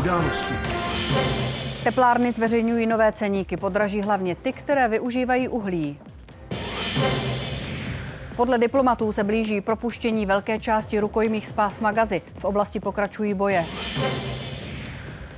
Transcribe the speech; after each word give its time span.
události. 0.00 0.54
Teplárny 1.84 2.32
zveřejňují 2.32 2.86
nové 2.86 3.12
ceníky, 3.12 3.56
podraží 3.56 4.00
hlavně 4.00 4.34
ty, 4.34 4.52
které 4.52 4.88
využívají 4.88 5.48
uhlí. 5.48 5.98
Podle 8.36 8.58
diplomatů 8.58 9.12
se 9.12 9.24
blíží 9.24 9.60
propuštění 9.60 10.26
velké 10.26 10.58
části 10.58 11.00
rukojmích 11.00 11.46
z 11.46 11.52
pásma 11.52 11.92
Gazy. 11.92 12.22
V 12.36 12.44
oblasti 12.44 12.80
pokračují 12.80 13.34
boje. 13.34 13.66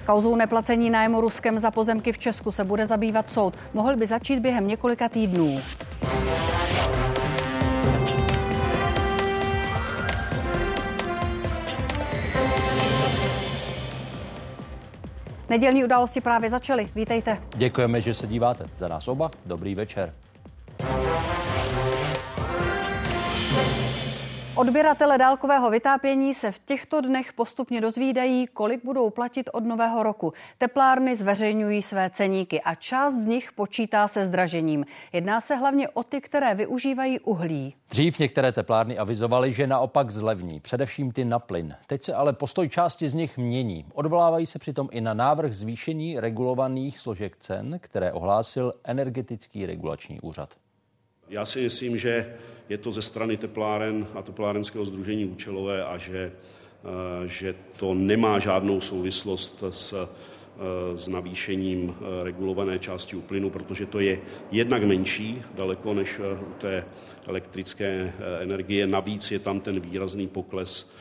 Kauzou 0.07 0.37
neplacení 0.37 0.91
nájmu 0.91 1.21
Ruskem 1.21 1.59
za 1.59 1.71
pozemky 1.71 2.13
v 2.13 2.19
Česku 2.19 2.51
se 2.51 2.65
bude 2.65 2.87
zabývat 2.87 3.31
soud. 3.31 3.55
Mohl 3.75 3.97
by 3.97 4.07
začít 4.07 4.39
během 4.39 4.69
několika 4.69 5.09
týdnů. 5.09 5.61
Nedělní 15.53 15.85
události 15.85 16.21
právě 16.21 16.51
začaly. 16.51 16.89
Vítejte. 16.95 17.39
Děkujeme, 17.57 18.01
že 18.01 18.15
se 18.15 18.27
díváte. 18.27 18.67
Za 18.79 18.89
nás 18.89 19.09
oba 19.09 19.31
dobrý 19.47 19.75
večer. 19.75 20.15
Odběratele 24.55 25.19
dálkového 25.19 25.71
vytápění 25.71 26.35
se 26.35 26.53
v 26.53 26.59
těchto 26.59 27.01
dnech 27.01 27.33
postupně 27.33 27.81
dozvídají, 27.81 28.47
kolik 28.47 28.85
budou 28.85 29.11
platit 29.11 29.51
od 29.53 29.65
nového 29.65 30.03
roku. 30.03 30.33
Teplárny 30.59 31.17
zveřejňují 31.17 31.83
své 31.83 32.11
ceníky 32.11 32.61
a 32.61 32.75
část 32.75 33.15
z 33.15 33.27
nich 33.27 33.53
počítá 33.53 34.09
se 34.09 34.25
zdražením. 34.25 34.85
Jedná 35.13 35.41
se 35.41 35.57
hlavně 35.57 35.89
o 35.89 36.03
ty, 36.03 36.21
které 36.21 36.55
využívají 36.55 37.21
uhlí. 37.21 37.75
Dřív 37.91 38.19
některé 38.19 38.53
teplárny 38.53 38.99
avizovaly, 38.99 39.53
že 39.53 39.67
naopak 39.67 40.11
zlevní, 40.11 40.61
především 40.61 41.13
ty 41.13 41.25
na 41.25 41.39
plyn. 41.39 41.75
Teď 41.87 42.03
se 42.03 42.15
ale 42.15 42.33
postoj 42.33 42.69
části 42.69 43.09
z 43.09 43.15
nich 43.15 43.39
mění. 43.39 43.87
Odvolávají 43.93 44.47
se 44.47 44.59
přitom 44.59 44.89
i 44.93 45.01
na 45.01 45.15
návrh 45.15 45.53
zvýšení 45.53 46.21
regulovaných 46.21 46.99
složek 46.99 47.37
cen, 47.37 47.79
které 47.83 48.13
ohlásil 48.13 48.75
Energetický 48.85 49.67
regulační 49.67 50.21
úřad. 50.21 50.55
Já 51.29 51.47
si 51.47 51.63
myslím, 51.63 51.99
že 51.99 52.35
je 52.73 52.79
to 52.79 52.93
ze 52.93 53.03
strany 53.03 53.37
tepláren 53.37 54.07
a 54.15 54.23
teplárenského 54.23 54.85
združení 54.85 55.25
účelové 55.25 55.85
a 55.85 55.99
že, 55.99 56.33
eh, 56.33 57.29
že 57.29 57.55
to 57.77 57.95
nemá 57.95 58.39
žádnou 58.39 58.81
souvislost 58.81 59.65
s, 59.71 59.93
eh, 59.93 60.09
s 60.97 61.09
navýšením 61.09 61.93
eh, 61.93 62.25
regulované 62.25 62.79
části 62.79 63.17
uplynu, 63.17 63.51
protože 63.51 63.87
to 63.87 64.01
je 64.01 64.21
jednak 64.51 64.85
menší 64.85 65.43
daleko 65.55 65.95
než 65.95 66.19
u 66.19 66.53
té 66.59 66.85
elektrické 67.29 68.13
energie. 68.41 68.87
Navíc 68.87 69.31
je 69.31 69.39
tam 69.39 69.61
ten 69.61 69.81
výrazný 69.81 70.29
pokles 70.29 70.97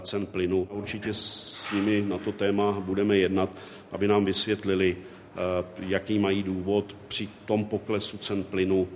cen 0.00 0.26
plynu. 0.26 0.68
Určitě 0.70 1.14
s 1.14 1.72
nimi 1.72 2.04
na 2.08 2.18
to 2.18 2.32
téma 2.32 2.76
budeme 2.80 3.16
jednat, 3.16 3.48
aby 3.92 4.08
nám 4.08 4.24
vysvětlili, 4.24 4.96
jaký 5.80 6.18
mají 6.18 6.42
důvod 6.42 6.96
při 7.08 7.28
tom 7.48 7.64
poklesu 7.64 8.18
cen 8.18 8.44
plynu 8.44 8.88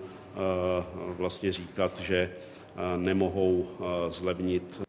vlastně 1.16 1.52
říkat, 1.52 2.00
že 2.00 2.30
eh, 2.30 2.98
nemohou 2.98 3.68
eh, 3.68 4.12
zlevnit 4.12 4.86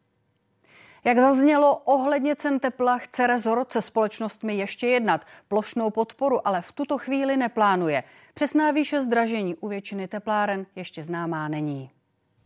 jak 1.05 1.19
zaznělo, 1.19 1.75
ohledně 1.85 2.35
cen 2.35 2.59
tepla 2.59 2.97
chce 2.97 3.27
rezort 3.27 3.71
se 3.71 3.81
společnostmi 3.81 4.55
ještě 4.55 4.87
jednat. 4.87 5.25
Plošnou 5.47 5.89
podporu 5.89 6.47
ale 6.47 6.61
v 6.61 6.71
tuto 6.71 6.97
chvíli 6.97 7.37
neplánuje. 7.37 8.03
Přesná 8.33 8.71
výše 8.71 9.01
zdražení 9.01 9.55
u 9.55 9.67
většiny 9.67 10.07
tepláren 10.07 10.65
ještě 10.75 11.03
známá 11.03 11.47
není. 11.47 11.89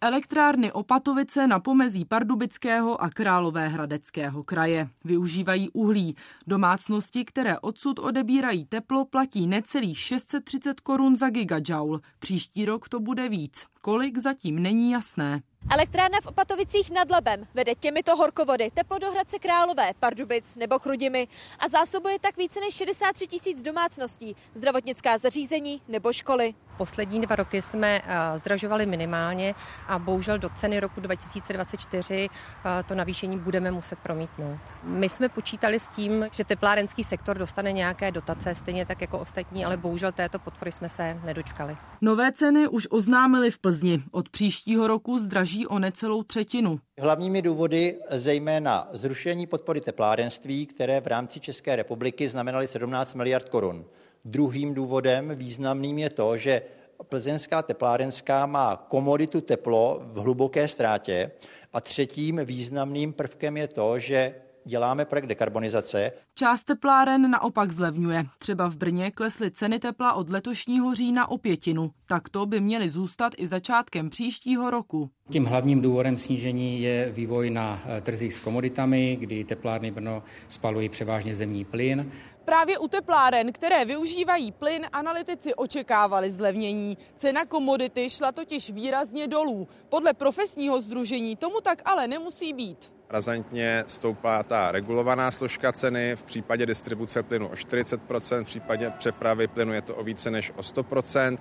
Elektrárny 0.04 0.72
Opatovice 0.72 1.48
na 1.48 1.60
pomezí 1.60 2.06
Pardubického 2.06 3.02
a 3.02 3.10
Královéhradeckého 3.10 4.44
kraje 4.44 4.90
využívají 5.04 5.70
uhlí. 5.70 6.16
Domácnosti, 6.48 7.26
které 7.26 7.60
odsud 7.60 8.00
odebírají 8.00 8.66
teplo, 8.66 9.06
platí 9.06 9.48
necelých 9.48 10.00
630 10.00 10.80
korun 10.80 11.16
za 11.16 11.30
gigajoule. 11.30 12.00
Příští 12.20 12.66
rok 12.66 12.90
to 12.90 13.00
bude 13.00 13.30
víc. 13.30 13.66
Kolik 13.82 14.18
zatím 14.18 14.60
není 14.60 14.92
jasné. 14.92 15.42
Elektrárna 15.70 16.22
v 16.22 16.28
Opatovicích 16.28 16.92
nad 16.92 17.10
Labem 17.10 17.48
vede 17.54 17.76
těmito 17.76 18.16
horkovody 18.16 18.72
teplo 18.74 19.00
do 19.00 19.12
Hradce 19.12 19.40
Králové, 19.40 19.92
Pardubic 20.00 20.56
nebo 20.56 20.80
Chrudimi 20.80 21.28
a 21.60 21.68
zásobuje 21.68 22.20
tak 22.20 22.38
více 22.38 22.60
než 22.60 22.76
63 22.76 23.28
tisíc 23.28 23.62
domácností, 23.62 24.36
zdravotnická 24.56 25.18
zařízení 25.18 25.82
nebo 25.88 26.14
školy. 26.14 26.54
Poslední 26.78 27.22
dva 27.22 27.36
roky 27.36 27.62
jsme 27.62 28.02
eh, 28.04 28.40
zdražovali 28.40 28.86
minimálně 28.86 29.56
a 29.88 30.00
bohužel 30.00 30.40
do 30.40 30.50
ceny 30.50 30.80
roku 30.80 31.02
2024 31.02 32.30
eh, 32.30 32.84
to 32.84 32.96
navýšení 32.96 33.40
budeme 33.40 33.72
muset 33.72 34.00
promítnout. 34.00 34.60
My 34.84 35.10
jsme 35.10 35.30
počítali 35.30 35.80
s 35.80 35.88
tím, 35.88 36.26
že 36.32 36.44
teplárenský 36.44 37.04
sektor 37.04 37.38
dostane 37.38 37.72
nějaké 37.72 38.12
dotace, 38.12 38.56
stejně 38.56 38.86
tak 38.86 39.02
jako 39.02 39.20
ostatní, 39.20 39.66
ale 39.66 39.78
bohužel 39.78 40.12
této 40.12 40.40
podpory 40.40 40.72
jsme 40.72 40.90
se 40.90 41.20
nedočkali. 41.26 41.78
Nové 42.02 42.32
ceny 42.32 42.68
už 42.68 42.88
oznámili 42.90 43.52
v 43.52 43.60
Plzni. 43.72 44.04
Od 44.12 44.30
příštího 44.30 44.88
roku 44.88 45.20
zdraží 45.20 45.68
o 45.68 45.80
necelou 45.80 46.24
třetinu. 46.24 46.80
Hlavními 47.00 47.42
důvody 47.42 47.98
zejména 48.10 48.90
zrušení 48.94 49.48
podpory 49.48 49.82
teplárenství, 49.82 50.66
které 50.66 51.02
v 51.02 51.08
rámci 51.08 51.40
České 51.40 51.76
republiky 51.76 52.28
znamenaly 52.30 52.68
17 52.68 53.16
miliard 53.16 53.50
korun. 53.50 53.86
Druhým 54.26 54.74
důvodem 54.74 55.32
významným 55.36 56.00
je 56.00 56.10
to, 56.10 56.38
že 56.38 56.62
plzeňská 57.04 57.62
teplárenská 57.62 58.46
má 58.46 58.76
komoditu 58.76 59.42
teplo 59.42 60.02
v 60.04 60.18
hluboké 60.18 60.68
ztrátě 60.68 61.32
a 61.74 61.82
třetím 61.82 62.42
významným 62.44 63.14
prvkem 63.14 63.58
je 63.58 63.68
to, 63.68 64.00
že 64.00 64.36
děláme 64.66 65.06
projekt 65.06 65.26
dekarbonizace. 65.26 66.12
Část 66.36 66.64
tepláren 66.64 67.32
naopak 67.32 67.72
zlevňuje. 67.72 68.26
Třeba 68.40 68.70
v 68.70 68.76
Brně 68.76 69.12
klesly 69.12 69.52
ceny 69.52 69.80
tepla 69.80 70.14
od 70.14 70.30
letošního 70.30 70.96
října 70.96 71.30
o 71.30 71.38
pětinu. 71.38 71.92
Takto 72.06 72.46
by 72.46 72.60
měly 72.62 72.90
zůstat 72.90 73.34
i 73.38 73.48
začátkem 73.48 74.10
příštího 74.10 74.70
roku. 74.70 75.10
Tím 75.32 75.46
hlavním 75.46 75.82
důvodem 75.82 76.18
snížení 76.18 76.82
je 76.82 77.12
vývoj 77.12 77.50
na 77.50 77.84
eh, 77.86 78.02
trzích 78.02 78.34
s 78.34 78.40
komoditami, 78.40 79.18
kdy 79.20 79.44
teplárny 79.44 79.92
Brno 79.92 80.24
spalují 80.50 80.90
převážně 80.90 81.36
zemní 81.36 81.66
plyn. 81.66 82.12
Právě 82.46 82.78
u 82.78 82.88
tepláren, 82.88 83.52
které 83.52 83.86
využívají 83.86 84.52
plyn, 84.52 84.86
analytici 84.94 85.56
očekávali 85.56 86.32
zlevnění. 86.32 86.98
Cena 87.16 87.46
komodity 87.46 88.10
šla 88.10 88.32
totiž 88.32 88.70
výrazně 88.70 89.28
dolů. 89.28 89.68
Podle 89.90 90.14
profesního 90.14 90.82
združení 90.82 91.36
tomu 91.36 91.62
tak 91.62 91.82
ale 91.86 92.08
nemusí 92.08 92.54
být. 92.54 92.92
Razantně 93.12 93.84
stoupá 93.88 94.44
ta 94.44 94.72
regulovaná 94.72 95.32
složka 95.32 95.72
ceny, 95.72 96.16
v 96.16 96.24
případě 96.24 96.66
distribuce 96.66 97.24
plynu 97.24 97.48
o 97.48 97.52
40%, 97.52 98.44
v 98.44 98.46
případě 98.46 98.90
přepravy 98.98 99.48
plynu 99.48 99.74
je 99.74 99.82
to 99.82 99.96
o 99.96 100.04
více 100.04 100.32
než 100.32 100.52
o 100.56 100.62
100%, 100.62 101.38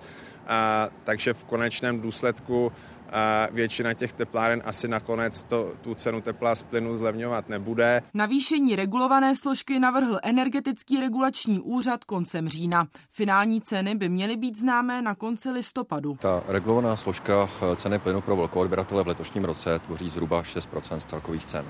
a, 0.47 0.89
takže 1.05 1.35
v 1.35 1.45
konečném 1.45 2.01
důsledku 2.01 2.73
a 3.13 3.49
většina 3.53 3.95
těch 3.95 4.13
tepláren 4.13 4.63
asi 4.65 4.89
nakonec 4.89 5.45
to, 5.45 5.73
tu 5.81 5.95
cenu 5.95 6.21
tepla 6.21 6.55
z 6.55 6.63
plynu 6.63 6.97
zlevňovat 6.97 7.49
nebude. 7.49 8.03
Navýšení 8.15 8.77
regulované 8.77 9.37
složky 9.37 9.81
navrhl 9.81 10.19
energetický 10.23 11.01
regulační 11.01 11.61
úřad 11.61 12.05
koncem 12.05 12.49
října. 12.49 12.87
Finální 13.11 13.61
ceny 13.61 13.95
by 13.95 14.09
měly 14.09 14.37
být 14.37 14.59
známé 14.59 15.03
na 15.03 15.15
konci 15.15 15.51
listopadu. 15.51 16.17
Ta 16.21 16.43
regulovaná 16.49 16.97
složka 16.97 17.49
eh, 17.73 17.77
ceny 17.77 17.99
plynu 17.99 18.21
pro 18.21 18.37
velkoodběratele 18.37 19.05
v 19.05 19.07
letošním 19.07 19.45
roce 19.45 19.79
tvoří 19.79 20.09
zhruba 20.09 20.43
6% 20.43 20.99
z 20.99 21.05
celkových 21.05 21.47
cen. 21.47 21.65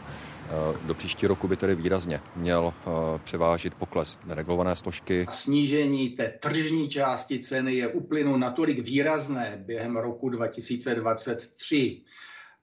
Eh, 0.51 0.79
do 0.87 0.95
příští 0.95 1.27
roku 1.27 1.49
by 1.49 1.57
tedy 1.57 1.75
výrazně 1.75 2.21
měl 2.37 2.73
eh, 2.77 2.91
převážit 3.25 3.75
pokles 3.75 4.19
neregulované 4.27 4.77
složky. 4.77 5.27
Snížení 5.31 6.09
té 6.09 6.29
tržní 6.41 6.89
části 6.89 7.39
ceny 7.39 7.75
je 7.75 7.89
u 7.89 8.01
plynu 8.01 8.37
natolik 8.37 8.79
výrazné 8.79 9.63
během 9.67 9.97
roku 9.97 10.29
2023, 11.35 12.03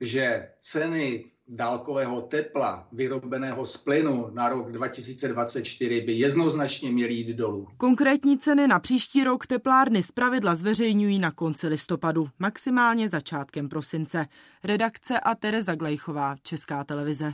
že 0.01 0.47
ceny 0.59 1.25
dálkového 1.47 2.21
tepla 2.21 2.87
vyrobeného 2.91 3.65
z 3.65 3.77
plynu 3.77 4.29
na 4.33 4.49
rok 4.49 4.71
2024 4.71 6.01
by 6.01 6.13
jednoznačně 6.13 6.91
měly 6.91 7.13
jít 7.13 7.35
dolů. 7.37 7.67
Konkrétní 7.77 8.37
ceny 8.37 8.67
na 8.67 8.79
příští 8.79 9.23
rok 9.23 9.47
teplárny 9.47 10.03
zpravidla 10.03 10.55
zveřejňují 10.55 11.19
na 11.19 11.31
konci 11.31 11.67
listopadu, 11.67 12.29
maximálně 12.39 13.09
začátkem 13.09 13.69
prosince. 13.69 14.25
Redakce 14.63 15.19
a 15.19 15.35
Tereza 15.35 15.75
Glejchová, 15.75 16.35
Česká 16.43 16.83
televize. 16.83 17.33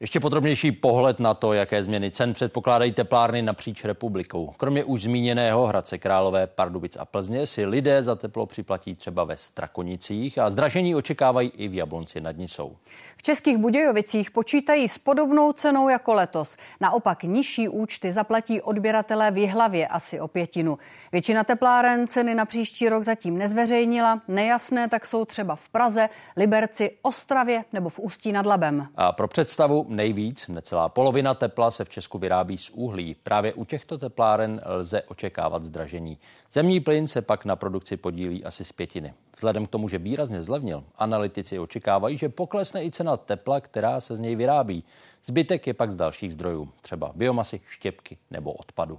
Ještě 0.00 0.20
podrobnější 0.20 0.72
pohled 0.72 1.20
na 1.20 1.34
to, 1.34 1.52
jaké 1.52 1.82
změny 1.84 2.10
cen 2.10 2.32
předpokládají 2.32 2.92
teplárny 2.92 3.42
napříč 3.42 3.84
republikou. 3.84 4.54
Kromě 4.56 4.84
už 4.84 5.02
zmíněného 5.02 5.66
Hradce 5.66 5.98
Králové, 5.98 6.46
Pardubic 6.46 6.96
a 6.96 7.04
Plzně 7.04 7.46
si 7.46 7.66
lidé 7.66 8.02
za 8.02 8.14
teplo 8.14 8.46
připlatí 8.46 8.94
třeba 8.94 9.24
ve 9.24 9.36
Strakonicích 9.36 10.38
a 10.38 10.50
zdražení 10.50 10.94
očekávají 10.94 11.48
i 11.48 11.68
v 11.68 11.74
Jablonci 11.74 12.20
nad 12.20 12.36
Nisou. 12.36 12.76
V 13.16 13.22
Českých 13.22 13.56
Budějovicích 13.56 14.30
počítají 14.30 14.88
s 14.88 14.98
podobnou 14.98 15.52
cenou 15.52 15.88
jako 15.88 16.14
letos. 16.14 16.56
Naopak 16.80 17.22
nižší 17.22 17.68
účty 17.68 18.12
zaplatí 18.12 18.60
odběratelé 18.60 19.30
v 19.30 19.38
Jihlavě 19.38 19.88
asi 19.88 20.20
o 20.20 20.28
pětinu. 20.28 20.78
Většina 21.12 21.44
tepláren 21.44 22.08
ceny 22.08 22.34
na 22.34 22.44
příští 22.44 22.88
rok 22.88 23.02
zatím 23.02 23.38
nezveřejnila. 23.38 24.22
Nejasné 24.28 24.88
tak 24.88 25.06
jsou 25.06 25.24
třeba 25.24 25.54
v 25.54 25.68
Praze, 25.68 26.08
Liberci, 26.36 26.90
Ostravě 27.02 27.64
nebo 27.72 27.88
v 27.88 27.98
Ústí 27.98 28.32
nad 28.32 28.46
Labem. 28.46 28.88
A 28.96 29.12
pro 29.12 29.28
představu 29.28 29.85
nejvíc, 29.88 30.48
necelá 30.48 30.88
polovina 30.88 31.34
tepla 31.34 31.70
se 31.70 31.84
v 31.84 31.88
Česku 31.88 32.18
vyrábí 32.18 32.58
z 32.58 32.70
uhlí. 32.70 33.16
Právě 33.22 33.54
u 33.54 33.64
těchto 33.64 33.98
tepláren 33.98 34.60
lze 34.64 35.02
očekávat 35.02 35.64
zdražení. 35.64 36.18
Zemní 36.52 36.80
plyn 36.80 37.06
se 37.06 37.22
pak 37.22 37.44
na 37.44 37.56
produkci 37.56 37.96
podílí 37.96 38.44
asi 38.44 38.64
z 38.64 38.72
pětiny. 38.72 39.14
Vzhledem 39.36 39.66
k 39.66 39.70
tomu, 39.70 39.88
že 39.88 39.98
výrazně 39.98 40.42
zlevnil, 40.42 40.84
analytici 40.98 41.58
očekávají, 41.58 42.18
že 42.18 42.28
poklesne 42.28 42.84
i 42.84 42.90
cena 42.90 43.16
tepla, 43.16 43.60
která 43.60 44.00
se 44.00 44.16
z 44.16 44.20
něj 44.20 44.36
vyrábí. 44.36 44.84
Zbytek 45.24 45.66
je 45.66 45.74
pak 45.74 45.90
z 45.90 45.96
dalších 45.96 46.32
zdrojů, 46.32 46.68
třeba 46.80 47.12
biomasy, 47.14 47.60
štěpky 47.68 48.18
nebo 48.30 48.52
odpadu. 48.52 48.98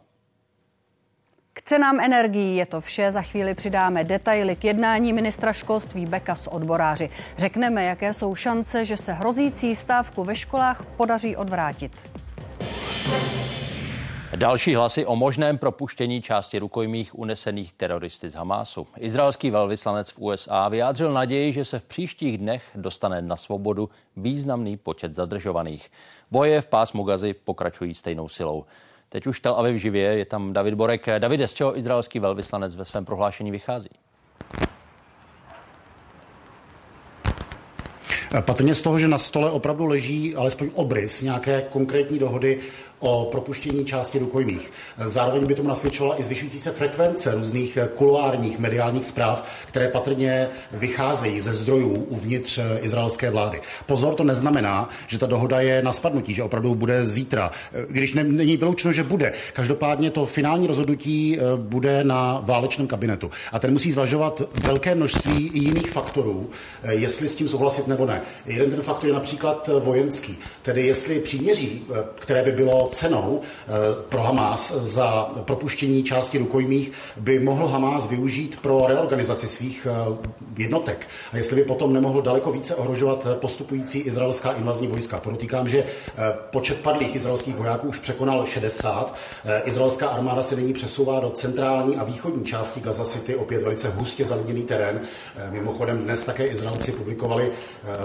K 1.57 1.61
cenám 1.61 1.99
energií 1.99 2.55
je 2.55 2.65
to 2.65 2.81
vše. 2.81 3.11
Za 3.11 3.21
chvíli 3.21 3.53
přidáme 3.53 4.03
detaily 4.03 4.55
k 4.55 4.63
jednání 4.63 5.13
ministra 5.13 5.53
školství 5.53 6.05
Beka 6.05 6.35
s 6.35 6.47
odboráři. 6.47 7.09
Řekneme, 7.37 7.83
jaké 7.83 8.13
jsou 8.13 8.35
šance, 8.35 8.85
že 8.85 8.97
se 8.97 9.13
hrozící 9.13 9.75
stávku 9.75 10.23
ve 10.23 10.35
školách 10.35 10.85
podaří 10.97 11.35
odvrátit. 11.35 12.11
Další 14.35 14.75
hlasy 14.75 15.05
o 15.05 15.15
možném 15.15 15.57
propuštění 15.57 16.21
části 16.21 16.59
rukojmích 16.59 17.19
unesených 17.19 17.73
teroristy 17.73 18.29
z 18.29 18.35
Hamásu. 18.35 18.87
Izraelský 18.97 19.49
velvyslanec 19.49 20.11
v 20.11 20.19
USA 20.19 20.69
vyjádřil 20.69 21.13
naději, 21.13 21.53
že 21.53 21.65
se 21.65 21.79
v 21.79 21.83
příštích 21.83 22.37
dnech 22.37 22.63
dostane 22.75 23.21
na 23.21 23.35
svobodu 23.35 23.89
významný 24.17 24.77
počet 24.77 25.15
zadržovaných. 25.15 25.91
Boje 26.31 26.61
v 26.61 26.67
pásmu 26.67 27.03
Gazy 27.03 27.33
pokračují 27.33 27.95
stejnou 27.95 28.27
silou. 28.27 28.65
Teď 29.09 29.27
už 29.27 29.39
Tel 29.39 29.53
Aviv 29.53 29.75
živě, 29.75 30.03
je 30.17 30.25
tam 30.25 30.53
David 30.53 30.73
Borek. 30.73 31.05
Davide, 31.19 31.47
z 31.47 31.53
čeho 31.53 31.77
izraelský 31.77 32.19
velvyslanec 32.19 32.75
ve 32.75 32.85
svém 32.85 33.05
prohlášení 33.05 33.51
vychází? 33.51 33.89
Patrně 38.41 38.75
z 38.75 38.81
toho, 38.81 38.99
že 38.99 39.07
na 39.07 39.17
stole 39.17 39.51
opravdu 39.51 39.85
leží 39.85 40.35
alespoň 40.35 40.69
obrys 40.73 41.21
nějaké 41.21 41.61
konkrétní 41.61 42.19
dohody 42.19 42.59
o 42.99 43.27
propuštění 43.31 43.85
části 43.85 44.19
rukojmích. 44.19 44.71
Zároveň 45.05 45.47
by 45.47 45.55
tomu 45.55 45.69
nasvědčovala 45.69 46.19
i 46.19 46.23
zvyšující 46.23 46.59
se 46.59 46.71
frekvence 46.71 47.35
různých 47.35 47.77
kuloárních 47.95 48.59
mediálních 48.59 49.05
zpráv, 49.05 49.49
které 49.67 49.87
patrně 49.87 50.49
vycházejí 50.71 51.39
ze 51.39 51.53
zdrojů 51.53 51.93
uvnitř 51.93 52.59
izraelské 52.81 53.29
vlády. 53.29 53.61
Pozor, 53.85 54.15
to 54.15 54.23
neznamená, 54.23 54.89
že 55.07 55.17
ta 55.17 55.25
dohoda 55.25 55.59
je 55.59 55.81
na 55.81 55.93
spadnutí, 55.93 56.33
že 56.33 56.43
opravdu 56.43 56.75
bude 56.75 57.05
zítra, 57.05 57.51
když 57.89 58.13
ne, 58.13 58.23
není 58.23 58.57
vyloučeno, 58.57 58.91
že 58.93 59.03
bude. 59.03 59.33
Každopádně 59.53 60.11
to 60.11 60.25
finální 60.25 60.67
rozhodnutí 60.67 61.37
eh, 61.37 61.41
bude 61.55 62.03
na 62.03 62.41
válečném 62.45 62.87
kabinetu. 62.87 63.31
A 63.51 63.59
ten 63.59 63.71
musí 63.71 63.91
zvažovat 63.91 64.41
velké 64.63 64.95
množství 64.95 65.51
jiných 65.53 65.91
faktorů, 65.91 66.49
eh, 66.83 66.93
jestli 66.93 67.27
s 67.27 67.35
tím 67.35 67.47
souhlasit 67.47 67.87
nebo 67.87 68.05
ne. 68.05 68.21
Jeden 68.45 68.71
ten 68.71 68.81
faktor 68.81 69.09
je 69.09 69.13
například 69.13 69.69
vojenský, 69.79 70.37
tedy 70.61 70.85
jestli 70.85 71.19
příměří, 71.19 71.81
eh, 71.89 72.03
které 72.19 72.43
by 72.43 72.51
bylo 72.51 72.86
cenou 72.87 73.41
eh, 73.41 73.71
pro 74.09 74.21
Hamas 74.21 74.71
za 74.71 75.29
propuštění 75.41 76.03
části 76.03 76.37
rukojmích 76.37 76.91
by 77.17 77.39
mohl 77.39 77.67
Hamas 77.67 78.07
využít 78.07 78.59
pro 78.61 78.87
reorganizaci 78.87 79.47
svých 79.47 79.87
eh, 79.89 80.17
jednotek. 80.57 81.07
A 81.33 81.37
jestli 81.37 81.55
by 81.55 81.63
potom 81.63 81.93
nemohl 81.93 82.21
daleko 82.21 82.51
více 82.51 82.75
ohrožovat 82.75 83.27
postupující 83.33 83.99
izraelská 83.99 84.51
invazní 84.51 84.87
vojska. 84.87 85.19
Podotýkám, 85.19 85.69
že 85.69 85.83
eh, 85.83 86.33
počet 86.51 86.77
padlých 86.81 87.15
izraelských 87.15 87.55
vojáků 87.55 87.87
už 87.87 87.99
překonal 87.99 88.45
60. 88.45 89.15
Izraelská 89.63 90.07
armáda 90.07 90.43
se 90.43 90.55
nyní 90.55 90.73
přesouvá 90.73 91.19
do 91.19 91.29
centrální 91.29 91.97
a 91.97 92.03
východní 92.03 92.45
části 92.45 92.79
Gaza 92.81 93.05
City, 93.05 93.35
opět 93.35 93.63
velice 93.63 93.89
hustě 93.89 94.25
zalidněný 94.25 94.63
terén. 94.63 95.01
Mimochodem 95.49 95.97
dnes 95.97 96.25
také 96.25 96.47
Izraelci 96.47 96.91
publikovali 96.91 97.51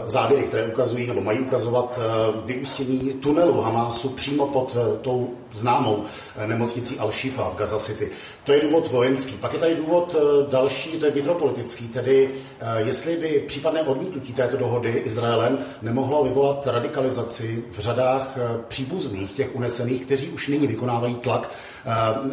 záběry, 0.04 0.42
které 0.42 0.66
ukazují 0.66 1.06
nebo 1.06 1.20
mají 1.20 1.40
ukazovat 1.40 1.98
vyústění 2.44 2.98
tunelu 2.98 3.60
Hamásu 3.60 4.08
přímo 4.08 4.46
pod 4.46 4.71
Eh, 4.76 4.96
tou 5.00 5.30
známou 5.52 6.04
eh, 6.36 6.46
nemocnicí 6.46 6.98
Al-Shifa 6.98 7.50
v 7.50 7.56
Gaza 7.56 7.78
City. 7.78 8.10
To 8.44 8.52
je 8.52 8.60
důvod 8.60 8.90
vojenský. 8.90 9.34
Pak 9.34 9.52
je 9.52 9.58
tady 9.58 9.74
důvod 9.74 10.16
eh, 10.18 10.50
další, 10.50 10.90
to 10.90 11.04
je 11.06 11.10
vnitropolitický, 11.12 11.88
tedy 11.88 12.30
jestli 12.76 13.16
by 13.16 13.44
případné 13.46 13.82
odmítnutí 13.82 14.32
této 14.32 14.56
dohody 14.56 14.90
Izraelem 14.90 15.58
nemohlo 15.82 16.24
vyvolat 16.24 16.66
radikalizaci 16.66 17.64
v 17.70 17.78
řadách 17.78 18.38
příbuzných 18.68 19.32
těch 19.32 19.56
unesených, 19.56 20.04
kteří 20.04 20.28
už 20.28 20.48
nyní 20.48 20.66
vykonávají 20.66 21.14
tlak 21.14 21.50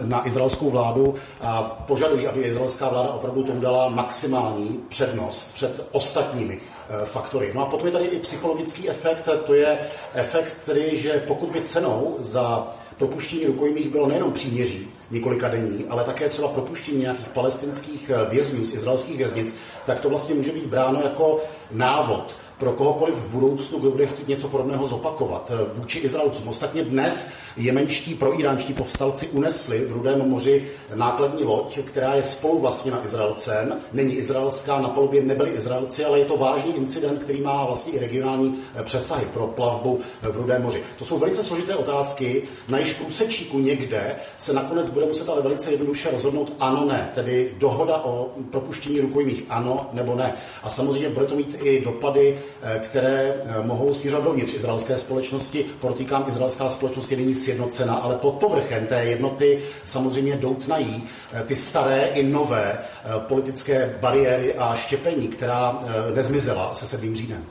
na 0.03 0.27
izraelskou 0.27 0.69
vládu 0.69 1.15
a 1.41 1.83
požadují, 1.87 2.27
aby 2.27 2.41
izraelská 2.41 2.89
vláda 2.89 3.09
opravdu 3.09 3.43
tomu 3.43 3.61
dala 3.61 3.89
maximální 3.89 4.79
přednost 4.89 5.53
před 5.53 5.87
ostatními 5.91 6.59
faktory. 7.05 7.51
No 7.55 7.61
a 7.61 7.65
potom 7.65 7.87
je 7.87 7.91
tady 7.91 8.05
i 8.05 8.19
psychologický 8.19 8.89
efekt, 8.89 9.29
to 9.45 9.53
je 9.53 9.79
efekt, 10.13 10.53
který, 10.63 10.97
že 10.97 11.23
pokud 11.27 11.49
by 11.49 11.61
cenou 11.61 12.15
za 12.19 12.67
propuštění 12.97 13.45
rukojmích 13.45 13.89
bylo 13.89 14.07
nejenom 14.07 14.33
příměří 14.33 14.87
několika 15.11 15.49
denní, 15.49 15.85
ale 15.89 16.03
také 16.03 16.29
třeba 16.29 16.47
propuštění 16.47 17.01
nějakých 17.01 17.27
palestinských 17.27 18.11
vězňů 18.29 18.65
z 18.65 18.73
izraelských 18.73 19.17
věznic, 19.17 19.55
tak 19.85 19.99
to 19.99 20.09
vlastně 20.09 20.35
může 20.35 20.51
být 20.51 20.65
bráno 20.65 21.01
jako 21.01 21.39
návod 21.71 22.35
pro 22.59 22.71
kohokoliv 22.71 23.15
v 23.15 23.31
budoucnu, 23.31 23.79
kdo 23.79 23.91
bude 23.91 24.05
chtít 24.05 24.27
něco 24.27 24.47
podobného 24.47 24.87
zopakovat 24.87 25.51
eh, 25.53 25.73
vůči 25.73 25.99
Izraelcům. 25.99 26.47
Ostatně 26.47 26.83
dnes 26.83 27.33
jemenští 27.57 28.15
proiránští 28.15 28.73
povstalci 28.73 29.27
unesli 29.27 29.85
v 29.85 29.91
Rudém 29.91 30.29
moři 30.29 30.67
nákladní 30.95 31.43
loď, 31.43 31.79
která 31.79 32.13
je 32.13 32.23
spolu 32.23 32.59
vlastně 32.59 32.91
na 32.91 33.05
Izraelcem. 33.05 33.77
Není 33.93 34.13
izraelská, 34.13 34.81
na 34.81 34.89
palubě 34.89 35.21
nebyli 35.21 35.49
Izraelci, 35.49 36.05
ale 36.05 36.19
je 36.19 36.25
to 36.25 36.37
vážný 36.37 36.75
incident, 36.75 37.23
který 37.23 37.41
má 37.41 37.65
vlastně 37.65 37.93
i 37.93 37.99
regionální 37.99 38.59
eh, 38.75 38.83
přesahy 38.83 39.25
pro 39.33 39.47
plavbu 39.47 39.99
eh, 40.21 40.27
v 40.27 40.37
Rudém 40.37 40.63
moři. 40.63 40.83
To 40.97 41.05
jsou 41.05 41.19
velice 41.19 41.43
složité 41.43 41.75
otázky, 41.75 42.43
na 42.67 42.79
již 42.79 42.93
průsečíku 42.93 43.59
někde 43.59 44.15
se 44.37 44.53
nakonec 44.53 44.89
bude 44.89 45.05
muset 45.05 45.29
ale 45.29 45.41
velice 45.41 45.71
jednoduše 45.71 46.11
rozhodnout 46.11 46.55
ano, 46.59 46.85
ne, 46.85 47.11
tedy 47.15 47.51
dohoda 47.57 47.97
o 48.03 48.29
propuštění 48.51 48.99
rukojmích 48.99 49.43
ano 49.49 49.89
nebo 49.93 50.15
ne. 50.15 50.33
A 50.63 50.69
samozřejmě 50.69 51.09
bude 51.09 51.25
to 51.25 51.35
mít 51.35 51.55
i 51.63 51.81
dopady 51.81 52.37
které 52.79 53.33
eh, 53.33 53.63
mohou 53.63 53.93
směřovat 53.93 54.23
dovnitř 54.23 54.53
izraelské 54.53 54.97
společnosti. 54.97 55.65
Protýkám, 55.81 56.25
izraelská 56.27 56.69
společnost 56.69 57.11
je 57.11 57.17
nyní 57.17 57.35
sjednocena, 57.35 57.95
ale 57.95 58.15
pod 58.15 58.31
povrchem 58.31 58.87
té 58.87 59.05
jednoty 59.05 59.61
samozřejmě 59.83 60.35
doutnají 60.35 61.09
eh, 61.33 61.43
ty 61.43 61.55
staré 61.55 62.01
i 62.05 62.23
nové 62.23 62.79
politické 63.19 63.97
bariéry 64.01 64.53
a 64.55 64.75
štěpení, 64.75 65.27
která 65.27 65.83
nezmizela 66.15 66.73
se 66.73 66.85
7. 66.85 67.15
říjnem. 67.15 67.45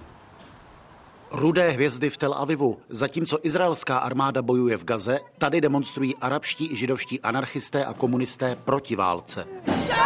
Rudé 1.33 1.71
hvězdy 1.71 2.11
v 2.11 2.17
Tel 2.17 2.35
Avivu. 2.35 2.79
Zatímco 2.89 3.39
izraelská 3.43 3.99
armáda 3.99 4.43
bojuje 4.43 4.77
v 4.77 4.85
Gaze, 4.85 5.21
tady 5.39 5.61
demonstrují 5.61 6.17
arabští 6.17 6.73
i 6.73 6.77
židovští 6.77 7.21
anarchisté 7.21 7.85
a 7.85 7.93
komunisté 7.93 8.57
proti 8.65 8.97
válce. 8.97 9.45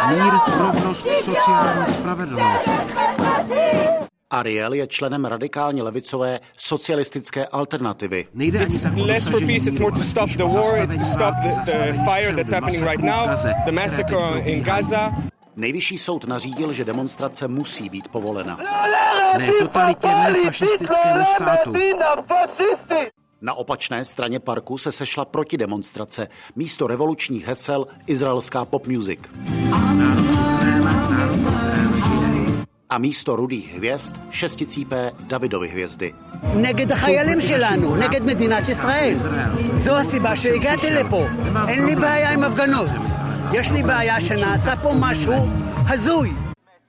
Mír, 0.09 0.33
rovnost, 0.57 1.07
sociální 1.23 1.93
spravedlnost. 1.93 2.69
Ariel 4.33 4.73
je 4.73 4.87
členem 4.87 5.25
radikálně 5.25 5.83
levicové 5.83 6.39
socialistické 6.57 7.45
alternativy. 7.47 8.27
It's 8.39 8.85
less 8.95 9.27
for 9.27 9.39
peace, 9.39 9.69
it's 9.69 9.79
more 9.79 9.95
to 9.95 10.03
stop 10.03 10.29
the 10.29 10.43
war, 10.43 10.77
it's 10.77 10.97
to 10.97 11.05
stop 11.05 11.35
the, 11.35 11.71
the 11.71 11.93
fire 11.93 12.35
that's 12.35 12.51
happening 12.51 12.83
right 12.83 13.03
now, 13.03 13.29
the 13.65 13.71
massacre 13.71 14.39
in 14.45 14.63
Gaza. 14.63 15.11
Nejvyšší 15.55 15.97
soud 15.97 16.25
nařídil, 16.25 16.73
že 16.73 16.85
demonstrace 16.85 17.47
musí 17.47 17.89
být 17.89 18.07
povolena. 18.07 18.59
Ne 19.37 19.51
totalitě, 19.59 20.07
ne 20.07 20.43
fašistickému 20.45 21.25
státu. 21.35 21.73
Na 23.41 23.53
opačné 23.53 24.05
straně 24.05 24.39
parku 24.39 24.77
se 24.77 24.91
sešla 24.91 25.25
proti 25.25 25.57
demonstrace. 25.57 26.27
Místo 26.55 26.87
revolučních 26.87 27.47
hesel 27.47 27.87
izraelská 28.07 28.65
pop 28.65 28.87
music 28.87 29.19
a 32.92 32.98
místo 32.98 33.36
rudých 33.36 33.74
hvězd 33.76 34.14
šesticípé 34.30 35.12
Davidovy 35.28 35.68
hvězdy. 35.68 36.14
נגד 36.54 36.92
החיילים 36.92 37.40
שלנו, 37.40 37.96
נגד 37.96 38.22
מדינת 38.22 38.68
ישראל. 38.68 39.16
זו 39.72 39.98
הסיבה 39.98 40.36
שהגעתי 40.36 40.90
לפה. 40.90 41.26
אין 41.68 41.86
לי 41.86 41.96
בעיה 41.96 42.30
עם 42.30 42.44
הפגנות. 42.44 42.88
יש 43.52 43.70
לי 43.70 43.82
בעיה 43.82 44.20
שנעשה 44.20 44.76
פה 44.76 44.94
משהו 44.98 45.48
הזוי. 45.88 46.41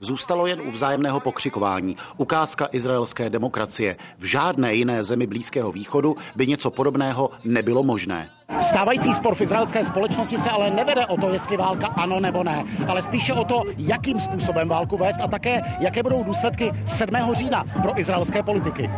Zůstalo 0.05 0.47
jen 0.47 0.61
u 0.61 0.71
vzájemného 0.71 1.21
pokřikování. 1.21 1.97
Ukázka 2.17 2.69
izraelské 2.73 3.31
demokracie. 3.31 3.97
V 4.19 4.25
žádné 4.25 4.75
jiné 4.75 5.05
zemi 5.05 5.27
Blízkého 5.27 5.73
východu 5.73 6.17
by 6.37 6.47
něco 6.47 6.71
podobného 6.71 7.31
nebylo 7.45 7.83
možné. 7.83 8.31
Stávající 8.61 9.15
spor 9.15 9.35
v 9.35 9.41
izraelské 9.41 9.85
společnosti 9.85 10.39
se 10.39 10.51
ale 10.51 10.71
nevede 10.71 11.07
o 11.07 11.17
to, 11.17 11.33
jestli 11.33 11.57
válka 11.57 11.87
ano 11.87 12.21
nebo 12.21 12.45
ne, 12.45 12.65
ale 12.89 13.03
spíše 13.03 13.33
o 13.33 13.45
to, 13.45 13.63
jakým 13.77 14.21
způsobem 14.21 14.69
válku 14.69 14.97
vést 14.97 15.21
a 15.21 15.29
také, 15.29 15.61
jaké 15.81 16.03
budou 16.03 16.25
důsledky 16.25 16.73
7. 16.87 17.15
října 17.33 17.65
pro 17.83 18.01
izraelské 18.01 18.43
politiky. 18.43 18.91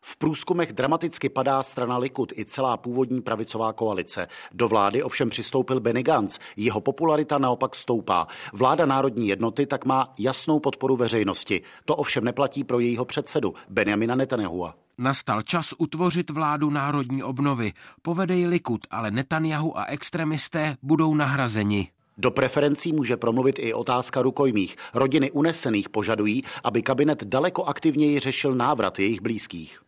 V 0.00 0.16
průzkumech 0.16 0.72
dramaticky 0.72 1.28
padá 1.28 1.62
strana 1.62 1.98
Likud 1.98 2.32
i 2.38 2.44
celá 2.44 2.76
původní 2.76 3.20
pravicová 3.20 3.72
koalice. 3.72 4.28
Do 4.52 4.68
vlády 4.68 5.02
ovšem 5.02 5.30
přistoupil 5.30 5.80
Benny 5.80 6.02
Gantz. 6.02 6.38
Jeho 6.56 6.80
popularita 6.80 7.38
naopak 7.38 7.76
stoupá. 7.76 8.26
Vláda 8.52 8.86
národní 8.86 9.28
jednoty 9.28 9.66
tak 9.66 9.84
má 9.84 10.14
jasnou 10.18 10.60
podporu 10.60 10.96
veřejnosti. 10.96 11.62
To 11.84 11.96
ovšem 11.96 12.24
neplatí 12.24 12.64
pro 12.64 12.80
jejího 12.80 13.04
předsedu 13.04 13.54
Benjamina 13.68 14.14
Netanyahua. 14.14 14.74
Nastal 14.98 15.42
čas 15.42 15.74
utvořit 15.78 16.30
vládu 16.30 16.70
národní 16.70 17.22
obnovy. 17.22 17.72
Povede 18.02 18.34
Likud, 18.34 18.80
ale 18.90 19.10
Netanyahu 19.10 19.78
a 19.78 19.84
extremisté 19.84 20.76
budou 20.82 21.14
nahrazeni. 21.14 21.88
Do 22.18 22.30
preferencí 22.30 22.92
může 22.92 23.16
promluvit 23.16 23.58
i 23.58 23.74
otázka 23.74 24.22
rukojmích. 24.22 24.76
Rodiny 24.94 25.30
unesených 25.30 25.88
požadují, 25.88 26.42
aby 26.64 26.82
kabinet 26.82 27.24
daleko 27.24 27.64
aktivněji 27.64 28.18
řešil 28.18 28.54
návrat 28.54 28.98
jejich 28.98 29.20
blízkých. 29.20 29.80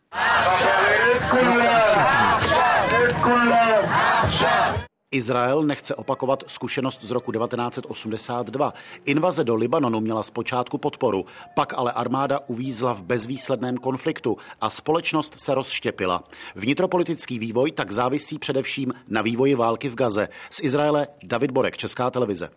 Izrael 5.13 5.63
nechce 5.63 5.95
opakovat 5.95 6.43
zkušenost 6.47 7.03
z 7.03 7.11
roku 7.11 7.31
1982. 7.31 8.73
Invaze 9.05 9.43
do 9.43 9.55
Libanonu 9.55 9.99
měla 10.01 10.23
zpočátku 10.23 10.77
podporu, 10.77 11.25
pak 11.55 11.73
ale 11.73 11.91
armáda 11.91 12.39
uvízla 12.47 12.93
v 12.93 13.03
bezvýsledném 13.03 13.77
konfliktu 13.77 14.37
a 14.61 14.69
společnost 14.69 15.39
se 15.39 15.53
rozštěpila. 15.53 16.23
Vnitropolitický 16.55 17.39
vývoj 17.39 17.71
tak 17.71 17.91
závisí 17.91 18.39
především 18.39 18.93
na 19.07 19.21
vývoji 19.21 19.55
války 19.55 19.89
v 19.89 19.95
Gaze. 19.95 20.29
Z 20.49 20.59
Izraele 20.63 21.07
David 21.23 21.51
Borek, 21.51 21.77
Česká 21.77 22.11
televize. 22.11 22.49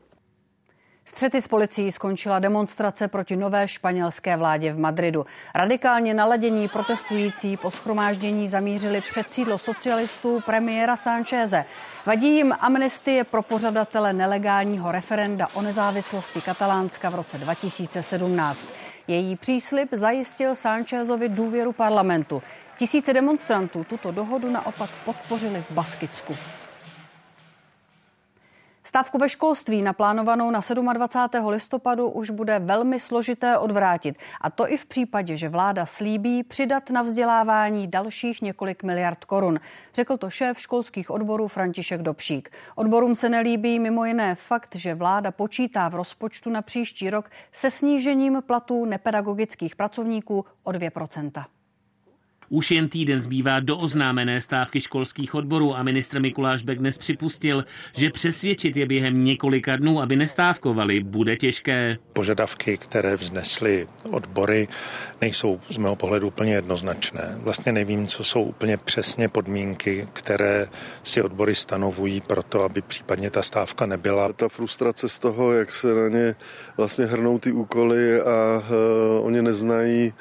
Střety 1.06 1.40
s 1.40 1.48
policií 1.48 1.92
skončila 1.92 2.38
demonstrace 2.38 3.08
proti 3.08 3.36
nové 3.36 3.68
španělské 3.68 4.36
vládě 4.36 4.72
v 4.72 4.78
Madridu. 4.78 5.26
Radikálně 5.54 6.14
naladění 6.14 6.68
protestující 6.68 7.56
po 7.56 7.70
schromáždění 7.70 8.48
zamířili 8.48 9.00
před 9.08 9.32
sídlo 9.32 9.58
socialistů 9.58 10.40
premiéra 10.46 10.96
Sáncheze. 10.96 11.64
Vadí 12.06 12.36
jim 12.36 12.54
amnestie 12.60 13.24
pro 13.24 13.42
pořadatele 13.42 14.12
nelegálního 14.12 14.92
referenda 14.92 15.46
o 15.54 15.62
nezávislosti 15.62 16.40
Katalánska 16.40 17.10
v 17.10 17.14
roce 17.14 17.38
2017. 17.38 18.66
Její 19.08 19.36
příslip 19.36 19.88
zajistil 19.92 20.54
Sánchezovi 20.54 21.28
důvěru 21.28 21.72
parlamentu. 21.72 22.42
Tisíce 22.76 23.12
demonstrantů 23.12 23.84
tuto 23.84 24.10
dohodu 24.10 24.50
naopak 24.50 24.90
podpořili 25.04 25.64
v 25.70 25.70
Baskicku. 25.70 26.36
Stávku 28.86 29.18
ve 29.18 29.28
školství 29.28 29.82
naplánovanou 29.82 30.50
na 30.50 30.60
27. 30.92 31.48
listopadu 31.48 32.08
už 32.08 32.30
bude 32.30 32.58
velmi 32.58 33.00
složité 33.00 33.58
odvrátit. 33.58 34.18
A 34.40 34.50
to 34.50 34.72
i 34.72 34.76
v 34.76 34.86
případě, 34.86 35.36
že 35.36 35.48
vláda 35.48 35.86
slíbí 35.86 36.42
přidat 36.42 36.90
na 36.90 37.02
vzdělávání 37.02 37.86
dalších 37.86 38.42
několik 38.42 38.82
miliard 38.82 39.24
korun. 39.24 39.60
Řekl 39.94 40.16
to 40.16 40.30
šéf 40.30 40.60
školských 40.60 41.10
odborů 41.10 41.48
František 41.48 42.02
Dobšík. 42.02 42.50
Odborům 42.74 43.14
se 43.14 43.28
nelíbí 43.28 43.78
mimo 43.78 44.04
jiné 44.04 44.34
fakt, 44.34 44.74
že 44.74 44.94
vláda 44.94 45.30
počítá 45.30 45.88
v 45.88 45.94
rozpočtu 45.94 46.50
na 46.50 46.62
příští 46.62 47.10
rok 47.10 47.30
se 47.52 47.70
snížením 47.70 48.42
platů 48.46 48.84
nepedagogických 48.84 49.76
pracovníků 49.76 50.44
o 50.64 50.72
2 50.72 50.90
už 52.48 52.70
jen 52.70 52.88
týden 52.88 53.20
zbývá 53.20 53.60
do 53.60 53.78
oznámené 53.78 54.40
stávky 54.40 54.80
školských 54.80 55.34
odborů 55.34 55.76
a 55.76 55.82
ministr 55.82 56.20
Mikuláš 56.20 56.62
Bek 56.62 56.78
dnes 56.78 56.98
připustil, 56.98 57.64
že 57.96 58.10
přesvědčit 58.10 58.76
je 58.76 58.86
během 58.86 59.24
několika 59.24 59.76
dnů, 59.76 60.00
aby 60.00 60.16
nestávkovali, 60.16 61.00
bude 61.00 61.36
těžké. 61.36 61.98
Požadavky, 62.12 62.76
které 62.76 63.16
vznesly 63.16 63.86
odbory, 64.10 64.68
nejsou 65.20 65.60
z 65.68 65.78
mého 65.78 65.96
pohledu 65.96 66.26
úplně 66.26 66.54
jednoznačné. 66.54 67.38
Vlastně 67.38 67.72
nevím, 67.72 68.06
co 68.06 68.24
jsou 68.24 68.42
úplně 68.42 68.76
přesně 68.76 69.28
podmínky, 69.28 70.08
které 70.12 70.68
si 71.02 71.22
odbory 71.22 71.54
stanovují 71.54 72.20
pro 72.20 72.42
to, 72.42 72.62
aby 72.62 72.82
případně 72.82 73.30
ta 73.30 73.42
stávka 73.42 73.86
nebyla. 73.86 74.32
Ta 74.32 74.48
frustrace 74.48 75.08
z 75.08 75.18
toho, 75.18 75.52
jak 75.52 75.72
se 75.72 75.94
na 75.94 76.08
ně 76.08 76.34
vlastně 76.76 77.04
hrnou 77.04 77.38
ty 77.38 77.52
úkoly 77.52 78.20
a 78.20 78.58
uh, 78.58 79.26
oni 79.26 79.42
neznají 79.42 80.12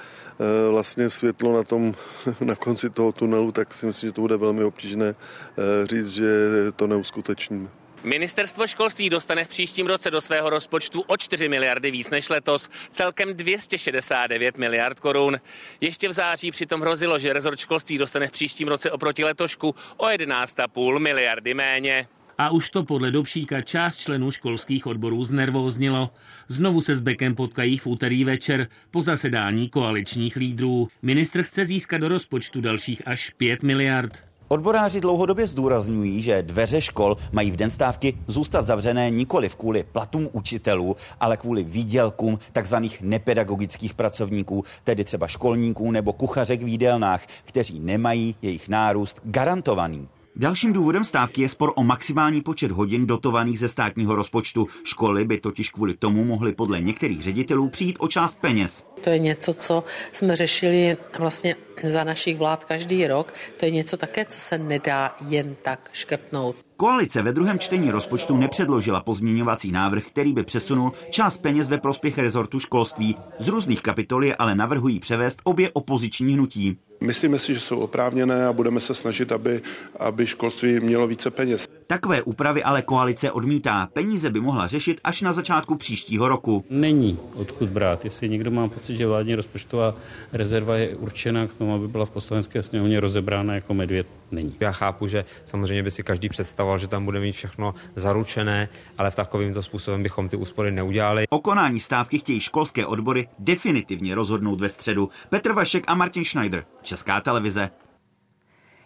vlastně 0.71 1.09
světlo 1.09 1.57
na 1.57 1.63
tom, 1.63 1.95
na 2.41 2.55
konci 2.55 2.89
toho 2.89 3.11
tunelu, 3.11 3.51
tak 3.51 3.73
si 3.73 3.85
myslím, 3.85 4.07
že 4.07 4.13
to 4.13 4.21
bude 4.21 4.37
velmi 4.37 4.63
obtížné 4.63 5.15
eh, 5.15 5.87
říct, 5.87 6.09
že 6.09 6.31
to 6.75 6.87
neuskutečníme. 6.87 7.69
Ministerstvo 8.03 8.67
školství 8.67 9.09
dostane 9.09 9.45
v 9.45 9.47
příštím 9.47 9.87
roce 9.87 10.11
do 10.11 10.21
svého 10.21 10.49
rozpočtu 10.49 11.01
o 11.01 11.17
4 11.17 11.49
miliardy 11.49 11.91
víc 11.91 12.09
než 12.09 12.29
letos, 12.29 12.69
celkem 12.91 13.33
269 13.33 14.57
miliard 14.57 14.99
korun. 14.99 15.39
Ještě 15.81 16.09
v 16.09 16.11
září 16.11 16.51
přitom 16.51 16.81
hrozilo, 16.81 17.19
že 17.19 17.33
rezort 17.33 17.59
školství 17.59 17.97
dostane 17.97 18.27
v 18.27 18.31
příštím 18.31 18.67
roce 18.67 18.91
oproti 18.91 19.23
letošku 19.23 19.75
o 19.97 20.05
11,5 20.05 20.99
miliardy 20.99 21.53
méně. 21.53 22.07
A 22.37 22.49
už 22.49 22.69
to 22.69 22.83
podle 22.83 23.11
Dobšíka 23.11 23.61
část 23.61 23.97
členů 23.97 24.31
školských 24.31 24.87
odborů 24.87 25.23
znervóznilo. 25.23 26.09
Znovu 26.47 26.81
se 26.81 26.95
s 26.95 27.01
Bekem 27.01 27.35
potkají 27.35 27.77
v 27.77 27.87
úterý 27.87 28.23
večer 28.23 28.67
po 28.91 29.01
zasedání 29.01 29.69
koaličních 29.69 30.35
lídrů. 30.35 30.87
Ministr 31.01 31.43
chce 31.43 31.65
získat 31.65 31.97
do 31.97 32.07
rozpočtu 32.07 32.61
dalších 32.61 33.01
až 33.07 33.29
5 33.29 33.63
miliard. 33.63 34.23
Odboráři 34.47 35.01
dlouhodobě 35.01 35.47
zdůrazňují, 35.47 36.21
že 36.21 36.41
dveře 36.41 36.81
škol 36.81 37.17
mají 37.31 37.51
v 37.51 37.55
den 37.55 37.69
stávky 37.69 38.17
zůstat 38.27 38.61
zavřené 38.61 39.09
nikoli 39.09 39.49
kvůli 39.49 39.83
platům 39.83 40.29
učitelů, 40.31 40.95
ale 41.19 41.37
kvůli 41.37 41.63
výdělkům 41.63 42.39
tzv. 42.61 42.75
nepedagogických 43.01 43.93
pracovníků, 43.93 44.63
tedy 44.83 45.03
třeba 45.03 45.27
školníků 45.27 45.91
nebo 45.91 46.13
kuchařek 46.13 46.61
v 46.61 46.67
jídelnách, 46.67 47.25
kteří 47.43 47.79
nemají 47.79 48.35
jejich 48.41 48.69
nárůst 48.69 49.21
garantovaný. 49.23 50.07
Dalším 50.35 50.73
důvodem 50.73 51.03
stávky 51.03 51.41
je 51.41 51.49
spor 51.49 51.73
o 51.75 51.83
maximální 51.83 52.41
počet 52.41 52.71
hodin 52.71 53.07
dotovaných 53.07 53.59
ze 53.59 53.67
státního 53.67 54.15
rozpočtu. 54.15 54.67
Školy 54.83 55.25
by 55.25 55.37
totiž 55.37 55.69
kvůli 55.69 55.93
tomu 55.93 56.23
mohly 56.23 56.53
podle 56.53 56.81
některých 56.81 57.21
ředitelů 57.23 57.69
přijít 57.69 57.95
o 57.99 58.07
část 58.07 58.39
peněz. 58.41 58.85
To 59.03 59.09
je 59.09 59.19
něco, 59.19 59.53
co 59.53 59.83
jsme 60.11 60.35
řešili 60.35 60.97
vlastně 61.19 61.55
za 61.83 62.03
našich 62.03 62.37
vlád 62.37 62.63
každý 62.63 63.07
rok. 63.07 63.33
To 63.57 63.65
je 63.65 63.71
něco 63.71 63.97
také, 63.97 64.25
co 64.25 64.39
se 64.39 64.57
nedá 64.57 65.15
jen 65.27 65.55
tak 65.61 65.89
škrtnout. 65.93 66.55
Koalice 66.77 67.21
ve 67.21 67.31
druhém 67.31 67.59
čtení 67.59 67.91
rozpočtu 67.91 68.37
nepředložila 68.37 69.01
pozměňovací 69.01 69.71
návrh, 69.71 70.03
který 70.05 70.33
by 70.33 70.43
přesunul 70.43 70.91
část 71.09 71.37
peněz 71.37 71.67
ve 71.67 71.77
prospěch 71.77 72.17
rezortu 72.17 72.59
školství. 72.59 73.15
Z 73.39 73.47
různých 73.47 73.81
kapitol 73.81 74.23
je 74.23 74.35
ale 74.35 74.55
navrhují 74.55 74.99
převést 74.99 75.39
obě 75.43 75.69
opoziční 75.73 76.33
hnutí. 76.33 76.77
Myslíme 77.01 77.39
si, 77.39 77.53
že 77.53 77.59
jsou 77.59 77.79
oprávněné 77.79 78.47
a 78.47 78.53
budeme 78.53 78.79
se 78.79 78.93
snažit, 78.93 79.31
aby, 79.31 79.61
aby 79.99 80.27
školství 80.27 80.79
mělo 80.79 81.07
více 81.07 81.31
peněz. 81.31 81.67
Takové 81.87 82.21
úpravy 82.21 82.63
ale 82.63 82.81
koalice 82.81 83.31
odmítá. 83.31 83.89
Peníze 83.93 84.29
by 84.29 84.39
mohla 84.39 84.67
řešit 84.67 85.01
až 85.03 85.21
na 85.21 85.33
začátku 85.33 85.75
příštího 85.75 86.27
roku. 86.27 86.65
Není 86.69 87.19
odkud 87.35 87.69
brát. 87.69 88.05
Jestli 88.05 88.29
někdo 88.29 88.51
má 88.51 88.67
pocit, 88.67 88.97
že 88.97 89.07
vládní 89.07 89.35
rozpočtová 89.35 89.95
rezerva 90.33 90.77
je 90.77 90.95
určena 90.95 91.47
k 91.47 91.53
tomu, 91.53 91.73
aby 91.75 91.88
byla 91.88 92.06
v 92.06 92.10
poslanecké 92.10 92.63
sněmovně 92.63 93.00
rozebrána 93.00 93.56
jako 93.56 93.74
medvěd, 93.74 94.08
není. 94.32 94.56
Já 94.60 94.72
chápu, 94.72 95.08
že 95.08 95.25
samozřejmě 95.46 95.84
by 95.84 95.92
si 95.92 96.03
každý 96.03 96.30
představoval, 96.30 96.77
že 96.77 96.88
tam 96.88 97.06
bude 97.06 97.20
mít 97.20 97.32
všechno 97.32 97.75
zaručené, 97.96 98.70
ale 98.98 99.12
v 99.12 99.15
takovýmto 99.15 99.63
způsobem 99.63 100.03
bychom 100.03 100.30
ty 100.30 100.38
úspory 100.38 100.72
neudělali. 100.72 101.25
O 101.30 101.39
konání 101.39 101.80
stávky 101.80 102.20
chtějí 102.20 102.39
školské 102.39 102.86
odbory 102.86 103.27
definitivně 103.39 104.15
rozhodnout 104.15 104.62
ve 104.62 104.70
středu. 104.70 105.10
Petr 105.30 105.51
Vašek 105.51 105.84
a 105.88 105.96
Martin 105.96 106.24
Schneider, 106.24 106.65
Česká 106.82 107.22
televize. 107.22 107.70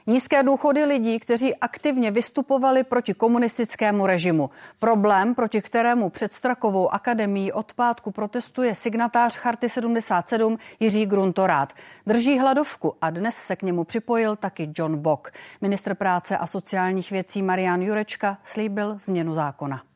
Nízké 0.10 0.44
důchody 0.44 0.86
lidí, 0.86 1.20
kteří 1.20 1.56
aktivně 1.56 2.12
vystupovali 2.12 2.84
proti 2.84 3.14
komunistickému 3.14 4.08
režimu. 4.08 4.50
Problém, 4.80 5.36
proti 5.36 5.62
kterému 5.62 6.10
před 6.10 6.34
Strakovou 6.34 6.90
akademií 6.94 7.52
od 7.52 7.74
pátku 7.74 8.12
protestuje 8.12 8.76
signatář 8.76 9.36
Charty 9.36 9.70
77 9.70 10.58
Jiří 10.80 11.06
Gruntorát. 11.06 11.74
Drží 12.06 12.40
hladovku 12.40 12.96
a 13.02 13.10
dnes 13.10 13.36
se 13.36 13.56
k 13.56 13.64
němu 13.64 13.84
připojil 13.84 14.36
taky 14.36 14.72
John 14.78 14.98
Bock. 14.98 15.32
Ministr 15.62 15.96
práce 15.96 16.38
a 16.38 16.48
sociálních 16.48 17.12
věcí 17.12 17.42
Marian 17.42 17.82
Jurečka 17.82 18.38
slíbil 18.44 18.98
změnu 19.00 19.34
zákona. 19.34 19.87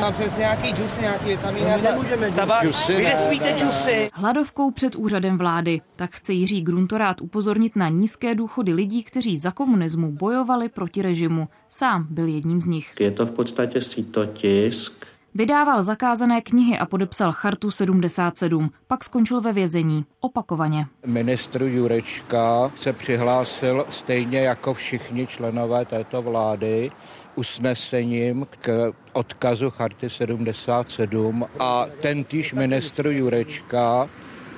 Mám 0.00 0.12
přes 0.12 0.36
nějaký 0.36 0.68
džus, 0.68 0.98
nějaký 1.00 1.24
vitamíny. 1.24 1.66
No, 1.70 1.82
nemůžeme 1.82 2.30
tabák. 2.30 2.88
Vy 2.88 3.04
nesmíte 3.04 3.58
džusy. 3.58 4.10
Hladovkou 4.12 4.70
před 4.70 4.96
úřadem 4.96 5.38
vlády. 5.38 5.80
Tak 5.96 6.14
chce 6.14 6.32
Jiří 6.32 6.60
Gruntorát 6.62 7.20
upozornit 7.20 7.76
na 7.76 7.88
nízké 7.88 8.34
důchody 8.34 8.74
lidí, 8.74 9.02
kteří 9.02 9.38
za 9.38 9.50
komunismu 9.50 10.12
bojovali 10.12 10.68
proti 10.68 11.02
režimu. 11.02 11.48
Sám 11.68 12.06
byl 12.10 12.26
jedním 12.26 12.60
z 12.60 12.64
nich. 12.64 12.94
Je 13.00 13.10
to 13.10 13.26
v 13.26 13.30
podstatě 13.30 13.80
sítotisk, 13.80 15.06
Vydával 15.36 15.82
zakázané 15.82 16.40
knihy 16.40 16.78
a 16.78 16.86
podepsal 16.86 17.32
Chartu 17.32 17.70
77. 17.70 18.70
Pak 18.86 19.04
skončil 19.04 19.40
ve 19.40 19.52
vězení. 19.52 20.04
Opakovaně. 20.20 20.86
Ministr 21.06 21.62
Jurečka 21.62 22.72
se 22.80 22.92
přihlásil 22.92 23.86
stejně 23.90 24.40
jako 24.40 24.74
všichni 24.74 25.26
členové 25.26 25.84
této 25.84 26.22
vlády 26.22 26.90
usnesením 27.34 28.46
k 28.60 28.92
odkazu 29.12 29.70
Charty 29.70 30.10
77 30.10 31.46
a 31.60 31.86
tentýž 32.00 32.52
ministr 32.52 33.06
Jurečka 33.06 34.08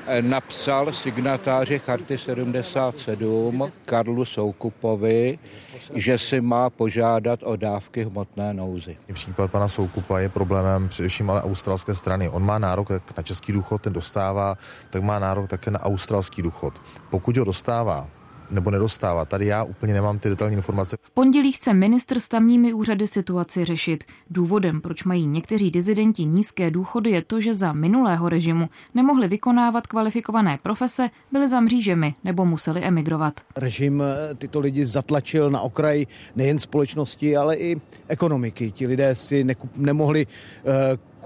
eh, 0.06 0.22
napsal 0.22 0.92
signatáři 0.92 1.78
Charty 1.78 2.18
77 2.18 3.72
Karlu 3.84 4.24
Soukupovi, 4.24 5.38
že 5.94 6.18
si 6.18 6.40
má 6.40 6.70
požádat 6.70 7.40
o 7.42 7.56
dávky 7.56 8.04
hmotné 8.04 8.54
nouzy. 8.54 8.96
Případ 9.12 9.50
pana 9.50 9.68
Soukupa 9.68 10.18
je 10.18 10.28
problémem 10.28 10.88
především 10.88 11.30
ale 11.30 11.42
australské 11.42 11.94
strany. 11.94 12.28
On 12.28 12.42
má 12.42 12.58
nárok 12.58 12.90
na 13.16 13.22
český 13.22 13.52
důchod, 13.52 13.82
ten 13.82 13.92
dostává, 13.92 14.56
tak 14.90 15.02
má 15.02 15.18
nárok 15.18 15.48
také 15.48 15.70
na 15.70 15.82
australský 15.82 16.42
důchod. 16.42 16.82
Pokud 17.10 17.36
ho 17.36 17.44
dostává 17.44 18.08
nebo 18.50 18.70
nedostávat. 18.70 19.28
Tady 19.28 19.46
já 19.46 19.64
úplně 19.64 19.94
nemám 19.94 20.18
ty 20.18 20.28
detailní 20.28 20.56
informace. 20.56 20.96
V 21.02 21.10
pondělí 21.10 21.52
chce 21.52 21.74
ministr 21.74 22.18
s 22.20 22.28
tamními 22.28 22.72
úřady 22.72 23.06
situaci 23.06 23.64
řešit. 23.64 24.04
Důvodem, 24.30 24.80
proč 24.80 25.04
mají 25.04 25.26
někteří 25.26 25.70
dizidenti 25.70 26.24
nízké 26.24 26.70
důchody, 26.70 27.10
je 27.10 27.22
to, 27.22 27.40
že 27.40 27.54
za 27.54 27.72
minulého 27.72 28.28
režimu 28.28 28.68
nemohli 28.94 29.28
vykonávat 29.28 29.86
kvalifikované 29.86 30.58
profese, 30.62 31.10
byli 31.32 31.48
za 31.48 31.60
mřížemi 31.60 32.14
nebo 32.24 32.44
museli 32.44 32.82
emigrovat. 32.82 33.40
Režim 33.56 34.02
eh, 34.02 34.34
tyto 34.34 34.60
lidi 34.60 34.86
zatlačil 34.86 35.50
na 35.50 35.60
okraj 35.60 36.06
nejen 36.36 36.58
společnosti, 36.58 37.36
ale 37.36 37.56
i 37.56 37.76
ekonomiky. 38.08 38.70
Ti 38.70 38.86
lidé 38.86 39.14
si 39.14 39.44
nekup, 39.44 39.76
nemohli 39.76 40.26
uh, 40.26 40.72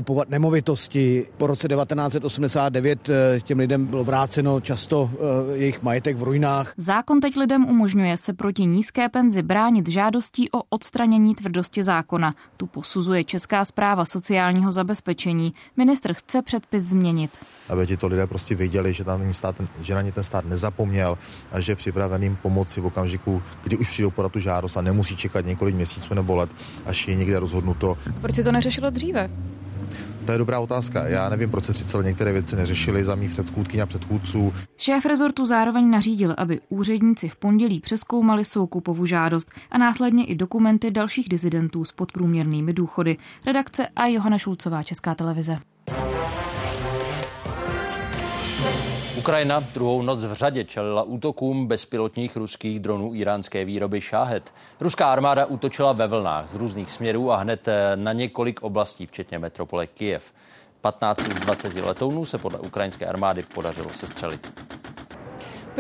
kupovat 0.01 0.29
nemovitosti. 0.29 1.27
Po 1.37 1.47
roce 1.47 1.69
1989 1.69 3.09
eh, 3.09 3.41
těm 3.41 3.59
lidem 3.59 3.87
bylo 3.87 4.05
vráceno 4.05 4.61
často 4.61 5.11
eh, 5.13 5.57
jejich 5.57 5.83
majetek 5.83 6.17
v 6.17 6.23
ruinách. 6.23 6.73
Zákon 6.77 7.21
teď 7.21 7.37
lidem 7.37 7.69
umožňuje 7.69 8.17
se 8.17 8.33
proti 8.33 8.65
nízké 8.65 9.09
penzi 9.09 9.43
bránit 9.43 9.89
žádostí 9.89 10.51
o 10.51 10.63
odstranění 10.69 11.35
tvrdosti 11.35 11.83
zákona. 11.83 12.35
Tu 12.57 12.67
posuzuje 12.67 13.25
Česká 13.25 13.65
zpráva 13.65 14.05
sociálního 14.05 14.73
zabezpečení. 14.73 15.55
Ministr 15.77 16.13
chce 16.13 16.43
předpis 16.43 16.85
změnit. 16.85 17.31
Aby 17.69 17.87
ti 17.87 17.97
to 17.97 18.07
lidé 18.07 18.27
prostě 18.27 18.55
věděli, 18.55 18.93
že, 18.93 19.05
tam 19.05 19.35
stát, 19.35 19.57
že 19.81 19.95
na 19.95 20.01
ně 20.01 20.13
ten 20.13 20.25
stát 20.25 20.45
nezapomněl 20.45 21.19
a 21.53 21.61
že 21.61 21.73
je 21.73 21.77
připravený 21.77 22.27
jim 22.27 22.37
pomoci 22.37 22.81
v 22.81 22.87
okamžiku, 22.87 23.43
kdy 23.63 23.77
už 23.77 23.89
přijdou 23.89 24.11
podat 24.11 24.33
tu 24.33 24.39
žádost 24.39 24.77
a 24.77 24.83
nemusí 24.83 25.17
čekat 25.17 25.47
několik 25.47 25.75
měsíců 25.75 26.15
nebo 26.15 26.37
let, 26.37 26.51
až 26.87 27.09
je 27.09 27.15
někde 27.15 27.41
rozhodnuto. 27.41 27.99
Proč 28.21 28.35
se 28.35 28.43
to 28.43 28.53
neřešilo 28.53 28.91
dříve? 28.91 29.31
To 30.25 30.33
je 30.33 30.39
dobrá 30.39 30.61
otázka. 30.61 31.09
Já 31.09 31.29
nevím, 31.29 31.51
proč 31.51 31.65
se 31.65 31.73
třeba 31.73 32.03
některé 32.03 32.33
věci 32.33 32.57
neřešily 32.57 33.05
za 33.05 33.15
mých 33.15 33.31
předchůdky 33.31 33.81
a 33.81 33.87
předchůdců. 33.87 34.53
Šéf 34.77 35.07
rezortu 35.07 35.47
zároveň 35.47 35.91
nařídil, 35.91 36.35
aby 36.39 36.61
úředníci 36.69 37.29
v 37.29 37.37
pondělí 37.37 37.81
přeskoumali 37.81 38.45
Soukupovu 38.45 39.07
žádost 39.07 39.51
a 39.71 39.79
následně 39.79 40.25
i 40.25 40.35
dokumenty 40.35 40.91
dalších 40.91 41.29
dizidentů 41.29 41.85
s 41.85 41.93
podprůměrnými 41.93 42.73
důchody. 42.73 43.17
Redakce 43.47 43.89
a 43.97 44.07
Johana 44.07 44.39
Šulcová, 44.39 44.83
Česká 44.83 45.15
televize. 45.15 45.59
Ukrajina 49.21 49.61
druhou 49.61 50.03
noc 50.03 50.25
v 50.25 50.33
řadě 50.33 50.65
čelila 50.65 51.03
útokům 51.03 51.67
bezpilotních 51.67 52.37
ruských 52.37 52.81
dronů 52.81 53.15
iránské 53.15 53.65
výroby 53.65 54.01
Šáhet. 54.01 54.53
Ruská 54.81 55.13
armáda 55.13 55.47
útočila 55.47 55.93
ve 55.93 56.07
vlnách 56.07 56.49
z 56.49 56.55
různých 56.55 56.91
směrů 56.91 57.33
a 57.33 57.37
hned 57.37 57.69
eh, 57.69 57.93
na 57.95 58.13
několik 58.13 58.63
oblastí, 58.63 59.07
včetně 59.07 59.39
metropole 59.39 59.87
Kijev. 59.87 60.33
15 60.81 61.21
z 61.21 61.41
20 61.41 61.75
letounů 61.75 62.25
se 62.25 62.39
podle 62.39 62.59
ukrajinské 62.59 63.07
armády 63.07 63.43
podařilo 63.55 63.89
sestřelit. 63.89 64.53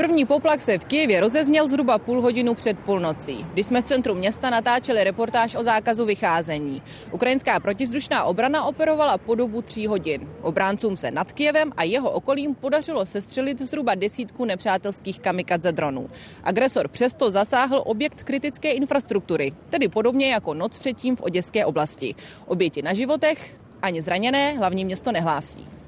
První 0.01 0.27
poplach 0.27 0.63
se 0.63 0.79
v 0.79 0.85
Kijevě 0.85 1.21
rozezněl 1.21 1.69
zhruba 1.69 1.99
půl 1.99 2.21
hodinu 2.21 2.55
před 2.55 2.79
půlnocí, 2.79 3.47
když 3.53 3.67
jsme 3.67 3.81
v 3.81 3.85
centru 3.85 4.15
města 4.15 4.51
natáčeli 4.51 5.05
reportáž 5.05 5.55
o 5.55 5.65
zákazu 5.65 6.05
vycházení. 6.05 6.83
Ukrajinská 7.13 7.61
protizdušná 7.61 8.25
obrana 8.25 8.65
operovala 8.65 9.19
po 9.19 9.35
dobu 9.35 9.63
tří 9.63 9.87
hodin. 9.87 10.29
Obráncům 10.43 10.97
se 10.97 11.11
nad 11.11 11.33
Kijevem 11.33 11.73
a 11.77 11.83
jeho 11.83 12.11
okolím 12.11 12.55
podařilo 12.55 13.07
sestřelit 13.07 13.61
zhruba 13.61 13.95
desítku 13.95 14.45
nepřátelských 14.45 15.21
kamikadze 15.21 15.73
dronů. 15.73 16.11
Agresor 16.45 16.89
přesto 16.89 17.31
zasáhl 17.31 17.83
objekt 17.87 18.23
kritické 18.23 18.71
infrastruktury, 18.73 19.53
tedy 19.71 19.89
podobně 19.89 20.33
jako 20.33 20.55
noc 20.55 20.79
předtím 20.79 21.17
v 21.17 21.23
Oděské 21.23 21.65
oblasti. 21.65 22.15
Oběti 22.47 22.83
na 22.83 22.93
životech 22.93 23.57
ani 23.83 24.03
zraněné 24.03 24.53
hlavní 24.53 24.85
město 24.85 25.13
nehlásí. 25.13 25.80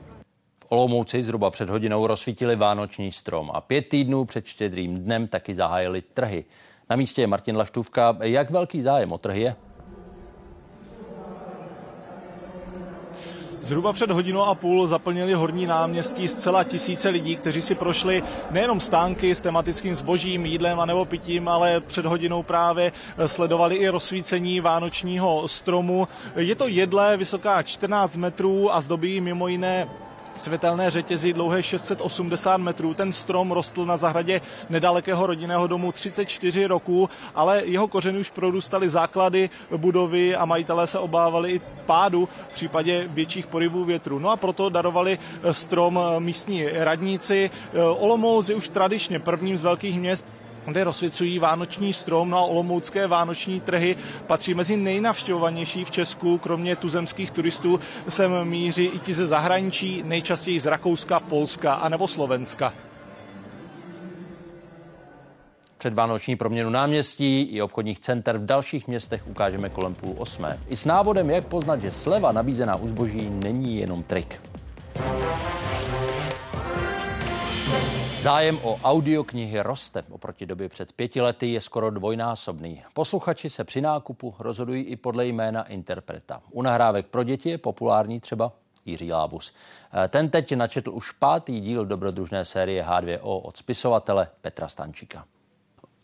Olomouci 0.73 1.23
zhruba 1.23 1.51
před 1.51 1.71
hodinou 1.71 2.07
rozsvítili 2.07 2.57
vánoční 2.57 3.13
strom 3.13 3.51
a 3.55 3.61
pět 3.61 3.89
týdnů 3.89 4.25
před 4.25 4.47
štědrým 4.47 4.99
dnem 4.99 5.29
taky 5.29 5.55
zahájili 5.55 6.03
trhy. 6.03 6.45
Na 6.91 6.97
místě 6.97 7.23
je 7.23 7.27
Martin 7.27 7.57
Laštůvka. 7.57 8.17
Jak 8.21 8.51
velký 8.51 8.83
zájem 8.83 9.13
o 9.13 9.19
trhy 9.19 9.41
je? 9.41 9.57
Zhruba 13.61 13.93
před 13.93 14.11
hodinou 14.11 14.43
a 14.43 14.55
půl 14.55 14.87
zaplnili 14.87 15.35
horní 15.35 15.67
náměstí 15.67 16.29
zcela 16.29 16.65
tisíce 16.65 17.09
lidí, 17.09 17.37
kteří 17.37 17.63
si 17.63 17.75
prošli 17.75 18.23
nejenom 18.51 18.81
stánky 18.81 19.35
s 19.35 19.41
tematickým 19.41 19.95
zbožím, 19.95 20.47
jídlem 20.47 20.81
a 20.81 20.87
nebo 20.87 21.05
pitím, 21.05 21.49
ale 21.49 21.81
před 21.81 22.07
hodinou 22.07 22.43
právě 22.43 22.93
sledovali 23.27 23.77
i 23.77 23.89
rozsvícení 23.89 24.61
vánočního 24.61 25.49
stromu. 25.49 26.09
Je 26.37 26.55
to 26.55 26.69
jedle 26.69 27.17
vysoká 27.17 27.63
14 27.63 28.17
metrů 28.17 28.75
a 28.75 28.81
zdobí 28.81 29.21
mimo 29.21 29.49
jiné 29.49 29.89
světelné 30.35 30.91
řetězy 30.91 31.33
dlouhé 31.33 31.63
680 31.63 32.57
metrů. 32.57 32.95
Ten 32.95 33.13
strom 33.13 33.53
rostl 33.53 33.87
na 33.87 33.97
zahradě 33.97 34.41
nedalekého 34.71 35.27
rodinného 35.27 35.67
domu 35.67 35.93
34 35.93 36.67
roku, 36.67 37.11
ale 37.35 37.63
jeho 37.65 37.89
kořeny 37.89 38.19
už 38.19 38.31
prorůstaly 38.31 38.91
základy 38.91 39.51
budovy 39.77 40.37
a 40.37 40.45
majitelé 40.45 40.87
se 40.87 40.99
obávali 40.99 41.53
i 41.53 41.61
pádu 41.87 42.29
v 42.49 42.55
případě 42.55 43.09
větších 43.09 43.47
porivů 43.47 43.85
větru. 43.85 44.19
No 44.19 44.31
a 44.31 44.37
proto 44.37 44.69
darovali 44.69 45.19
strom 45.53 46.01
místní 46.19 46.65
radníci. 46.69 47.51
Olomouc 47.99 48.49
je 48.49 48.55
už 48.55 48.69
tradičně 48.69 49.19
prvním 49.19 49.57
z 49.57 49.63
velkých 49.63 50.01
měst, 50.01 50.29
kde 50.67 50.85
rozsvěcují 50.85 51.39
vánoční 51.39 51.93
strom, 51.93 52.31
no 52.31 52.39
a 52.39 52.45
olomoucké 52.45 53.07
vánoční 53.07 53.61
trhy 53.61 53.97
patří 54.27 54.55
mezi 54.55 54.77
nejnavštěvovanější 54.77 55.85
v 55.85 55.91
Česku, 55.91 56.39
kromě 56.39 56.77
tuzemských 56.77 57.31
turistů 57.31 57.81
sem 58.09 58.45
míří 58.45 58.85
i 58.85 58.99
ti 58.99 59.15
ze 59.15 59.27
zahraničí, 59.27 60.03
nejčastěji 60.07 60.61
z 60.61 60.67
Rakouska, 60.67 61.21
Polska 61.21 61.75
a 61.75 61.89
nebo 61.89 62.09
Slovenska. 62.09 62.73
Předvánoční 65.79 66.37
proměnu 66.37 66.71
náměstí 66.71 67.43
i 67.43 67.63
obchodních 67.63 68.01
center 68.01 68.39
v 68.39 68.45
dalších 68.45 68.89
městech 68.89 69.23
ukážeme 69.27 69.69
kolem 69.69 69.95
půl 69.95 70.15
osmé. 70.19 70.59
I 70.69 70.77
s 70.77 70.85
návodem, 70.85 71.31
jak 71.31 71.47
poznat, 71.47 71.81
že 71.81 71.91
sleva 71.91 72.33
nabízená 72.33 72.77
u 72.77 72.89
zboží 72.89 73.31
není 73.31 73.79
jenom 73.79 74.03
trik. 74.03 74.41
Zájem 78.23 78.59
o 78.63 78.79
audioknihy 78.83 79.61
roste. 79.63 80.05
Oproti 80.11 80.47
době 80.47 80.69
před 80.69 80.93
pěti 80.93 81.21
lety 81.21 81.53
je 81.53 81.61
skoro 81.61 81.91
dvojnásobný. 81.91 82.83
Posluchači 82.95 83.51
se 83.51 83.65
při 83.65 83.81
nákupu 83.81 84.35
rozhodují 84.39 84.85
i 84.85 84.97
podle 84.97 85.27
jména 85.27 85.63
interpreta. 85.63 86.43
U 86.51 86.63
nahrávek 86.63 87.07
pro 87.07 87.25
děti 87.25 87.49
je 87.51 87.59
populární 87.59 88.21
třeba 88.21 88.53
Jiří 88.85 89.13
Lábus. 89.13 89.55
Ten 90.09 90.31
teď 90.31 90.53
načetl 90.53 90.91
už 90.91 91.13
pátý 91.13 91.61
díl 91.61 91.87
dobrodružné 91.87 92.45
série 92.45 92.85
H2O 92.85 93.41
od 93.43 93.57
spisovatele 93.57 94.29
Petra 94.41 94.69
Stančíka. 94.69 95.25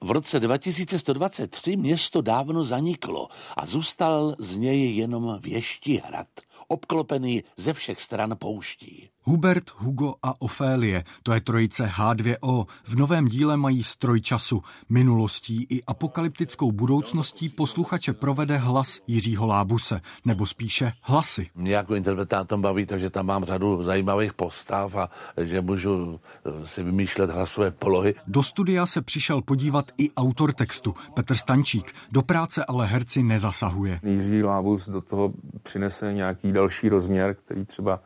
V 0.01 0.11
roce 0.11 0.41
2123 0.41 1.77
město 1.77 2.21
dávno 2.21 2.65
zaniklo 2.65 3.29
a 3.57 3.67
zůstal 3.67 4.37
z 4.39 4.57
něj 4.57 4.97
jenom 4.97 5.39
věští 5.41 6.03
hrad, 6.05 6.29
obklopený 6.69 7.45
ze 7.57 7.73
všech 7.73 8.01
stran 8.01 8.37
pouští. 8.39 9.09
Hubert, 9.29 9.71
Hugo 9.77 10.15
a 10.23 10.41
Ofélie, 10.41 11.05
to 11.23 11.33
je 11.33 11.41
trojice 11.41 11.85
H2O. 11.85 12.67
V 12.85 12.97
novém 12.97 13.27
díle 13.27 13.57
mají 13.57 13.83
stroj 13.83 14.21
času. 14.21 14.63
Minulostí 14.89 15.67
i 15.71 15.83
apokalyptickou 15.83 16.73
budoucností 16.73 17.49
posluchače 17.49 18.13
provede 18.13 18.57
hlas 18.57 19.01
Jiřího 19.07 19.47
Lábuse, 19.47 20.01
nebo 20.25 20.47
spíše 20.47 20.93
hlasy. 21.03 21.47
Mě 21.55 21.75
jako 21.75 21.95
interpretátom 21.95 22.63
baví 22.63 22.87
to, 22.87 22.99
že 22.99 23.11
tam 23.11 23.27
mám 23.27 23.45
řadu 23.45 23.83
zajímavých 23.83 24.33
postav 24.33 24.97
a 24.97 25.11
že 25.37 25.61
můžu 25.61 26.21
eh, 26.47 26.67
si 26.67 26.83
vymýšlet 26.83 27.31
hlasové 27.31 27.71
polohy. 27.71 28.15
Do 28.27 28.43
studia 28.43 28.87
se 28.87 29.03
přišel 29.03 29.43
podívat 29.43 29.93
i 29.99 30.11
autor 30.15 30.53
textu, 30.53 30.95
Petr 31.15 31.35
Stančík. 31.35 31.95
Do 32.13 32.23
práce 32.23 32.65
ale 32.65 32.87
herci 32.87 33.23
nezasahuje. 33.23 34.01
Jiří 34.03 34.43
Lábus 34.43 34.89
do 34.89 35.01
toho 35.01 35.33
přinese 35.63 36.13
nějaký 36.13 36.53
další 36.53 36.89
rozměr, 36.89 37.35
který 37.35 37.65
třeba 37.65 38.01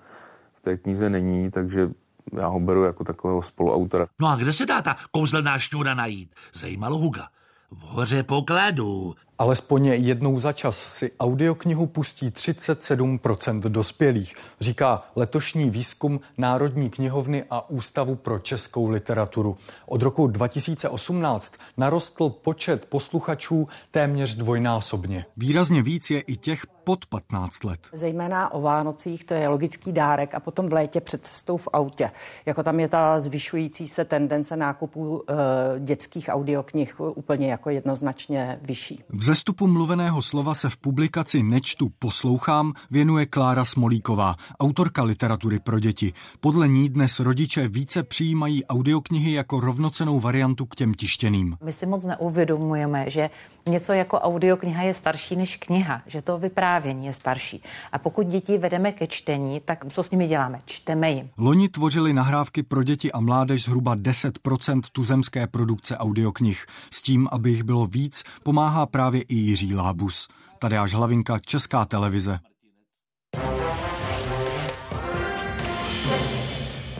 té 0.62 0.76
knize 0.76 1.10
není, 1.10 1.50
takže 1.50 1.90
já 2.32 2.46
ho 2.46 2.60
beru 2.60 2.84
jako 2.84 3.04
takového 3.04 3.42
spoluautora. 3.42 4.06
No 4.20 4.28
a 4.28 4.36
kde 4.36 4.52
se 4.52 4.66
dá 4.66 4.82
ta 4.82 4.96
kouzelná 5.10 5.58
šňůra 5.58 5.94
najít? 5.94 6.34
Zajímalo 6.52 6.98
Huga. 6.98 7.28
V 7.70 7.80
hoře 7.80 8.22
pokladu. 8.22 9.14
Alespoň 9.38 9.86
jednou 9.86 10.40
za 10.40 10.52
čas 10.52 10.78
si 10.78 11.12
audioknihu 11.20 11.86
pustí 11.86 12.30
37% 12.30 13.60
dospělých, 13.60 14.34
říká 14.60 15.02
letošní 15.16 15.70
výzkum 15.70 16.20
Národní 16.38 16.90
knihovny 16.90 17.44
a 17.50 17.70
Ústavu 17.70 18.14
pro 18.14 18.38
českou 18.38 18.88
literaturu. 18.88 19.56
Od 19.86 20.02
roku 20.02 20.26
2018 20.26 21.54
narostl 21.76 22.28
počet 22.28 22.84
posluchačů 22.84 23.68
téměř 23.90 24.34
dvojnásobně. 24.34 25.24
Výrazně 25.36 25.82
víc 25.82 26.10
je 26.10 26.20
i 26.20 26.36
těch 26.36 26.66
pod 26.84 27.06
15 27.06 27.64
let. 27.64 27.80
Zejména 27.92 28.52
o 28.52 28.60
Vánocích 28.60 29.24
to 29.24 29.34
je 29.34 29.48
logický 29.48 29.92
dárek 29.92 30.34
a 30.34 30.40
potom 30.40 30.68
v 30.68 30.72
létě 30.72 31.00
před 31.00 31.26
cestou 31.26 31.56
v 31.56 31.68
autě. 31.72 32.10
Jako 32.46 32.62
tam 32.62 32.80
je 32.80 32.88
ta 32.88 33.20
zvyšující 33.20 33.88
se 33.88 34.04
tendence 34.04 34.56
nákupu 34.56 35.22
e, 35.28 35.34
dětských 35.80 36.28
audioknih 36.28 37.00
úplně 37.00 37.50
jako 37.50 37.70
jednoznačně 37.70 38.58
vyšší. 38.62 39.04
V 39.08 39.22
zestupu 39.22 39.66
mluveného 39.66 40.22
slova 40.22 40.54
se 40.54 40.70
v 40.70 40.76
publikaci 40.76 41.42
Nečtu 41.42 41.88
poslouchám 41.98 42.72
věnuje 42.90 43.26
Klára 43.26 43.64
Smolíková, 43.64 44.34
autorka 44.60 45.02
literatury 45.02 45.58
pro 45.58 45.78
děti. 45.78 46.12
Podle 46.40 46.68
ní 46.68 46.88
dnes 46.88 47.20
rodiče 47.20 47.68
více 47.68 48.02
přijímají 48.02 48.64
audioknihy 48.64 49.32
jako 49.32 49.60
rovnocenou 49.60 50.20
variantu 50.20 50.66
k 50.66 50.74
těm 50.74 50.94
tištěným. 50.94 51.56
My 51.64 51.72
si 51.72 51.86
moc 51.86 52.04
neuvědomujeme, 52.04 53.10
že 53.10 53.30
něco 53.68 53.92
jako 53.92 54.18
audiokniha 54.18 54.82
je 54.82 54.94
starší 54.94 55.36
než 55.36 55.56
kniha, 55.56 56.02
že 56.06 56.22
to 56.22 56.38
vyprávění 56.72 57.06
je 57.06 57.12
starší. 57.12 57.62
A 57.92 57.98
pokud 57.98 58.26
děti 58.26 58.58
vedeme 58.58 58.92
ke 58.92 59.06
čtení, 59.06 59.60
tak 59.60 59.84
co 59.92 60.02
s 60.02 60.10
nimi 60.10 60.28
děláme? 60.28 60.58
Čteme 60.64 61.10
jim. 61.10 61.30
Loni 61.38 61.68
tvořili 61.68 62.12
nahrávky 62.12 62.62
pro 62.62 62.82
děti 62.82 63.12
a 63.12 63.20
mládež 63.20 63.64
zhruba 63.64 63.96
10% 63.96 64.80
tuzemské 64.92 65.46
produkce 65.46 65.96
audioknih. 65.96 66.66
S 66.90 67.02
tím, 67.02 67.28
aby 67.32 67.50
jich 67.50 67.62
bylo 67.62 67.86
víc, 67.86 68.22
pomáhá 68.42 68.86
právě 68.86 69.22
i 69.22 69.34
Jiří 69.34 69.74
Lábus. 69.74 70.28
Tadeáš 70.58 70.94
Hlavinka, 70.94 71.38
Česká 71.38 71.84
televize. 71.84 72.38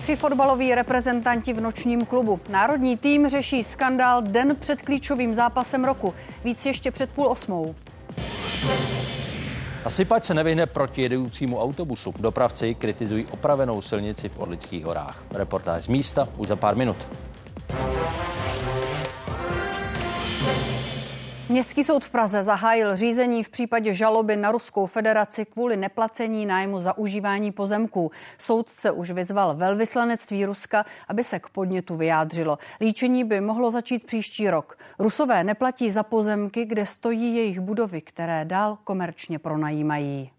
Tři 0.01 0.17
fotbaloví 0.17 0.75
reprezentanti 0.75 1.53
v 1.53 1.61
nočním 1.61 2.07
klubu. 2.07 2.41
Národní 2.49 2.97
tým 2.97 3.29
řeší 3.29 3.65
skandál 3.65 4.23
den 4.23 4.57
před 4.61 4.83
klíčovým 4.83 5.35
zápasem 5.35 5.85
roku. 5.85 6.15
Víc 6.45 6.67
ještě 6.67 6.91
před 6.91 7.11
půl 7.11 7.27
osmou. 7.27 7.75
Sypač 9.88 10.25
se 10.25 10.35
nevyhne 10.35 10.66
proti 10.66 11.03
jedoucímu 11.03 11.61
autobusu. 11.61 12.14
Dopravci 12.18 12.75
kritizují 12.75 13.27
opravenou 13.31 13.81
silnici 13.81 14.29
v 14.29 14.38
Orlických 14.38 14.85
horách. 14.85 15.23
Reportáž 15.35 15.85
z 15.85 15.88
místa 15.88 16.29
už 16.37 16.49
za 16.49 16.57
pár 16.57 16.77
minut. 16.77 16.97
Městský 21.53 21.85
soud 21.85 22.05
v 22.05 22.11
Praze 22.11 22.43
zahájil 22.43 22.97
řízení 22.97 23.45
v 23.45 23.49
případě 23.49 23.95
žaloby 23.95 24.37
na 24.37 24.53
Ruskou 24.53 24.87
federaci 24.87 25.45
kvůli 25.45 25.77
neplacení 25.77 26.47
nájmu 26.47 26.81
za 26.81 26.99
užívání 26.99 27.53
pozemků. 27.53 28.11
Soudce 28.38 28.91
už 28.91 29.11
vyzval 29.11 29.57
velvyslanectví 29.57 30.45
Ruska, 30.45 30.85
aby 31.09 31.25
se 31.25 31.38
k 31.38 31.49
podnětu 31.49 31.97
vyjádřilo. 31.97 32.59
Líčení 32.81 33.25
by 33.25 33.41
mohlo 33.41 33.71
začít 33.71 34.07
příští 34.07 34.51
rok. 34.51 34.79
Rusové 34.99 35.45
neplatí 35.45 35.91
za 35.91 36.03
pozemky, 36.03 36.65
kde 36.65 36.87
stojí 36.87 37.37
jejich 37.37 37.61
budovy, 37.61 38.01
které 38.01 38.45
dál 38.45 38.79
komerčně 38.85 39.38
pronajímají 39.38 40.31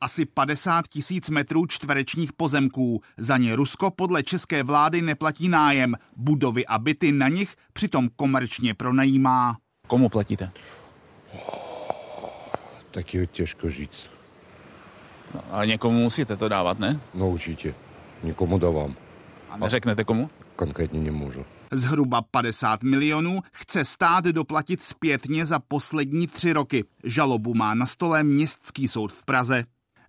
asi 0.00 0.26
50 0.26 0.88
tisíc 0.88 1.30
metrů 1.30 1.66
čtverečních 1.66 2.32
pozemků. 2.32 3.02
Za 3.16 3.36
ně 3.36 3.56
Rusko 3.56 3.90
podle 3.90 4.22
české 4.22 4.62
vlády 4.62 5.02
neplatí 5.02 5.48
nájem. 5.48 5.94
Budovy 6.16 6.66
a 6.66 6.78
byty 6.78 7.12
na 7.12 7.28
nich 7.28 7.56
přitom 7.72 8.08
komerčně 8.16 8.74
pronajímá. 8.74 9.56
Komu 9.92 10.08
platíte? 10.08 10.50
Tak 12.90 13.14
je 13.14 13.26
těžko 13.26 13.70
říct. 13.70 14.10
No, 15.34 15.40
ale 15.50 15.66
někomu 15.66 15.98
musíte 15.98 16.36
to 16.36 16.48
dávat, 16.48 16.78
ne? 16.78 17.00
No 17.14 17.28
určitě. 17.28 17.74
Někomu 18.22 18.58
dávám. 18.58 18.94
A 19.50 19.56
neřeknete 19.56 20.04
komu? 20.04 20.30
Konkrétně 20.56 21.00
nemůžu. 21.00 21.44
Zhruba 21.72 22.22
50 22.22 22.82
milionů 22.82 23.40
chce 23.52 23.84
stát 23.84 24.24
doplatit 24.24 24.82
zpětně 24.82 25.46
za 25.46 25.58
poslední 25.58 26.26
tři 26.26 26.52
roky. 26.52 26.84
Žalobu 27.04 27.54
má 27.54 27.74
na 27.74 27.86
stole 27.86 28.24
Městský 28.24 28.88
soud 28.88 29.12
v 29.12 29.24
Praze. 29.24 29.64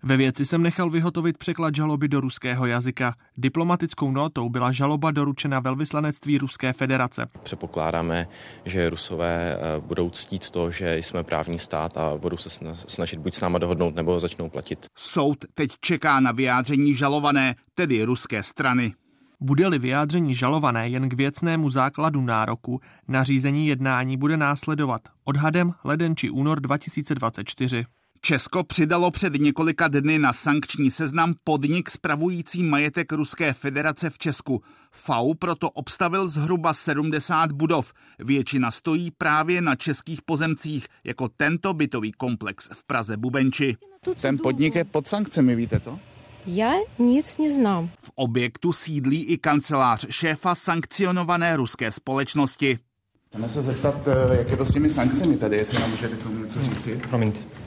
Ve 0.06 0.18
věci 0.18 0.46
jsem 0.46 0.64
nechal 0.64 0.90
vyhotovit 0.90 1.38
překlad 1.38 1.76
žaloby 1.76 2.08
do 2.08 2.22
ruského 2.22 2.66
jazyka. 2.66 3.16
Diplomatickou 3.38 4.12
notou 4.12 4.50
byla 4.50 4.72
žaloba 4.72 5.12
doručena 5.12 5.60
velvyslanectví 5.60 6.38
Ruské 6.38 6.74
federace. 6.74 7.28
Předpokládáme, 7.44 8.28
že 8.66 8.90
Rusové 8.90 9.56
eh, 9.56 9.80
budou 9.80 10.10
ctít 10.10 10.50
to, 10.50 10.72
že 10.72 10.98
jsme 10.98 11.24
právní 11.24 11.60
stát 11.60 11.98
a 11.98 12.18
budou 12.18 12.38
se 12.38 12.50
snažit 12.88 13.20
buď 13.20 13.36
s 13.36 13.42
náma 13.42 13.60
dohodnout 13.60 13.96
nebo 13.96 14.20
začnou 14.20 14.50
platit. 14.50 14.86
Soud 14.96 15.38
teď 15.54 15.72
čeká 15.80 16.20
na 16.20 16.32
vyjádření 16.32 16.96
žalované, 16.96 17.56
tedy 17.76 18.04
ruské 18.04 18.44
strany. 18.44 18.94
Bude-li 19.40 19.80
vyjádření 19.80 20.36
žalované 20.36 20.90
jen 20.90 21.10
k 21.10 21.14
věcnému 21.14 21.70
základu 21.70 22.22
nároku, 22.22 22.80
nařízení 23.08 23.68
jednání 23.68 24.18
bude 24.18 24.38
následovat 24.38 25.02
odhadem 25.24 25.74
leden 25.84 26.16
či 26.16 26.30
únor 26.30 26.60
2024. 26.60 27.86
Česko 28.26 28.64
přidalo 28.64 29.12
před 29.12 29.34
několika 29.34 29.88
dny 29.88 30.20
na 30.20 30.34
sankční 30.34 30.92
seznam 30.92 31.34
podnik 31.44 31.90
spravující 31.90 32.64
majetek 32.64 33.12
Ruské 33.12 33.54
federace 33.54 34.10
v 34.10 34.18
Česku. 34.18 34.64
FAU 34.92 35.34
proto 35.34 35.70
obstavil 35.70 36.28
zhruba 36.28 36.74
70 36.74 37.52
budov. 37.52 37.94
Většina 38.20 38.72
stojí 38.72 39.12
právě 39.18 39.62
na 39.62 39.76
českých 39.76 40.22
pozemcích, 40.22 40.88
jako 41.04 41.30
tento 41.38 41.74
bytový 41.74 42.12
komplex 42.12 42.70
v 42.74 42.84
Praze 42.84 43.18
Bubenči. 43.18 43.78
Ten 44.22 44.38
podnik 44.38 44.76
je 44.76 44.84
pod 44.86 45.08
sankcemi, 45.08 45.56
víte 45.56 45.80
to? 45.80 46.00
Já 46.46 46.74
nic 47.00 47.38
neznám. 47.38 47.90
V 48.00 48.12
objektu 48.16 48.74
sídlí 48.74 49.24
i 49.24 49.38
kancelář 49.38 50.06
šéfa 50.10 50.56
sankcionované 50.56 51.56
ruské 51.56 51.92
společnosti. 51.92 52.80
Chceme 53.28 53.50
se 53.50 53.62
zeptat, 53.62 54.08
eh, 54.08 54.38
jak 54.38 54.50
je 54.50 54.58
to 54.58 54.66
s 54.66 54.74
těmi 54.74 54.90
sankcemi 54.90 55.38
tady, 55.38 55.58
jestli 55.58 55.80
nám 55.80 55.90
můžete 55.90 56.16
k 56.16 56.24
tomu 56.24 56.44
něco 56.44 56.62
říci. 56.62 57.02
Promiňte. 57.10 57.63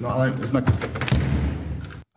No 0.00 0.08
ale 0.14 0.32
znak... 0.32 0.64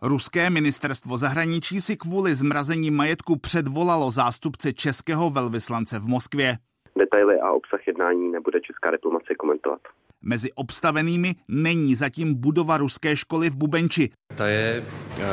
Ruské 0.02 0.50
ministerstvo 0.50 1.18
zahraničí 1.18 1.80
si 1.80 1.96
kvůli 1.96 2.34
zmrazení 2.34 2.90
majetku 2.90 3.38
předvolalo 3.38 4.10
zástupce 4.10 4.72
českého 4.72 5.30
velvyslance 5.30 5.98
v 5.98 6.06
Moskvě. 6.06 6.58
Detaily 6.98 7.40
a 7.40 7.52
obsah 7.52 7.86
jednání 7.86 8.32
nebude 8.32 8.60
česká 8.60 8.90
diplomacie 8.90 9.36
komentovat. 9.36 9.80
Mezi 10.22 10.52
obstavenými 10.52 11.34
není 11.48 11.94
zatím 11.94 12.34
budova 12.34 12.76
ruské 12.76 13.16
školy 13.16 13.50
v 13.50 13.56
Bubenči. 13.56 14.10
Ta 14.36 14.46
je, 14.46 14.84
uh, 15.18 15.24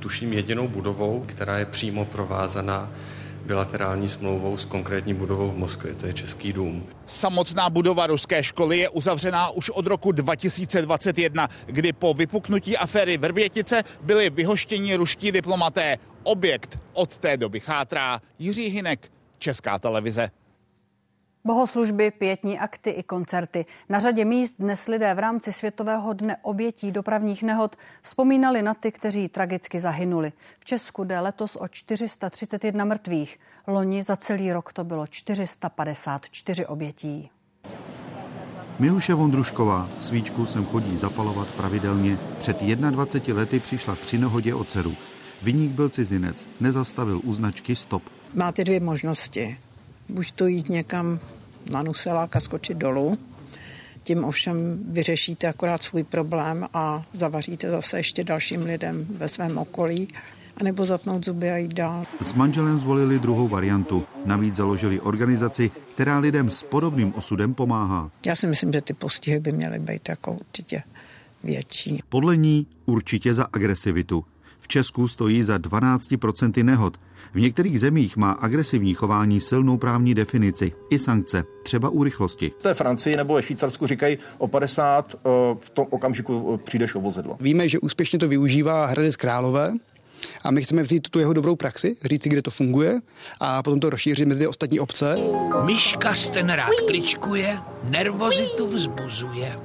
tuším, 0.00 0.32
jedinou 0.32 0.68
budovou, 0.68 1.24
která 1.28 1.58
je 1.58 1.64
přímo 1.64 2.04
provázaná 2.04 2.90
bilaterální 3.44 4.08
smlouvou 4.08 4.56
s 4.56 4.64
konkrétní 4.64 5.14
budovou 5.14 5.50
v 5.50 5.56
Moskvě, 5.56 5.94
to 5.94 6.06
je 6.06 6.12
Český 6.12 6.52
dům. 6.52 6.86
Samotná 7.06 7.70
budova 7.70 8.06
ruské 8.06 8.42
školy 8.42 8.78
je 8.78 8.88
uzavřená 8.88 9.50
už 9.50 9.70
od 9.70 9.86
roku 9.86 10.12
2021, 10.12 11.48
kdy 11.66 11.92
po 11.92 12.14
vypuknutí 12.14 12.76
aféry 12.76 13.16
Vrbětice 13.16 13.82
byli 14.00 14.30
vyhoštěni 14.30 14.94
ruští 14.96 15.32
diplomaté. 15.32 15.98
Objekt 16.22 16.78
od 16.92 17.18
té 17.18 17.36
doby 17.36 17.60
chátrá. 17.60 18.20
Jiří 18.38 18.66
Hinek, 18.66 19.00
Česká 19.38 19.78
televize. 19.78 20.30
Bohoslužby, 21.44 22.10
pětní 22.10 22.58
akty 22.58 22.90
i 22.90 23.02
koncerty. 23.02 23.66
Na 23.88 23.98
řadě 23.98 24.24
míst 24.24 24.54
dnes 24.58 24.86
lidé 24.88 25.14
v 25.14 25.18
rámci 25.18 25.52
Světového 25.52 26.12
dne 26.12 26.36
obětí 26.42 26.92
dopravních 26.92 27.42
nehod 27.42 27.76
vzpomínali 28.02 28.62
na 28.62 28.74
ty, 28.74 28.92
kteří 28.92 29.28
tragicky 29.28 29.80
zahynuli. 29.80 30.32
V 30.58 30.64
Česku 30.64 31.04
jde 31.04 31.20
letos 31.20 31.56
o 31.60 31.68
431 31.68 32.84
mrtvých. 32.84 33.38
Loni 33.66 34.02
za 34.02 34.16
celý 34.16 34.52
rok 34.52 34.72
to 34.72 34.84
bylo 34.84 35.06
454 35.06 36.66
obětí. 36.66 37.30
Miluše 38.78 39.14
Vondrušková 39.14 39.88
svíčku 40.00 40.46
sem 40.46 40.64
chodí 40.64 40.96
zapalovat 40.96 41.48
pravidelně. 41.48 42.18
Před 42.38 42.62
21 42.62 43.40
lety 43.40 43.60
přišla 43.60 43.94
při 43.94 44.18
nehodě 44.18 44.54
o 44.54 44.64
dceru. 44.64 44.94
Vyník 45.42 45.72
byl 45.72 45.88
cizinec, 45.88 46.46
nezastavil 46.60 47.20
u 47.24 47.32
značky 47.32 47.76
stop. 47.76 48.02
Máte 48.34 48.64
dvě 48.64 48.80
možnosti 48.80 49.58
buď 50.10 50.32
to 50.32 50.46
jít 50.46 50.68
někam 50.68 51.18
na 51.72 51.82
nuselák 51.82 52.36
a 52.36 52.40
skočit 52.40 52.78
dolů, 52.78 53.18
tím 54.02 54.24
ovšem 54.24 54.78
vyřešíte 54.88 55.46
akorát 55.48 55.82
svůj 55.82 56.04
problém 56.04 56.66
a 56.74 57.04
zavaříte 57.12 57.70
zase 57.70 57.98
ještě 57.98 58.24
dalším 58.24 58.62
lidem 58.62 59.06
ve 59.10 59.28
svém 59.28 59.58
okolí, 59.58 60.08
anebo 60.60 60.86
zatnout 60.86 61.24
zuby 61.24 61.50
a 61.50 61.56
jít 61.56 61.74
dál. 61.74 62.04
S 62.20 62.32
manželem 62.34 62.78
zvolili 62.78 63.18
druhou 63.18 63.48
variantu. 63.48 64.04
Navíc 64.24 64.56
založili 64.56 65.00
organizaci, 65.00 65.70
která 65.90 66.18
lidem 66.18 66.50
s 66.50 66.62
podobným 66.62 67.14
osudem 67.14 67.54
pomáhá. 67.54 68.10
Já 68.26 68.36
si 68.36 68.46
myslím, 68.46 68.72
že 68.72 68.80
ty 68.80 68.94
postihy 68.94 69.40
by 69.40 69.52
měly 69.52 69.78
být 69.78 70.08
jako 70.08 70.32
určitě 70.32 70.82
větší. 71.44 72.02
Podle 72.08 72.36
ní 72.36 72.66
určitě 72.86 73.34
za 73.34 73.46
agresivitu. 73.52 74.24
V 74.60 74.68
Česku 74.68 75.08
stojí 75.08 75.42
za 75.42 75.58
12% 75.58 76.64
nehod. 76.64 76.96
V 77.34 77.40
některých 77.40 77.80
zemích 77.80 78.16
má 78.16 78.32
agresivní 78.32 78.94
chování 78.94 79.40
silnou 79.40 79.76
právní 79.76 80.14
definici 80.14 80.72
i 80.90 80.98
sankce, 80.98 81.44
třeba 81.62 81.88
u 81.88 82.04
rychlosti. 82.04 82.52
V 82.58 82.62
té 82.62 82.74
Francii 82.74 83.16
nebo 83.16 83.34
ve 83.34 83.42
Švýcarsku 83.42 83.86
říkají 83.86 84.18
o 84.38 84.48
50 84.48 85.14
eh, 85.14 85.28
v 85.58 85.70
tom 85.70 85.86
okamžiku 85.90 86.54
eh, 86.54 86.58
přijdeš 86.64 86.94
o 86.94 87.00
vozidlo. 87.00 87.36
Víme, 87.40 87.68
že 87.68 87.78
úspěšně 87.78 88.18
to 88.18 88.28
využívá 88.28 88.86
Hradec 88.86 89.16
Králové, 89.16 89.72
a 90.44 90.50
my 90.50 90.62
chceme 90.62 90.82
vzít 90.82 91.08
tu 91.08 91.18
jeho 91.18 91.32
dobrou 91.32 91.56
praxi, 91.56 91.96
říct 92.04 92.22
kde 92.22 92.42
to 92.42 92.50
funguje 92.50 93.00
a 93.40 93.62
potom 93.62 93.80
to 93.80 93.90
rozšířit 93.90 94.28
mezi 94.28 94.46
ostatní 94.46 94.80
obce. 94.80 95.16
Myška 95.64 96.14
ten 96.32 96.50
rád 96.50 96.74
kličkuje, 96.86 97.58
nervozitu 97.82 98.66
vzbuzuje. 98.66 99.56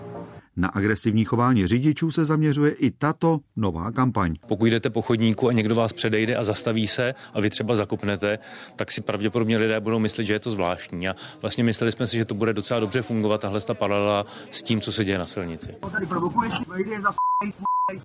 Na 0.57 0.67
agresivní 0.67 1.25
chování 1.25 1.67
řidičů 1.67 2.11
se 2.11 2.25
zaměřuje 2.25 2.71
i 2.71 2.91
tato 2.91 3.39
nová 3.55 3.91
kampaň. 3.91 4.35
Pokud 4.47 4.65
jdete 4.65 4.89
po 4.89 5.01
chodníku 5.01 5.47
a 5.47 5.51
někdo 5.51 5.75
vás 5.75 5.93
předejde 5.93 6.35
a 6.35 6.43
zastaví 6.43 6.87
se 6.87 7.13
a 7.33 7.41
vy 7.41 7.49
třeba 7.49 7.75
zakopnete, 7.75 8.39
tak 8.75 8.91
si 8.91 9.01
pravděpodobně 9.01 9.57
lidé 9.57 9.79
budou 9.79 9.99
myslet, 9.99 10.23
že 10.23 10.33
je 10.33 10.39
to 10.39 10.51
zvláštní. 10.51 11.07
A 11.07 11.15
vlastně 11.41 11.63
mysleli 11.63 11.91
jsme 11.91 12.07
si, 12.07 12.17
že 12.17 12.25
to 12.25 12.35
bude 12.35 12.53
docela 12.53 12.79
dobře 12.79 13.01
fungovat 13.01 13.41
tahle 13.41 13.61
ta 13.61 13.73
paralela 13.73 14.25
s 14.51 14.63
tím, 14.63 14.81
co 14.81 14.91
se 14.91 15.05
děje 15.05 15.17
na 15.17 15.25
silnici. 15.25 15.75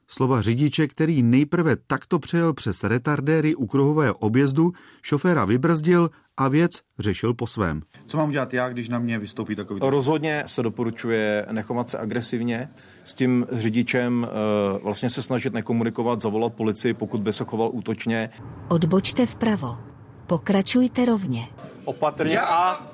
Slova 0.08 0.42
řidiče, 0.42 0.88
který 0.88 1.22
nejprve 1.22 1.76
takto 1.76 2.18
přejel 2.18 2.52
přes 2.52 2.84
retardéry 2.84 3.54
u 3.54 3.66
kruhového 3.66 4.14
objezdu, 4.14 4.72
šoféra 5.02 5.44
vybrzdil 5.44 6.10
a 6.40 6.48
věc 6.48 6.80
řešil 6.98 7.34
po 7.34 7.46
svém. 7.46 7.82
Co 8.06 8.16
mám 8.16 8.30
dělat 8.30 8.54
já, 8.54 8.68
když 8.68 8.88
na 8.88 8.98
mě 8.98 9.18
vystoupí 9.18 9.56
takový? 9.56 9.80
Rozhodně 9.82 10.42
se 10.46 10.62
doporučuje 10.62 11.46
nechovat 11.52 11.90
se 11.90 11.98
agresivně, 11.98 12.68
s 13.04 13.14
tím 13.14 13.46
řidičem 13.52 14.26
uh, 14.74 14.82
vlastně 14.82 15.10
se 15.10 15.22
snažit 15.22 15.52
nekomunikovat, 15.52 16.20
zavolat 16.20 16.54
policii, 16.54 16.94
pokud 16.94 17.20
by 17.20 17.32
se 17.32 17.44
choval 17.44 17.70
útočně. 17.72 18.30
Odbočte 18.68 19.26
vpravo. 19.26 19.78
Pokračujte 20.26 21.04
rovně. 21.04 21.48
Opatrně 21.84 22.34
já... 22.34 22.44
a 22.44 22.86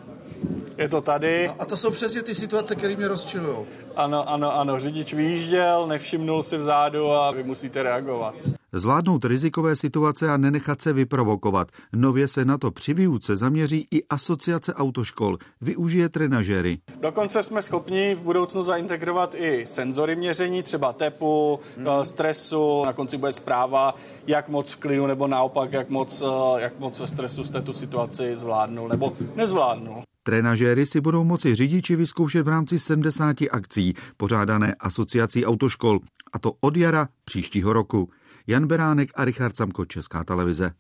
je 0.78 0.88
to 0.88 1.00
tady. 1.00 1.46
No 1.48 1.54
a 1.59 1.64
to 1.64 1.76
jsou 1.76 1.90
přesně 1.90 2.22
ty 2.22 2.35
situace, 2.35 2.74
které 2.74 2.96
mě 2.96 3.09
rozčilují. 3.09 3.56
Ano, 3.96 4.28
ano, 4.28 4.59
ano. 4.59 4.80
Řidič 4.80 5.14
vyjížděl, 5.14 5.87
nevšimnul 5.87 6.42
si 6.42 6.59
vzadu 6.59 7.11
a 7.11 7.30
vy 7.30 7.42
musíte 7.42 7.82
reagovat. 7.82 8.35
Zvládnout 8.72 9.24
rizikové 9.24 9.76
situace 9.76 10.30
a 10.30 10.37
nenechat 10.37 10.82
se 10.82 10.92
vyprovokovat. 10.92 11.68
Nově 11.92 12.28
se 12.28 12.44
na 12.44 12.59
to 12.59 12.70
při 12.70 12.94
výuce 12.94 13.37
zaměří 13.37 13.87
i 13.90 14.04
asociace 14.04 14.74
autoškol. 14.74 15.38
Využije 15.61 16.09
trenažéry. 16.09 16.78
Dokonce 17.00 17.42
jsme 17.42 17.62
schopni 17.62 18.14
v 18.14 18.22
budoucnu 18.22 18.62
zaintegrovat 18.62 19.35
i 19.35 19.66
senzory 19.66 20.16
měření, 20.16 20.62
třeba 20.62 20.92
tepu, 20.92 21.61
hmm. 21.76 21.87
stresu. 22.02 22.82
Na 22.87 22.92
konci 22.92 23.16
bude 23.16 23.32
zpráva, 23.32 23.94
jak 24.26 24.48
moc 24.48 24.72
v 24.72 24.76
klidu 24.76 25.06
nebo 25.06 25.26
naopak, 25.26 25.72
jak 25.72 25.90
moc, 25.90 26.22
eh, 26.22 26.61
jak 26.61 26.78
moc 26.78 26.98
ve 27.00 27.06
stresu 27.06 27.44
jste 27.44 27.62
tu 27.62 27.72
situaci 27.72 28.37
zvládnul 28.37 28.88
nebo 28.88 29.12
nezvládnul. 29.37 30.02
Trenažéry 30.26 30.87
si 30.87 31.00
budou 31.00 31.24
moci 31.24 31.54
řidiči 31.54 31.96
vyzkoušet 31.96 32.42
v 32.42 32.48
rámci 32.48 32.78
70 32.78 33.37
akcí 33.50 33.86
pořádané 34.16 34.75
asociací 34.81 35.46
autoškol, 35.46 35.99
a 36.33 36.38
to 36.38 36.53
od 36.61 36.77
jara 36.77 37.09
příštího 37.25 37.72
roku. 37.72 38.11
Jan 38.46 38.66
Beránek 38.66 39.11
a 39.14 39.25
Richard 39.25 39.57
Samko, 39.57 39.85
Česká 39.85 40.25
televize. 40.25 40.72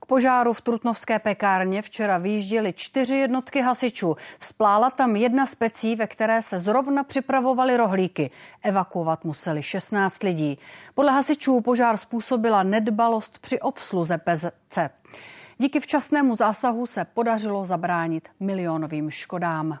K 0.00 0.06
požáru 0.06 0.52
v 0.52 0.60
Trutnovské 0.60 1.18
pekárně 1.18 1.82
včera 1.82 2.18
vyjížděly 2.18 2.72
čtyři 2.76 3.16
jednotky 3.16 3.60
hasičů. 3.60 4.16
Vzplála 4.38 4.90
tam 4.90 5.16
jedna 5.16 5.46
z 5.46 5.54
pecí, 5.54 5.96
ve 5.96 6.06
které 6.06 6.42
se 6.42 6.58
zrovna 6.58 7.04
připravovaly 7.04 7.76
rohlíky. 7.76 8.30
Evakuovat 8.62 9.24
museli 9.24 9.62
16 9.62 10.22
lidí. 10.22 10.56
Podle 10.94 11.12
hasičů 11.12 11.60
požár 11.60 11.96
způsobila 11.96 12.62
nedbalost 12.62 13.38
při 13.38 13.60
obsluze 13.60 14.18
PZC. 14.18 14.78
Díky 15.58 15.80
včasnému 15.80 16.34
zásahu 16.34 16.86
se 16.86 17.04
podařilo 17.04 17.66
zabránit 17.66 18.28
milionovým 18.40 19.10
škodám. 19.10 19.78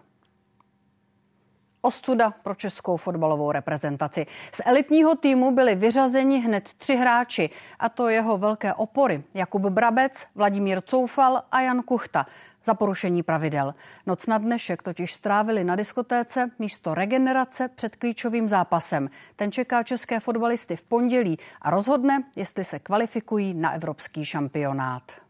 Ostuda 1.84 2.30
pro 2.42 2.54
českou 2.54 2.96
fotbalovou 2.96 3.52
reprezentaci. 3.52 4.26
Z 4.52 4.60
elitního 4.64 5.14
týmu 5.14 5.50
byli 5.50 5.74
vyřazeni 5.74 6.40
hned 6.40 6.72
tři 6.78 6.96
hráči, 6.96 7.50
a 7.78 7.88
to 7.88 8.08
jeho 8.08 8.38
velké 8.38 8.74
opory. 8.74 9.24
Jakub 9.34 9.62
Brabec, 9.62 10.26
Vladimír 10.34 10.82
Coufal 10.82 11.42
a 11.52 11.60
Jan 11.60 11.82
Kuchta 11.82 12.26
za 12.64 12.74
porušení 12.74 13.22
pravidel. 13.22 13.74
Noc 14.06 14.26
na 14.26 14.38
dnešek 14.38 14.82
totiž 14.82 15.14
strávili 15.14 15.64
na 15.64 15.76
diskotéce 15.76 16.50
místo 16.58 16.94
regenerace 16.94 17.68
před 17.68 17.96
klíčovým 17.96 18.48
zápasem. 18.48 19.10
Ten 19.36 19.52
čeká 19.52 19.82
české 19.82 20.20
fotbalisty 20.20 20.76
v 20.76 20.82
pondělí 20.82 21.38
a 21.62 21.70
rozhodne, 21.70 22.24
jestli 22.36 22.64
se 22.64 22.78
kvalifikují 22.78 23.54
na 23.54 23.72
evropský 23.72 24.24
šampionát. 24.24 25.23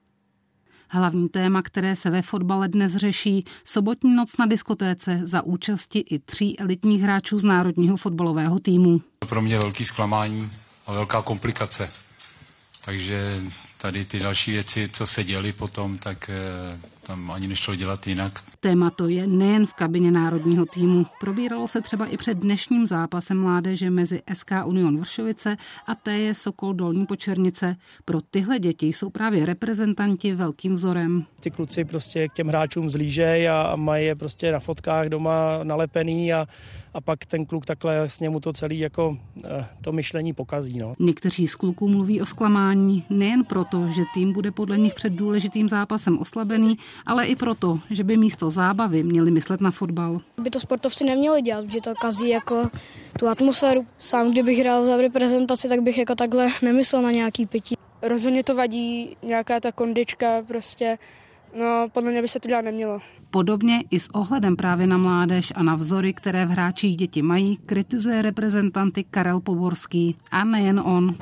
Hlavní 0.95 1.29
téma, 1.29 1.63
které 1.63 1.97
se 1.97 2.11
ve 2.11 2.23
fotbale 2.23 2.69
dnes 2.69 2.97
řeší, 2.97 3.45
sobotní 3.65 4.17
noc 4.17 4.39
na 4.39 4.47
diskotéce 4.47 5.21
za 5.23 5.43
účasti 5.43 5.99
i 5.99 6.19
tří 6.19 6.61
elitních 6.61 7.03
hráčů 7.03 7.39
z 7.39 7.45
národního 7.45 7.97
fotbalového 7.97 8.59
týmu. 8.59 9.01
Pro 9.29 9.43
mě 9.43 9.59
velký 9.59 9.85
zklamání 9.85 10.51
a 10.87 10.93
velká 10.93 11.23
komplikace. 11.23 11.91
Takže 12.85 13.41
tady 13.79 14.05
ty 14.05 14.19
další 14.19 14.53
věci, 14.53 14.89
co 14.93 15.07
se 15.07 15.25
děly 15.25 15.53
potom, 15.53 15.99
tak 15.99 16.31
eh, 16.31 16.79
tam 17.07 17.31
ani 17.31 17.49
nešlo 17.49 17.75
dělat 17.75 18.07
jinak. 18.07 18.33
Téma 18.61 18.91
to 18.91 19.09
je 19.09 19.27
nejen 19.27 19.67
v 19.67 19.75
kabině 19.75 20.11
národního 20.11 20.67
týmu. 20.67 21.07
Probíralo 21.21 21.69
se 21.69 21.81
třeba 21.81 22.07
i 22.07 22.17
před 22.17 22.39
dnešním 22.39 22.87
zápasem 22.87 23.41
mládeže 23.41 23.91
mezi 23.91 24.23
SK 24.33 24.51
Union 24.65 24.99
Vršovice 24.99 25.57
a 25.87 25.95
TJ 25.95 26.35
Sokol 26.35 26.75
Dolní 26.75 27.07
Počernice. 27.07 27.77
Pro 28.05 28.21
tyhle 28.21 28.59
děti 28.59 28.87
jsou 28.87 29.11
právě 29.11 29.47
reprezentanti 29.47 30.35
velkým 30.35 30.73
vzorem. 30.73 31.25
Ty 31.41 31.51
kluci 31.51 31.85
prostě 31.85 32.29
k 32.29 32.33
těm 32.33 32.49
hráčům 32.49 32.91
zlížejí 32.91 33.49
a 33.49 33.77
mají 33.77 34.07
je 34.07 34.15
prostě 34.15 34.53
na 34.53 34.59
fotkách 34.59 35.07
doma 35.07 35.61
nalepený 35.63 36.33
a 36.33 36.47
a 36.95 37.01
pak 37.01 37.27
ten 37.27 37.47
kluk 37.47 37.67
takhle 37.67 37.99
vlastně 37.99 38.31
mu 38.31 38.41
to 38.41 38.53
celý 38.53 38.79
jako 38.79 39.17
eh, 39.45 39.67
to 39.81 39.93
myšlení 39.93 40.33
pokazí. 40.33 40.79
No. 40.79 40.95
Někteří 40.99 41.47
z 41.47 41.55
kluků 41.55 41.89
mluví 41.89 42.21
o 42.21 42.27
zklamání 42.27 43.05
nejen 43.11 43.45
proto, 43.45 43.89
že 43.89 44.03
tým 44.15 44.33
bude 44.33 44.51
podle 44.51 44.79
nich 44.79 44.95
před 44.95 45.13
důležitým 45.13 45.69
zápasem 45.69 46.19
oslabený, 46.19 46.79
ale 47.07 47.27
i 47.27 47.37
proto, 47.37 47.79
že 47.91 48.05
by 48.05 48.17
místo 48.17 48.51
zábavy 48.51 49.03
měli 49.03 49.31
myslet 49.31 49.61
na 49.61 49.71
fotbal. 49.71 50.21
By 50.43 50.51
to 50.51 50.61
sportovci 50.61 51.05
neměli 51.05 51.43
dělat, 51.43 51.73
že 51.73 51.81
to 51.81 51.95
kazí 52.01 52.29
jako 52.29 52.71
tu 53.19 53.29
atmosféru. 53.29 53.87
Sám, 53.99 54.31
kdybych 54.31 54.59
hrál 54.59 54.85
za 54.85 54.97
reprezentaci, 54.97 55.69
tak 55.69 55.83
bych 55.83 55.99
jako 55.99 56.15
takhle 56.15 56.49
nemyslel 56.63 57.03
na 57.03 57.11
nějaký 57.11 57.47
pití. 57.47 57.75
Rozhodně 58.03 58.45
to 58.45 58.55
vadí 58.55 59.17
nějaká 59.23 59.61
ta 59.61 59.73
kondička 59.73 60.43
prostě, 60.47 60.99
no 61.59 61.89
podle 61.93 62.11
mě 62.11 62.23
by 62.23 62.29
se 62.29 62.41
to 62.41 62.49
dělat 62.49 62.65
nemělo. 62.65 62.99
Podobně 63.31 63.75
i 63.91 64.01
s 64.01 64.09
ohledem 64.15 64.57
právě 64.57 64.87
na 64.87 64.99
mládež 64.99 65.53
a 65.57 65.63
na 65.63 65.75
vzory, 65.75 66.13
které 66.13 66.47
v 66.47 66.49
hráčích 66.49 66.97
děti 66.97 67.23
mají, 67.23 67.57
kritizuje 67.57 68.23
reprezentanty 68.23 69.05
Karel 69.11 69.41
Poborský. 69.41 70.17
A 70.31 70.45
nejen 70.45 70.81
on. 70.81 71.15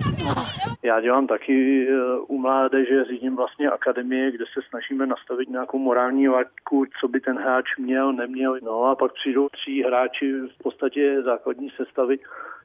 Já 0.82 1.00
dělám 1.00 1.26
taky 1.26 1.86
eh, 1.88 1.94
u 2.28 2.38
mládeže, 2.38 3.04
řídím 3.04 3.36
vlastně 3.36 3.70
akademie, 3.70 4.32
kde 4.32 4.44
se 4.54 4.60
snažíme 4.68 5.06
nastavit 5.06 5.48
nějakou 5.48 5.78
morální 5.78 6.28
laťku, 6.28 6.84
co 7.00 7.08
by 7.08 7.20
ten 7.20 7.38
hráč 7.38 7.64
měl, 7.78 8.12
neměl. 8.12 8.58
No 8.62 8.84
a 8.84 8.94
pak 8.94 9.12
přijdou 9.12 9.48
tři 9.48 9.82
hráči 9.86 10.32
v 10.32 10.62
podstatě 10.62 11.22
základní 11.24 11.70
sestavy 11.76 12.18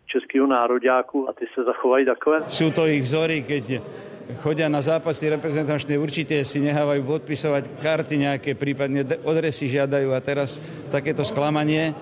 českého 0.06 0.47
nároďáku 0.47 1.30
a 1.30 1.34
ty 1.34 1.45
se 1.53 1.63
zachovají 1.63 2.06
takhle. 2.06 2.43
Jsou 2.47 2.71
to 2.71 2.88
ich 2.88 3.01
vzory, 3.01 3.41
keď 3.41 3.82
chodia 4.43 4.69
na 4.69 4.81
zápasy 4.81 5.29
reprezentačné, 5.29 5.97
určite 5.97 6.43
si 6.43 6.59
nehávajú 6.59 7.01
podpisovať 7.03 7.63
karty 7.79 8.15
nejaké, 8.27 8.55
prípadne 8.55 9.03
odresy 9.23 9.71
žiadajú 9.71 10.11
a 10.11 10.19
teraz 10.19 10.59
takéto 10.91 11.23
sklamanie 11.23 11.95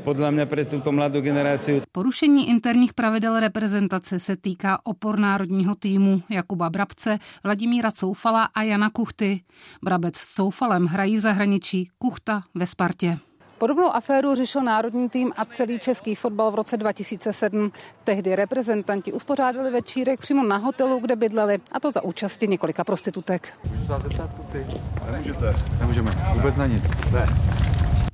podle 0.00 0.30
mě 0.30 0.46
pro 0.46 0.64
tuto 0.64 0.92
mladou 0.92 1.20
generaci. 1.20 1.82
Porušení 1.92 2.48
interních 2.48 2.94
pravidel 2.94 3.40
reprezentace 3.40 4.20
se 4.20 4.36
týká 4.36 4.78
opor 4.84 5.18
národního 5.18 5.74
týmu 5.74 6.22
Jakuba 6.28 6.70
Brabce, 6.70 7.18
Vladimíra 7.44 7.90
Coufala 7.90 8.44
a 8.44 8.62
Jana 8.62 8.90
Kuchty. 8.90 9.40
Brabec 9.82 10.16
s 10.16 10.34
Coufalem 10.34 10.86
hrají 10.86 11.16
v 11.16 11.20
zahraničí, 11.20 11.88
Kuchta 11.98 12.42
ve 12.54 12.66
Spartě. 12.66 13.18
Podobnou 13.60 13.94
aféru 13.94 14.34
řešil 14.34 14.62
národní 14.62 15.08
tým 15.08 15.32
a 15.36 15.44
celý 15.44 15.78
český 15.78 16.14
fotbal 16.14 16.50
v 16.50 16.54
roce 16.54 16.76
2007. 16.76 17.72
Tehdy 18.04 18.36
reprezentanti 18.36 19.12
uspořádali 19.12 19.70
večírek 19.70 20.20
přímo 20.20 20.44
na 20.44 20.56
hotelu, 20.56 21.00
kde 21.00 21.16
bydleli, 21.16 21.58
a 21.72 21.80
to 21.80 21.90
za 21.90 22.04
účasti 22.04 22.48
několika 22.48 22.84
prostitutek. 22.84 23.58
Můžu 23.70 23.86
se 23.86 23.94
zeptat, 23.98 24.32
kluci? 24.32 24.66
Nemůžete. 25.12 25.54
Nemůžeme. 25.80 26.10
Vůbec 26.34 26.56
na 26.56 26.66
nic. 26.66 26.84
Ne. 27.12 27.26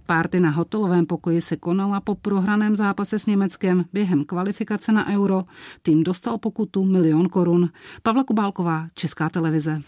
Párty 0.06 0.40
na 0.40 0.50
hotelovém 0.50 1.06
pokoji 1.06 1.40
se 1.40 1.56
konala 1.56 2.00
po 2.00 2.14
prohraném 2.14 2.76
zápase 2.76 3.18
s 3.18 3.26
Německem 3.26 3.84
během 3.92 4.24
kvalifikace 4.24 4.92
na 4.92 5.08
euro. 5.08 5.44
Tým 5.82 6.04
dostal 6.04 6.38
pokutu 6.38 6.84
milion 6.84 7.28
korun. 7.28 7.68
Pavla 8.02 8.24
Kubálková, 8.24 8.86
Česká 8.94 9.28
televize. 9.28 9.82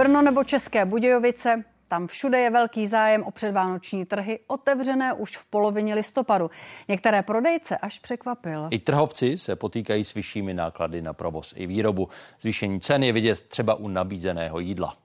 Brno 0.00 0.22
nebo 0.22 0.44
České 0.44 0.84
Budějovice, 0.84 1.64
tam 1.88 2.06
všude 2.06 2.38
je 2.38 2.50
velký 2.50 2.86
zájem 2.86 3.22
o 3.22 3.30
předvánoční 3.30 4.04
trhy, 4.04 4.38
otevřené 4.46 5.12
už 5.12 5.36
v 5.36 5.44
polovině 5.44 5.94
listopadu. 5.94 6.50
Některé 6.88 7.22
prodejce 7.22 7.78
až 7.78 7.98
překvapil. 7.98 8.68
I 8.70 8.78
trhovci 8.78 9.38
se 9.38 9.56
potýkají 9.56 10.04
s 10.04 10.14
vyššími 10.14 10.54
náklady 10.54 11.02
na 11.02 11.12
provoz 11.12 11.54
i 11.56 11.66
výrobu. 11.66 12.08
Zvýšení 12.40 12.80
cen 12.80 13.02
je 13.02 13.12
vidět 13.12 13.40
třeba 13.40 13.74
u 13.74 13.88
nabízeného 13.88 14.60
jídla. 14.60 14.96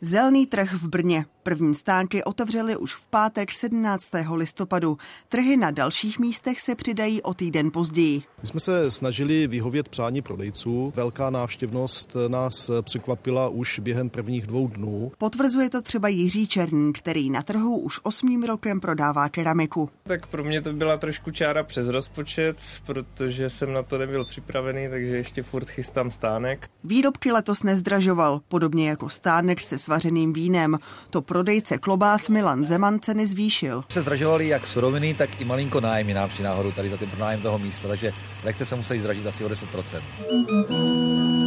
Zelný 0.00 0.46
trh 0.46 0.72
v 0.72 0.88
Brně. 0.88 1.26
První 1.42 1.74
stánky 1.74 2.24
otevřely 2.24 2.76
už 2.76 2.94
v 2.94 3.06
pátek 3.06 3.54
17. 3.54 4.10
listopadu. 4.34 4.98
Trhy 5.28 5.56
na 5.56 5.70
dalších 5.70 6.18
místech 6.18 6.60
se 6.60 6.74
přidají 6.74 7.22
o 7.22 7.34
týden 7.34 7.70
později. 7.70 8.22
My 8.42 8.48
jsme 8.48 8.60
se 8.60 8.90
snažili 8.90 9.46
vyhovět 9.46 9.88
přání 9.88 10.22
prodejců. 10.22 10.92
Velká 10.96 11.30
návštěvnost 11.30 12.16
nás 12.28 12.70
překvapila 12.82 13.48
už 13.48 13.78
během 13.78 14.10
prvních 14.10 14.46
dvou 14.46 14.68
dnů. 14.68 15.12
Potvrzuje 15.18 15.70
to 15.70 15.82
třeba 15.82 16.08
Jiří 16.08 16.46
Černý, 16.46 16.92
který 16.92 17.30
na 17.30 17.42
trhu 17.42 17.78
už 17.78 18.00
osmým 18.02 18.42
rokem 18.42 18.80
prodává 18.80 19.28
keramiku. 19.28 19.90
Tak 20.02 20.26
pro 20.26 20.44
mě 20.44 20.62
to 20.62 20.72
byla 20.72 20.96
trošku 20.96 21.30
čára 21.30 21.62
přes 21.62 21.88
rozpočet, 21.88 22.56
protože 22.86 23.50
jsem 23.50 23.72
na 23.72 23.82
to 23.82 23.98
nebyl 23.98 24.24
připravený, 24.24 24.88
takže 24.88 25.16
ještě 25.16 25.42
furt 25.42 25.70
chystám 25.70 26.10
stánek. 26.10 26.70
Výrobky 26.84 27.32
letos 27.32 27.62
nezdražoval, 27.62 28.40
podobně 28.48 28.88
jako 28.88 29.08
stánek 29.08 29.62
se 29.62 29.78
svařeným 29.84 30.32
vínem. 30.32 30.78
To 31.10 31.22
prodejce 31.22 31.78
klobás 31.78 32.28
Milan 32.28 32.64
Zeman 32.64 33.00
ceny 33.00 33.26
zvýšil. 33.26 33.84
Se 33.88 34.00
zdražovaly 34.00 34.48
jak 34.48 34.66
suroviny, 34.66 35.14
tak 35.14 35.40
i 35.40 35.44
malinko 35.44 35.80
nájmy 35.80 36.14
nám 36.14 36.28
při 36.28 36.42
náhodu 36.42 36.72
tady 36.72 36.90
za 36.90 36.96
ten 36.96 37.10
pronájem 37.10 37.40
toho 37.40 37.58
místa, 37.58 37.88
takže 37.88 38.12
lehce 38.44 38.66
se 38.66 38.76
musí 38.76 38.98
zdražit 38.98 39.26
asi 39.26 39.44
o 39.44 39.48
10%. 39.48 41.43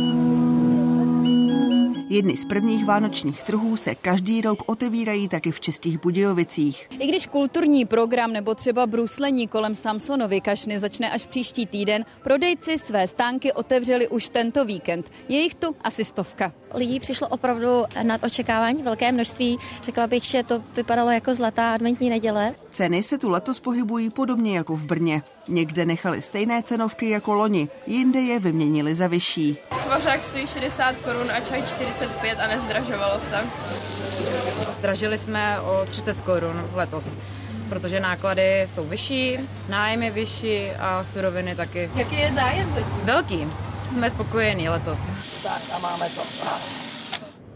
Jedny 2.10 2.38
z 2.38 2.46
prvních 2.46 2.86
vánočních 2.86 3.44
trhů 3.44 3.78
se 3.78 3.96
každý 3.96 4.42
rok 4.42 4.64
otevírají 4.66 5.28
taky 5.28 5.52
v 5.52 5.60
Českých 5.60 6.02
Budějovicích. 6.02 6.88
I 7.00 7.08
když 7.08 7.28
kulturní 7.28 7.86
program 7.86 8.34
nebo 8.34 8.56
třeba 8.56 8.88
bruslení 8.88 9.48
kolem 9.48 9.76
Samsonovy 9.76 10.42
kašny 10.42 10.80
začne 10.80 11.12
až 11.12 11.26
příští 11.26 11.66
týden, 11.66 12.06
prodejci 12.24 12.78
své 12.80 13.08
stánky 13.08 13.54
otevřeli 13.54 14.08
už 14.08 14.30
tento 14.30 14.66
víkend. 14.66 15.12
Je 15.30 15.40
jich 15.40 15.56
tu 15.56 15.76
asi 15.82 16.04
stovka. 16.04 16.54
Lidí 16.74 17.00
přišlo 17.00 17.28
opravdu 17.28 17.68
nad 18.04 18.24
očekávání 18.24 18.84
velké 18.84 19.12
množství. 19.12 19.58
Řekla 19.82 20.08
bych, 20.08 20.24
že 20.24 20.44
to 20.44 20.64
vypadalo 20.76 21.12
jako 21.12 21.34
zlatá 21.34 21.74
adventní 21.74 22.10
neděle. 22.10 22.56
Ceny 22.72 23.04
se 23.04 23.18
tu 23.18 23.30
letos 23.30 23.60
pohybují 23.60 24.10
podobně 24.10 24.58
jako 24.58 24.76
v 24.76 24.86
Brně. 24.86 25.22
Někde 25.48 25.86
nechali 25.86 26.22
stejné 26.22 26.64
cenovky 26.64 27.10
jako 27.10 27.34
loni, 27.34 27.70
jinde 27.88 28.20
je 28.20 28.40
vyměnili 28.40 28.96
za 28.96 29.08
vyšší. 29.08 29.58
Svařák 29.82 30.24
stojí 30.24 30.48
60 30.48 30.96
korun 30.96 31.32
a 31.32 31.40
čaj 31.40 31.64
45 31.64 32.40
a 32.40 32.48
nezdražovalo 32.48 33.22
se. 33.22 33.38
Zdražili 34.80 35.18
jsme 35.18 35.60
o 35.60 35.86
30 35.86 36.22
korun 36.22 36.70
letos 36.74 37.16
protože 37.70 38.00
náklady 38.00 38.66
jsou 38.66 38.84
vyšší, 38.84 39.40
nájem 39.70 40.04
je 40.04 40.12
vyšší 40.12 40.72
a 40.72 41.04
suroviny 41.04 41.56
taky. 41.56 41.90
Jaký 41.96 42.16
je 42.16 42.34
zájem 42.34 42.72
zatím? 42.72 43.06
Velký. 43.06 43.48
Jsme 43.92 44.10
spokojení 44.10 44.70
letos. 44.70 45.00
Tak 45.44 45.62
a 45.76 45.80
máme 45.80 46.10
to. 46.10 46.22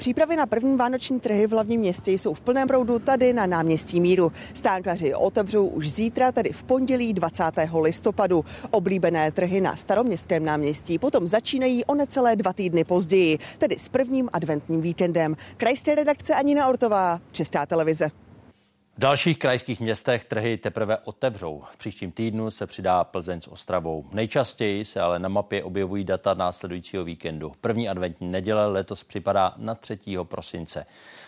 Přípravy 0.02 0.36
na 0.36 0.46
první 0.46 0.78
vánoční 0.78 1.20
trhy 1.20 1.48
v 1.48 1.52
hlavním 1.52 1.80
městě 1.80 2.12
jsou 2.12 2.34
v 2.34 2.42
plném 2.42 2.68
proudu 2.68 3.00
tady 3.00 3.34
na 3.34 3.46
náměstí 3.46 4.00
Míru. 4.00 4.32
Stánkaři 4.54 5.14
otevřou 5.14 5.68
už 5.68 5.92
zítra, 5.92 6.32
tedy 6.32 6.50
v 6.54 6.64
pondělí 6.64 7.14
20. 7.14 7.44
listopadu. 7.82 8.46
Oblíbené 8.72 9.32
trhy 9.32 9.62
na 9.62 9.76
staroměstském 9.76 10.46
náměstí 10.46 11.00
potom 11.00 11.28
začínají 11.28 11.86
o 11.86 11.96
necelé 11.96 12.36
dva 12.36 12.54
týdny 12.54 12.84
později, 12.84 13.38
tedy 13.58 13.76
s 13.80 13.90
prvním 13.90 14.30
adventním 14.34 14.82
víkendem. 14.82 15.36
Krajské 15.58 15.96
redakce 15.96 16.36
Anina 16.36 16.68
Ortová, 16.68 17.22
Česká 17.32 17.66
televize. 17.66 18.12
V 18.98 19.00
dalších 19.02 19.40
krajských 19.40 19.80
městech 19.80 20.26
trhy 20.26 20.58
teprve 20.58 20.98
otevřou. 20.98 21.64
V 21.72 21.78
příštím 21.78 22.12
týdnu 22.12 22.52
se 22.52 22.68
přidá 22.68 23.04
Plzeň 23.04 23.42
s 23.42 23.48
Ostravou. 23.48 24.06
Nejčastěji 24.12 24.86
se 24.86 25.02
ale 25.02 25.20
na 25.20 25.30
mapě 25.30 25.64
objevují 25.64 26.04
data 26.04 26.34
následujícího 26.34 27.04
víkendu. 27.04 27.54
První 27.62 27.90
adventní 27.90 28.28
neděle 28.28 28.68
letos 28.68 29.04
připadá 29.04 29.54
na 29.58 29.76
3. 29.76 30.00
prosince. 30.24 30.86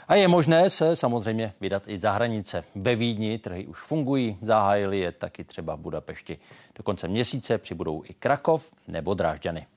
A 0.08 0.15
je 0.15 0.28
možné 0.28 0.69
se 0.69 0.95
samozřejmě 0.95 1.54
vydat 1.62 1.84
i 1.88 1.99
za 1.99 2.12
hranice. 2.12 2.63
Ve 2.76 2.95
Vídni 2.95 3.39
trhy 3.39 3.65
už 3.65 3.80
fungují, 3.80 4.38
zahájili 4.41 4.99
je 4.99 5.12
taky 5.12 5.43
třeba 5.43 5.76
v 5.76 5.80
Budapešti. 5.80 6.39
Do 6.76 6.84
konce 6.84 7.08
měsíce 7.08 7.58
přibudou 7.58 8.04
i 8.06 8.13
Krakov 8.13 8.73
nebo 8.88 9.13
Drážďany. 9.13 9.67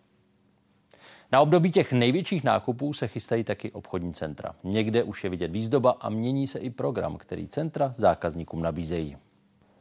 Na 1.33 1.41
období 1.41 1.71
těch 1.71 1.93
největších 1.93 2.45
nákupů 2.45 2.93
se 2.93 3.09
chystají 3.09 3.45
taky 3.45 3.73
obchodní 3.73 4.15
centra. 4.15 4.55
Někde 4.65 5.03
už 5.03 5.25
je 5.25 5.31
vidět 5.31 5.51
výzdoba 5.51 5.97
a 6.01 6.09
mění 6.09 6.47
se 6.47 6.59
i 6.59 6.71
program, 6.71 7.17
který 7.17 7.49
centra 7.49 7.95
zákazníkům 7.97 8.63
nabízejí. 8.63 9.17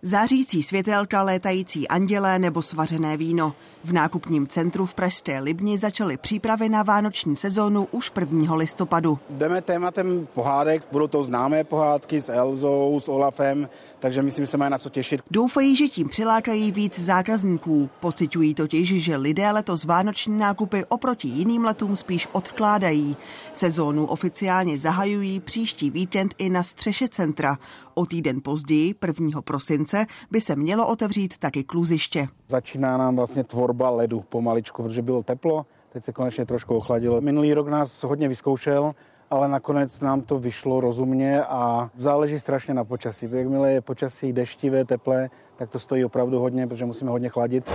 Zářící 0.01 0.63
světelka, 0.63 1.21
létající 1.21 1.87
andělé 1.87 2.39
nebo 2.39 2.61
svařené 2.61 3.17
víno. 3.17 3.53
V 3.83 3.93
nákupním 3.93 4.47
centru 4.47 4.85
v 4.85 4.93
Pražské 4.93 5.39
Libni 5.39 5.77
začaly 5.77 6.17
přípravy 6.17 6.69
na 6.69 6.83
vánoční 6.83 7.35
sezónu 7.35 7.87
už 7.91 8.11
1. 8.19 8.55
listopadu. 8.55 9.19
Jdeme 9.29 9.61
tématem 9.61 10.27
pohádek, 10.33 10.83
budou 10.91 11.07
to 11.07 11.23
známé 11.23 11.63
pohádky 11.63 12.21
s 12.21 12.29
Elzou, 12.29 12.99
s 12.99 13.09
Olafem, 13.09 13.69
takže 14.05 14.21
myslím, 14.21 14.45
že 14.45 14.51
se 14.51 14.57
mají 14.57 14.71
na 14.71 14.77
co 14.77 14.89
těšit. 14.89 15.21
Doufají, 15.31 15.75
že 15.75 15.87
tím 15.87 16.09
přilákají 16.09 16.71
víc 16.71 16.99
zákazníků. 16.99 17.89
Pocitují 17.99 18.53
totiž, 18.53 19.03
že 19.03 19.17
lidé 19.17 19.51
letos 19.51 19.85
vánoční 19.85 20.37
nákupy 20.37 20.85
oproti 20.85 21.27
jiným 21.27 21.65
letům 21.65 21.95
spíš 21.95 22.27
odkládají. 22.31 23.17
Sezónu 23.53 24.05
oficiálně 24.05 24.77
zahajují 24.77 25.39
příští 25.39 25.89
víkend 25.89 26.35
i 26.37 26.49
na 26.49 26.63
střeše 26.63 27.07
centra. 27.09 27.57
O 27.93 28.05
týden 28.05 28.41
později, 28.43 28.95
1. 29.07 29.41
prosince, 29.41 30.05
by 30.31 30.41
se 30.41 30.55
mělo 30.55 30.87
otevřít 30.87 31.37
taky 31.37 31.63
kluziště. 31.63 32.27
Začíná 32.47 32.97
nám 32.97 33.15
vlastně 33.15 33.43
tvorba 33.43 33.89
ledu 33.89 34.21
pomaličku, 34.29 34.83
protože 34.83 35.01
bylo 35.01 35.23
teplo, 35.23 35.65
teď 35.93 36.03
se 36.03 36.11
konečně 36.11 36.45
trošku 36.45 36.75
ochladilo. 36.75 37.21
Minulý 37.21 37.53
rok 37.53 37.67
nás 37.67 38.03
hodně 38.03 38.27
vyzkoušel, 38.27 38.93
ale 39.31 39.47
nakonec 39.47 39.99
nám 39.99 40.21
to 40.21 40.39
vyšlo 40.39 40.81
rozumně 40.81 41.43
a 41.43 41.89
záleží 41.97 42.39
strašně 42.39 42.73
na 42.73 42.83
počasí. 42.83 43.29
Jakmile 43.31 43.71
je 43.71 43.81
počasí 43.81 44.33
deštivé, 44.33 44.85
teplé, 44.85 45.29
tak 45.57 45.69
to 45.69 45.79
stojí 45.79 46.05
opravdu 46.05 46.39
hodně, 46.39 46.67
protože 46.67 46.85
musíme 46.85 47.11
hodně 47.11 47.29
chladit. 47.29 47.71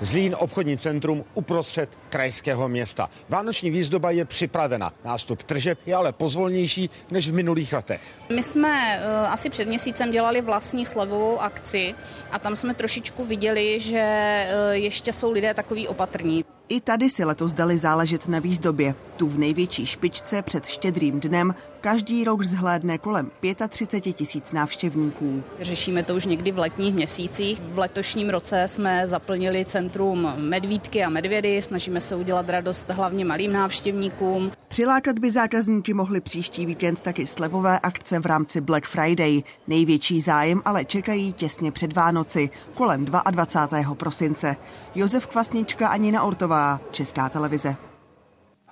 Zlín 0.00 0.36
obchodní 0.38 0.76
centrum 0.76 1.24
uprostřed 1.34 1.88
krajského 2.08 2.68
města. 2.68 3.08
Vánoční 3.28 3.70
výzdoba 3.70 4.10
je 4.10 4.24
připravena. 4.24 4.92
Nástup 5.04 5.42
tržeb 5.42 5.78
je 5.86 5.94
ale 5.94 6.12
pozvolnější 6.12 6.90
než 7.10 7.30
v 7.30 7.34
minulých 7.34 7.72
letech. 7.72 8.00
My 8.34 8.42
jsme 8.42 8.98
uh, 8.98 9.32
asi 9.32 9.50
před 9.50 9.68
měsícem 9.68 10.10
dělali 10.10 10.40
vlastní 10.40 10.86
slevovou 10.86 11.40
akci 11.40 11.94
a 12.30 12.38
tam 12.38 12.56
jsme 12.56 12.74
trošičku 12.74 13.24
viděli, 13.24 13.80
že 13.80 14.46
uh, 14.68 14.72
ještě 14.72 15.12
jsou 15.12 15.30
lidé 15.30 15.54
takový 15.54 15.88
opatrní. 15.88 16.44
I 16.68 16.80
tady 16.80 17.10
si 17.10 17.24
letos 17.24 17.54
dali 17.54 17.78
záležet 17.78 18.28
na 18.28 18.38
výzdobě. 18.38 18.94
Tu 19.16 19.28
v 19.28 19.38
největší 19.38 19.86
špičce 19.86 20.42
před 20.42 20.66
štědrým 20.66 21.20
dnem 21.20 21.54
každý 21.82 22.24
rok 22.24 22.42
zhlédne 22.44 22.98
kolem 22.98 23.30
35 23.68 24.12
tisíc 24.12 24.52
návštěvníků. 24.52 25.42
Řešíme 25.60 26.02
to 26.02 26.14
už 26.14 26.26
někdy 26.26 26.52
v 26.52 26.58
letních 26.58 26.94
měsících. 26.94 27.60
V 27.60 27.78
letošním 27.78 28.30
roce 28.30 28.68
jsme 28.68 29.08
zaplnili 29.08 29.64
centrum 29.64 30.32
medvídky 30.36 31.04
a 31.04 31.08
medvědy, 31.08 31.62
snažíme 31.62 32.00
se 32.00 32.16
udělat 32.16 32.48
radost 32.48 32.90
hlavně 32.90 33.24
malým 33.24 33.52
návštěvníkům. 33.52 34.52
Přilákat 34.68 35.18
by 35.18 35.30
zákazníky 35.30 35.94
mohli 35.94 36.20
příští 36.20 36.66
víkend 36.66 37.00
taky 37.00 37.26
slevové 37.26 37.78
akce 37.78 38.18
v 38.18 38.26
rámci 38.26 38.60
Black 38.60 38.86
Friday. 38.86 39.42
Největší 39.66 40.20
zájem 40.20 40.62
ale 40.64 40.84
čekají 40.84 41.32
těsně 41.32 41.72
před 41.72 41.92
Vánoci, 41.92 42.50
kolem 42.74 43.04
22. 43.04 43.94
prosince. 43.94 44.56
Josef 44.94 45.26
Kvasnička 45.26 45.88
ani 45.88 46.12
na 46.12 46.22
Ortová, 46.22 46.80
Česká 46.90 47.28
televize. 47.28 47.76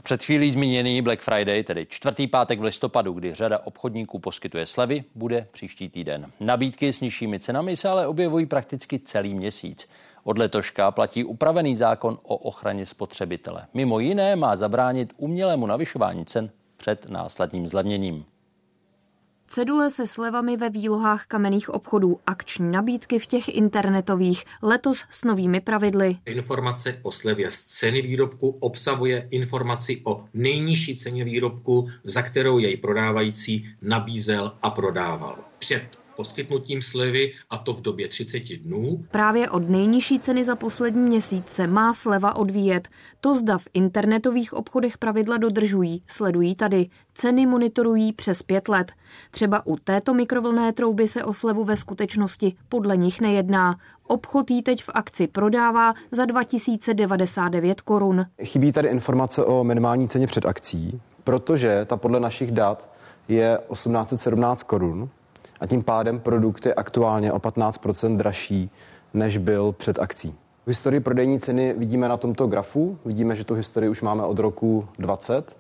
Před 0.02 0.22
chvílí 0.22 0.50
zmíněný 0.50 1.02
Black 1.02 1.20
Friday, 1.20 1.62
tedy 1.62 1.86
čtvrtý 1.86 2.26
pátek 2.26 2.60
v 2.60 2.62
listopadu, 2.62 3.12
kdy 3.12 3.34
řada 3.34 3.58
obchodníků 3.58 4.18
poskytuje 4.18 4.66
slevy, 4.66 5.04
bude 5.14 5.46
příští 5.52 5.88
týden. 5.88 6.26
Nabídky 6.40 6.92
s 6.92 7.00
nižšími 7.00 7.40
cenami 7.40 7.76
se 7.76 7.88
ale 7.88 8.06
objevují 8.06 8.46
prakticky 8.46 8.98
celý 8.98 9.34
měsíc. 9.34 9.88
Od 10.24 10.38
letoška 10.38 10.90
platí 10.90 11.24
upravený 11.24 11.76
zákon 11.76 12.18
o 12.22 12.36
ochraně 12.36 12.86
spotřebitele. 12.86 13.66
Mimo 13.74 14.00
jiné 14.00 14.36
má 14.36 14.56
zabránit 14.56 15.12
umělému 15.16 15.66
navyšování 15.66 16.24
cen 16.24 16.50
před 16.76 17.10
následným 17.10 17.66
zlevněním. 17.66 18.24
Cedule 19.52 19.90
se 19.90 20.06
slevami 20.06 20.56
ve 20.56 20.70
výlohách 20.70 21.26
kamenných 21.26 21.70
obchodů, 21.70 22.20
akční 22.26 22.70
nabídky 22.70 23.18
v 23.18 23.26
těch 23.26 23.48
internetových, 23.48 24.44
letos 24.62 25.04
s 25.10 25.24
novými 25.24 25.60
pravidly. 25.60 26.16
Informace 26.26 26.98
o 27.02 27.12
slevě 27.12 27.50
z 27.50 27.64
ceny 27.64 28.02
výrobku 28.02 28.48
obsahuje 28.60 29.28
informaci 29.30 30.02
o 30.04 30.24
nejnižší 30.34 30.96
ceně 30.96 31.24
výrobku, 31.24 31.88
za 32.04 32.22
kterou 32.22 32.58
jej 32.58 32.76
prodávající 32.76 33.68
nabízel 33.82 34.52
a 34.62 34.70
prodával. 34.70 35.38
Před 35.58 35.99
poskytnutím 36.20 36.82
slevy 36.82 37.32
a 37.50 37.56
to 37.58 37.72
v 37.72 37.82
době 37.82 38.08
30 38.08 38.56
dnů. 38.56 39.04
Právě 39.10 39.50
od 39.50 39.68
nejnižší 39.68 40.20
ceny 40.20 40.44
za 40.44 40.56
poslední 40.56 41.02
měsíc 41.02 41.46
se 41.46 41.66
má 41.66 41.92
sleva 41.92 42.36
odvíjet. 42.36 42.88
To 43.20 43.38
zda 43.38 43.58
v 43.58 43.68
internetových 43.72 44.52
obchodech 44.52 44.98
pravidla 44.98 45.36
dodržují, 45.36 46.02
sledují 46.06 46.54
tady. 46.54 46.88
Ceny 47.14 47.46
monitorují 47.46 48.12
přes 48.12 48.42
pět 48.42 48.68
let. 48.68 48.92
Třeba 49.30 49.66
u 49.66 49.76
této 49.76 50.14
mikrovlné 50.14 50.72
trouby 50.72 51.08
se 51.08 51.24
o 51.24 51.34
slevu 51.34 51.64
ve 51.64 51.76
skutečnosti 51.76 52.56
podle 52.68 52.96
nich 52.96 53.20
nejedná. 53.20 53.76
Obchod 54.06 54.50
jí 54.50 54.62
teď 54.62 54.84
v 54.84 54.90
akci 54.94 55.26
prodává 55.26 55.94
za 56.12 56.24
2099 56.24 57.80
korun. 57.80 58.26
Chybí 58.44 58.72
tady 58.72 58.88
informace 58.88 59.44
o 59.44 59.64
minimální 59.64 60.08
ceně 60.08 60.26
před 60.26 60.46
akcí, 60.46 61.00
protože 61.24 61.84
ta 61.84 61.96
podle 61.96 62.20
našich 62.20 62.50
dat 62.50 62.90
je 63.28 63.58
1817 63.72 64.62
korun 64.62 65.10
a 65.60 65.66
tím 65.66 65.82
pádem 65.82 66.20
produkt 66.20 66.66
je 66.66 66.74
aktuálně 66.74 67.32
o 67.32 67.38
15% 67.38 68.16
dražší, 68.16 68.70
než 69.14 69.36
byl 69.36 69.72
před 69.72 69.98
akcí. 69.98 70.34
V 70.64 70.68
historii 70.68 71.00
prodejní 71.00 71.40
ceny 71.40 71.74
vidíme 71.78 72.08
na 72.08 72.16
tomto 72.16 72.46
grafu, 72.46 72.98
vidíme, 73.04 73.36
že 73.36 73.44
tu 73.44 73.54
historii 73.54 73.90
už 73.90 74.02
máme 74.02 74.24
od 74.24 74.38
roku 74.38 74.88
20 74.98 75.56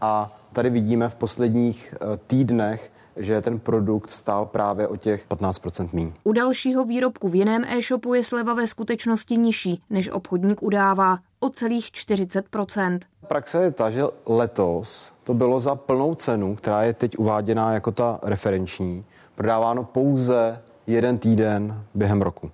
a 0.00 0.36
tady 0.52 0.70
vidíme 0.70 1.08
v 1.08 1.14
posledních 1.14 1.94
eh, 1.94 2.18
týdnech, 2.26 2.92
že 3.16 3.40
ten 3.40 3.58
produkt 3.58 4.10
stál 4.10 4.46
právě 4.46 4.88
o 4.88 4.96
těch 4.96 5.28
15% 5.28 5.88
míň. 5.92 6.12
U 6.24 6.32
dalšího 6.32 6.84
výrobku 6.84 7.28
v 7.28 7.34
jiném 7.34 7.64
e-shopu 7.64 8.14
je 8.14 8.24
sleva 8.24 8.54
ve 8.54 8.66
skutečnosti 8.66 9.36
nižší, 9.36 9.82
než 9.90 10.08
obchodník 10.08 10.62
udává, 10.62 11.18
o 11.40 11.50
celých 11.50 11.86
40%. 11.86 12.98
Praxe 13.28 13.62
je 13.62 13.70
ta, 13.70 13.90
že 13.90 14.02
letos 14.26 15.12
to 15.24 15.34
bylo 15.34 15.60
za 15.60 15.74
plnou 15.74 16.14
cenu, 16.14 16.56
která 16.56 16.82
je 16.82 16.94
teď 16.94 17.18
uváděná 17.18 17.72
jako 17.72 17.92
ta 17.92 18.18
referenční, 18.22 19.04
prodáváno 19.34 19.84
pouze 19.84 20.60
jeden 20.86 21.18
týden 21.18 21.84
během 21.94 22.22
roku. 22.22 22.50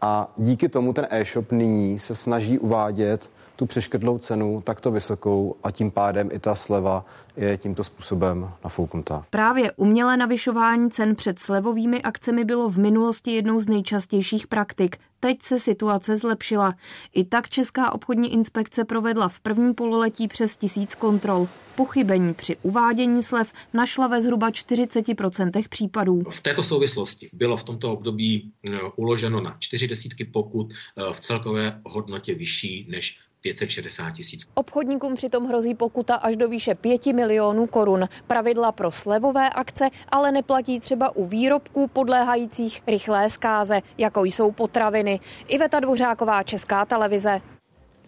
A 0.00 0.32
díky 0.36 0.68
tomu 0.68 0.92
ten 0.92 1.06
e-shop 1.10 1.52
nyní 1.52 1.98
se 1.98 2.14
snaží 2.14 2.58
uvádět 2.58 3.30
tu 3.62 3.66
přeškrtlou 3.66 4.18
cenu 4.18 4.62
takto 4.64 4.90
vysokou 4.90 5.56
a 5.62 5.70
tím 5.70 5.90
pádem 5.90 6.28
i 6.32 6.38
ta 6.38 6.54
sleva 6.54 7.04
je 7.36 7.58
tímto 7.58 7.84
způsobem 7.84 8.50
nafouknutá. 8.64 9.26
Právě 9.30 9.72
umělé 9.72 10.16
navyšování 10.16 10.90
cen 10.90 11.16
před 11.16 11.38
slevovými 11.38 12.02
akcemi 12.02 12.44
bylo 12.44 12.68
v 12.68 12.78
minulosti 12.78 13.30
jednou 13.30 13.60
z 13.60 13.68
nejčastějších 13.68 14.46
praktik. 14.46 14.96
Teď 15.20 15.42
se 15.42 15.58
situace 15.58 16.16
zlepšila. 16.16 16.74
I 17.14 17.24
tak 17.24 17.48
Česká 17.48 17.92
obchodní 17.92 18.32
inspekce 18.32 18.84
provedla 18.84 19.28
v 19.28 19.40
prvním 19.40 19.74
pololetí 19.74 20.28
přes 20.28 20.56
tisíc 20.56 20.94
kontrol. 20.94 21.48
Pochybení 21.76 22.34
při 22.34 22.56
uvádění 22.62 23.22
slev 23.22 23.52
našla 23.72 24.06
ve 24.06 24.20
zhruba 24.20 24.50
40% 24.50 25.68
případů. 25.68 26.22
V 26.30 26.40
této 26.40 26.62
souvislosti 26.62 27.30
bylo 27.32 27.56
v 27.56 27.64
tomto 27.64 27.92
období 27.92 28.52
eh, 28.64 28.78
uloženo 28.96 29.40
na 29.40 29.56
čtyři 29.58 29.88
desítky 29.88 30.24
pokud 30.24 30.72
eh, 30.72 31.02
v 31.12 31.20
celkové 31.20 31.80
hodnotě 31.84 32.34
vyšší 32.34 32.86
než 32.90 33.18
560 33.42 34.10
tisíc. 34.10 34.48
Obchodníkům 34.54 35.14
přitom 35.14 35.46
hrozí 35.46 35.74
pokuta 35.74 36.14
až 36.14 36.36
do 36.36 36.48
výše 36.48 36.74
5 36.74 37.06
milionů 37.06 37.66
korun. 37.66 38.08
Pravidla 38.26 38.72
pro 38.72 38.90
slevové 38.92 39.50
akce 39.50 39.88
ale 40.08 40.32
neplatí 40.32 40.80
třeba 40.80 41.16
u 41.16 41.26
výrobků 41.26 41.88
podléhajících 41.88 42.82
rychlé 42.86 43.30
zkáze, 43.30 43.80
jako 43.98 44.24
jsou 44.24 44.52
potraviny. 44.52 45.20
Iveta 45.48 45.80
Dvořáková, 45.80 46.42
Česká 46.42 46.84
televize. 46.84 47.40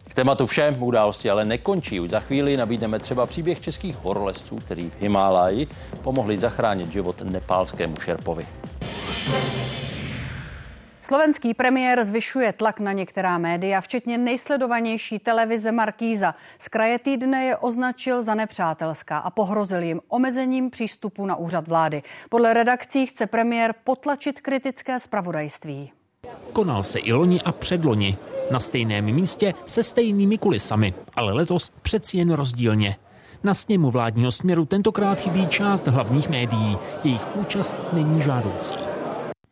K 0.08 0.14
tématu 0.14 0.46
všem 0.46 0.82
události 0.82 1.30
ale 1.30 1.44
nekončí. 1.44 2.00
Už 2.00 2.10
za 2.10 2.20
chvíli 2.20 2.56
nabídneme 2.56 2.98
třeba 2.98 3.26
příběh 3.26 3.60
českých 3.60 3.96
horolezců, 3.96 4.56
kteří 4.56 4.90
v 4.90 5.00
Himálaji 5.00 5.66
pomohli 6.02 6.38
zachránit 6.38 6.92
život 6.92 7.22
nepálskému 7.22 7.94
šerpovi. 8.00 8.46
Slovenský 11.04 11.54
premiér 11.54 12.04
zvyšuje 12.04 12.52
tlak 12.52 12.80
na 12.80 12.92
některá 12.92 13.38
média, 13.38 13.80
včetně 13.80 14.18
nejsledovanější 14.18 15.18
televize 15.18 15.72
Markíza. 15.72 16.34
Z 16.58 16.68
kraje 16.68 16.98
týdne 16.98 17.44
je 17.44 17.56
označil 17.56 18.22
za 18.22 18.34
nepřátelská 18.34 19.18
a 19.18 19.30
pohrozil 19.30 19.82
jim 19.82 20.00
omezením 20.08 20.70
přístupu 20.70 21.26
na 21.26 21.36
úřad 21.36 21.68
vlády. 21.68 22.02
Podle 22.28 22.54
redakcí 22.54 23.06
chce 23.06 23.26
premiér 23.26 23.74
potlačit 23.84 24.40
kritické 24.40 24.98
zpravodajství. 24.98 25.92
Konal 26.52 26.82
se 26.82 26.98
i 26.98 27.12
loni 27.12 27.40
a 27.40 27.52
předloni. 27.52 28.18
Na 28.50 28.60
stejném 28.60 29.04
místě 29.04 29.54
se 29.66 29.82
stejnými 29.82 30.38
kulisami, 30.38 30.94
ale 31.16 31.32
letos 31.32 31.72
přeci 31.82 32.18
jen 32.18 32.32
rozdílně. 32.32 32.96
Na 33.42 33.54
sněmu 33.54 33.90
vládního 33.90 34.32
směru 34.32 34.64
tentokrát 34.64 35.20
chybí 35.20 35.46
část 35.48 35.86
hlavních 35.86 36.28
médií. 36.28 36.78
Jejich 37.04 37.36
účast 37.36 37.76
není 37.92 38.22
žádoucí. 38.22 38.83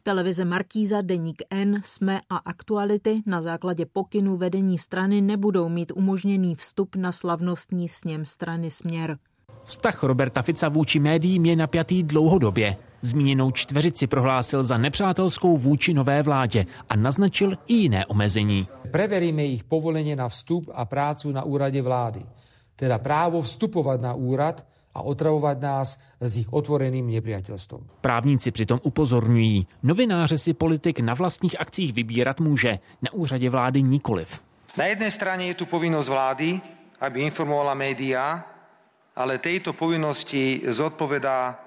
Televize 0.04 0.44
Markíza, 0.44 1.00
Deník 1.00 1.42
N, 1.50 1.80
SME 1.84 2.20
a 2.30 2.36
Aktuality 2.36 3.22
na 3.26 3.42
základě 3.42 3.86
pokynu 3.86 4.36
vedení 4.36 4.78
strany 4.78 5.20
nebudou 5.20 5.68
mít 5.68 5.92
umožněný 5.94 6.54
vstup 6.54 6.96
na 6.96 7.12
slavnostní 7.12 7.88
sněm 7.88 8.24
strany 8.24 8.70
Směr. 8.70 9.18
Vztah 9.64 10.02
Roberta 10.02 10.42
Fica 10.42 10.68
vůči 10.68 11.00
médiím 11.00 11.46
je 11.46 11.56
napjatý 11.56 12.02
dlouhodobě. 12.02 12.76
Zmíněnou 13.02 13.50
čtveřici 13.50 14.06
prohlásil 14.06 14.64
za 14.64 14.78
nepřátelskou 14.78 15.56
vůči 15.56 15.94
nové 15.94 16.22
vládě 16.22 16.66
a 16.88 16.96
naznačil 16.96 17.58
i 17.66 17.74
jiné 17.74 18.06
omezení. 18.06 18.68
Preveríme 18.90 19.42
jejich 19.42 19.64
povolení 19.64 20.16
na 20.16 20.28
vstup 20.28 20.70
a 20.74 20.84
prácu 20.84 21.32
na 21.32 21.42
úradě 21.42 21.82
vlády. 21.82 22.26
Teda 22.76 22.98
právo 22.98 23.42
vstupovat 23.42 24.00
na 24.00 24.14
úrad 24.14 24.66
a 24.94 25.02
otravovat 25.02 25.60
nás 25.60 25.98
s 26.20 26.36
jich 26.36 26.48
otvoreným 26.52 27.08
nepriateľstvom. 27.08 28.04
Právníci 28.04 28.50
přitom 28.50 28.80
upozorňují, 28.82 29.66
novináře 29.82 30.38
si 30.38 30.52
politik 30.54 31.00
na 31.00 31.14
vlastních 31.14 31.60
akcích 31.60 31.92
vybírat 31.92 32.40
může, 32.40 32.78
na 33.02 33.12
úřadě 33.12 33.50
vlády 33.50 33.82
nikoliv. 33.82 34.40
Na 34.76 34.84
jedné 34.84 35.10
straně 35.10 35.46
je 35.46 35.54
tu 35.54 35.66
povinnost 35.66 36.08
vlády, 36.08 36.60
aby 37.00 37.20
informovala 37.20 37.74
média, 37.74 38.44
ale 39.16 39.38
tejto 39.38 39.72
povinnosti 39.72 40.62
zodpovedá 40.68 41.60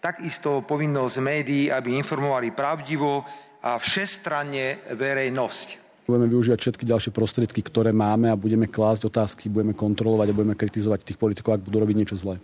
takisto 0.00 0.60
povinnosť 0.60 1.16
médií, 1.20 1.72
aby 1.72 1.96
informovali 1.96 2.50
pravdivo 2.50 3.24
a 3.60 3.76
všestranne 3.76 4.88
verejnosť. 4.96 5.68
Budeme 6.08 6.26
využívať 6.26 6.58
všetky 6.58 6.84
ďalšie 6.88 7.12
prostriedky, 7.14 7.60
ktoré 7.62 7.92
máme 7.94 8.32
a 8.32 8.36
budeme 8.36 8.66
klásť 8.66 9.06
otázky, 9.06 9.46
budeme 9.46 9.76
kontrolovať 9.76 10.26
a 10.32 10.36
budeme 10.36 10.56
kritizovať 10.58 11.06
tých 11.06 11.20
politikov, 11.20 11.60
ak 11.60 11.64
budú 11.68 11.84
robiť 11.84 11.96
niečo 11.96 12.16
zlé. 12.18 12.40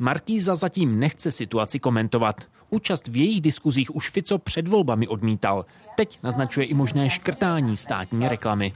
Markíza 0.00 0.56
zatím 0.56 0.98
nechce 0.98 1.32
situaci 1.32 1.78
komentovat. 1.78 2.36
Účast 2.70 3.08
v 3.08 3.16
jejich 3.16 3.40
diskuzích 3.40 3.96
už 3.96 4.10
Fico 4.10 4.38
před 4.38 4.68
volbami 4.68 5.08
odmítal. 5.08 5.66
Teď 5.96 6.18
naznačuje 6.22 6.66
i 6.66 6.74
možné 6.74 7.10
škrtání 7.10 7.76
státní 7.76 8.28
reklamy. 8.28 8.72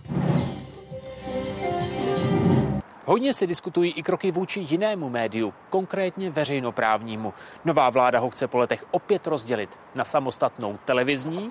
Hodně 3.05 3.35
se 3.35 3.47
diskutují 3.47 3.93
i 3.93 4.03
kroky 4.03 4.31
vůči 4.31 4.66
jinému 4.70 5.09
médiu, 5.09 5.55
konkrétně 5.70 6.31
veřejnoprávnímu. 6.31 7.35
Nová 7.64 7.91
vláda 7.91 8.18
ho 8.18 8.31
chce 8.31 8.49
po 8.49 8.59
letech 8.59 8.85
opět 8.91 9.27
rozdělit 9.27 9.79
na 9.95 10.05
samostatnou 10.05 10.79
televizní 10.85 11.51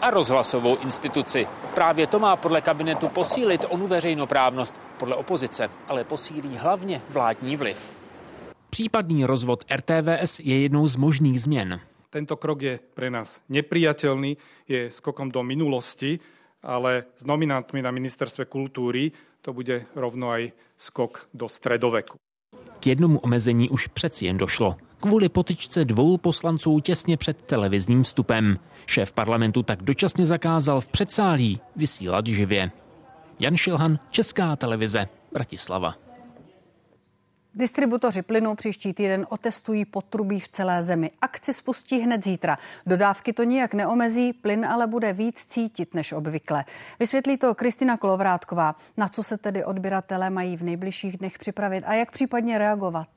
a 0.00 0.10
rozhlasovou 0.10 0.76
instituci. 0.76 1.46
Právě 1.74 2.06
to 2.06 2.18
má 2.18 2.36
podle 2.36 2.60
kabinetu 2.60 3.08
posílit 3.08 3.64
onu 3.68 3.86
veřejnoprávnost, 3.86 4.80
podle 4.98 5.16
opozice, 5.16 5.70
ale 5.88 6.04
posílí 6.04 6.56
hlavně 6.56 7.02
vládní 7.10 7.56
vliv. 7.56 8.03
Případný 8.74 9.24
rozvod 9.24 9.64
RTVS 9.76 10.40
je 10.40 10.62
jednou 10.62 10.88
z 10.88 10.96
možných 10.96 11.40
změn. 11.40 11.80
Tento 12.10 12.36
krok 12.36 12.62
je 12.62 12.74
pre 12.94 13.06
nás 13.06 13.38
nepriateľný, 13.46 14.34
je 14.66 14.90
skokom 14.90 15.30
do 15.30 15.46
minulosti, 15.46 16.18
ale 16.58 17.06
s 17.14 17.22
nominantmi 17.22 17.78
na 17.78 17.94
ministerstve 17.94 18.50
kultúry 18.50 19.14
to 19.46 19.54
bude 19.54 19.86
rovno 19.94 20.34
aj 20.34 20.50
skok 20.74 21.30
do 21.30 21.46
stredoveku. 21.46 22.18
K 22.82 22.86
jednomu 22.86 23.18
omezení 23.22 23.70
už 23.70 23.86
přeci 23.86 24.26
jen 24.26 24.42
došlo. 24.42 24.76
Kvůli 25.00 25.28
potyčce 25.28 25.84
dvou 25.84 26.18
poslanců 26.18 26.80
těsně 26.80 27.16
před 27.16 27.42
televizním 27.46 28.02
vstupem. 28.02 28.58
Šéf 28.86 29.12
parlamentu 29.12 29.62
tak 29.62 29.82
dočasně 29.82 30.26
zakázal 30.26 30.80
v 30.80 30.86
předsálí 30.86 31.60
vysílat 31.76 32.26
živě. 32.26 32.70
Jan 33.40 33.56
Šilhan, 33.56 33.98
Česká 34.10 34.56
televize, 34.56 35.06
Bratislava. 35.32 36.03
Distributoři 37.56 38.22
plynu 38.22 38.54
příští 38.54 38.92
týden 38.92 39.26
otestují 39.28 39.84
potrubí 39.84 40.40
v 40.40 40.48
celé 40.48 40.82
zemi. 40.82 41.10
Akci 41.20 41.52
spustí 41.52 41.98
hned 41.98 42.24
zítra. 42.24 42.58
Dodávky 42.86 43.32
to 43.32 43.44
nijak 43.44 43.74
neomezí, 43.74 44.32
plyn 44.32 44.66
ale 44.66 44.86
bude 44.86 45.12
víc 45.12 45.44
cítit 45.44 45.94
než 45.94 46.12
obvykle. 46.12 46.64
Vysvětlí 47.00 47.36
to 47.36 47.54
Kristina 47.54 47.96
Kolovrátková. 47.96 48.76
Na 48.96 49.08
co 49.08 49.22
se 49.22 49.38
tedy 49.38 49.64
odběratele 49.64 50.30
mají 50.30 50.56
v 50.56 50.62
nejbližších 50.62 51.18
dnech 51.18 51.38
připravit 51.38 51.84
a 51.86 51.94
jak 51.94 52.10
případně 52.10 52.58
reagovat? 52.58 53.08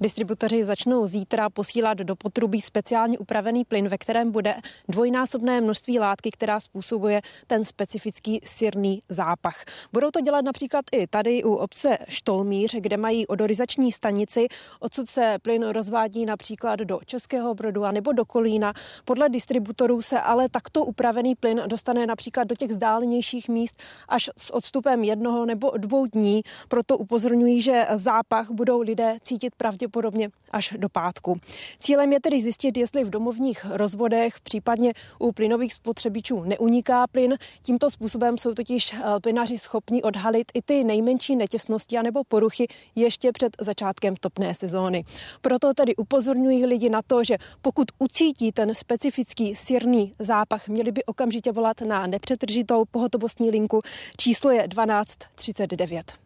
Distributoři 0.00 0.64
začnou 0.64 1.06
zítra 1.06 1.50
posílat 1.50 1.98
do 1.98 2.16
potrubí 2.16 2.60
speciálně 2.60 3.18
upravený 3.18 3.64
plyn, 3.64 3.88
ve 3.88 3.98
kterém 3.98 4.30
bude 4.32 4.54
dvojnásobné 4.88 5.60
množství 5.60 5.98
látky, 5.98 6.30
která 6.30 6.60
způsobuje 6.60 7.20
ten 7.46 7.64
specifický 7.64 8.40
sirný 8.44 9.02
zápach. 9.08 9.64
Budou 9.92 10.10
to 10.10 10.20
dělat 10.20 10.44
například 10.44 10.84
i 10.92 11.06
tady 11.06 11.44
u 11.44 11.54
obce 11.54 11.98
Štolmíř, 12.08 12.74
kde 12.80 12.96
mají 12.96 13.26
odorizační 13.26 13.92
stanici. 13.92 14.46
Odsud 14.80 15.08
se 15.08 15.36
plyn 15.42 15.68
rozvádí 15.68 16.26
například 16.26 16.80
do 16.80 16.98
Českého 17.06 17.54
Brodu 17.54 17.84
a 17.84 17.92
nebo 17.92 18.12
do 18.12 18.24
Kolína. 18.24 18.72
Podle 19.04 19.28
distributorů 19.28 20.02
se 20.02 20.20
ale 20.20 20.48
takto 20.48 20.84
upravený 20.84 21.34
plyn 21.34 21.62
dostane 21.66 22.06
například 22.06 22.44
do 22.44 22.54
těch 22.54 22.70
vzdálenějších 22.70 23.48
míst 23.48 23.82
až 24.08 24.30
s 24.38 24.54
odstupem 24.54 25.04
jednoho 25.04 25.46
nebo 25.46 25.72
dvou 25.76 26.06
dní. 26.06 26.42
Proto 26.68 26.98
upozorňují, 26.98 27.62
že 27.62 27.86
zápach 27.94 28.50
budou 28.50 28.80
lidé 28.80 29.18
cítit 29.22 29.54
pravděpodobně 29.56 29.85
pravděpodobně 29.88 30.28
až 30.50 30.74
do 30.76 30.88
pátku. 30.88 31.40
Cílem 31.78 32.12
je 32.12 32.20
tedy 32.20 32.40
zjistit, 32.40 32.76
jestli 32.76 33.04
v 33.04 33.10
domovních 33.10 33.64
rozvodech, 33.70 34.40
případně 34.40 34.92
u 35.18 35.32
plynových 35.32 35.74
spotřebičů 35.74 36.44
neuniká 36.44 37.06
plyn. 37.06 37.36
Tímto 37.62 37.90
způsobem 37.90 38.38
jsou 38.38 38.54
totiž 38.54 38.92
eh, 38.92 38.98
plynaři 39.22 39.58
schopni 39.58 40.02
odhalit 40.02 40.52
i 40.54 40.62
ty 40.62 40.84
nejmenší 40.84 41.36
netěsnosti 41.36 41.98
anebo 41.98 42.24
poruchy 42.24 42.66
ještě 42.94 43.32
před 43.32 43.56
začátkem 43.60 44.16
topné 44.16 44.54
sezóny. 44.54 45.04
Proto 45.40 45.74
tedy 45.74 45.96
upozorňují 45.96 46.66
lidi 46.66 46.88
na 46.88 47.02
to, 47.06 47.24
že 47.24 47.36
pokud 47.62 47.88
ucítí 47.98 48.52
ten 48.52 48.74
specifický 48.74 49.54
sírný 49.54 50.14
zápach, 50.18 50.68
měli 50.68 50.92
by 50.92 51.04
okamžitě 51.04 51.52
volat 51.52 51.80
na 51.80 52.06
nepřetržitou 52.06 52.84
pohotovostní 52.90 53.50
linku. 53.50 53.82
Číslo 54.16 54.50
je 54.50 54.68
1239. 54.68 56.25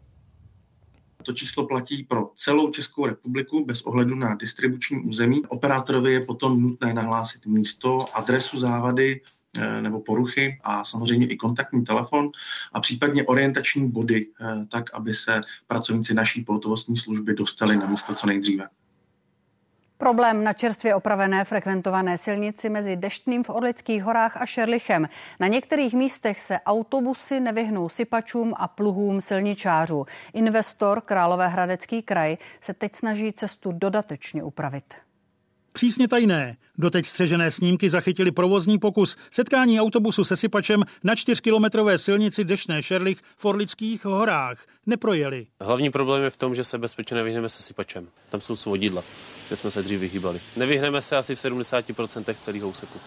To 1.22 1.32
číslo 1.32 1.66
platí 1.66 2.02
pro 2.02 2.30
celou 2.36 2.70
Českou 2.70 3.06
republiku 3.06 3.64
bez 3.64 3.82
ohledu 3.82 4.14
na 4.14 4.34
distribuční 4.34 5.00
území. 5.00 5.46
Operátorovi 5.46 6.12
je 6.12 6.20
potom 6.20 6.62
nutné 6.62 6.94
nahlásit 6.94 7.46
místo, 7.46 8.04
adresu 8.14 8.58
závady, 8.58 9.20
eh, 9.56 9.82
nebo 9.82 10.00
poruchy 10.00 10.58
a 10.62 10.84
samozřejmě 10.84 11.26
i 11.26 11.36
kontaktní 11.36 11.84
telefon 11.84 12.30
a 12.72 12.80
případně 12.80 13.24
orientační 13.24 13.90
body, 13.90 14.26
eh, 14.40 14.66
tak 14.70 14.94
aby 14.94 15.14
se 15.14 15.40
pracovníci 15.66 16.14
naší 16.14 16.44
pohotovostní 16.44 16.96
služby 16.96 17.34
dostali 17.34 17.76
na 17.76 17.86
místo 17.86 18.14
co 18.14 18.26
nejdříve. 18.26 18.68
Problém 20.00 20.44
na 20.44 20.52
čerstvě 20.52 20.94
opravené 20.94 21.44
frekventované 21.44 22.18
silnici 22.18 22.68
mezi 22.68 22.96
Deštným 22.96 23.42
v 23.42 23.50
Orlických 23.50 24.02
horách 24.02 24.36
a 24.36 24.46
Šerlichem. 24.46 25.08
Na 25.40 25.46
některých 25.46 25.94
místech 25.94 26.40
se 26.40 26.60
autobusy 26.66 27.40
nevyhnou 27.40 27.88
sypačům 27.88 28.54
a 28.56 28.68
pluhům 28.68 29.20
silničářů. 29.20 30.06
Investor 30.32 31.00
Královéhradecký 31.00 32.02
kraj 32.02 32.36
se 32.60 32.74
teď 32.74 32.94
snaží 32.94 33.32
cestu 33.32 33.72
dodatečně 33.72 34.42
upravit. 34.42 34.94
Přísně 35.72 36.08
tajné. 36.08 36.56
Doteď 36.78 37.06
střežené 37.06 37.50
snímky 37.50 37.90
zachytili 37.90 38.30
provozní 38.32 38.78
pokus 38.78 39.16
setkání 39.30 39.80
autobusu 39.80 40.24
se 40.24 40.36
sypačem 40.36 40.84
na 41.04 41.14
čtyřkilometrové 41.14 41.98
silnici 41.98 42.44
Dešné 42.44 42.82
Šerlich 42.82 43.18
v 43.36 43.44
Orlických 43.44 44.04
horách. 44.04 44.66
Neprojeli. 44.86 45.46
Hlavní 45.60 45.90
problém 45.90 46.22
je 46.22 46.30
v 46.30 46.36
tom, 46.36 46.54
že 46.54 46.64
se 46.64 46.78
bezpečně 46.78 47.16
nevyhneme 47.16 47.48
se 47.48 47.62
sypačem. 47.62 48.08
Tam 48.30 48.40
jsou 48.40 48.56
svodidla, 48.56 49.02
kde 49.48 49.56
jsme 49.56 49.70
se 49.70 49.82
dřív 49.82 50.00
vyhýbali. 50.00 50.40
Nevyhneme 50.56 51.02
se 51.02 51.16
asi 51.16 51.34
v 51.34 51.38
70% 51.38 52.34
celého 52.34 52.68
úseku. 52.68 52.98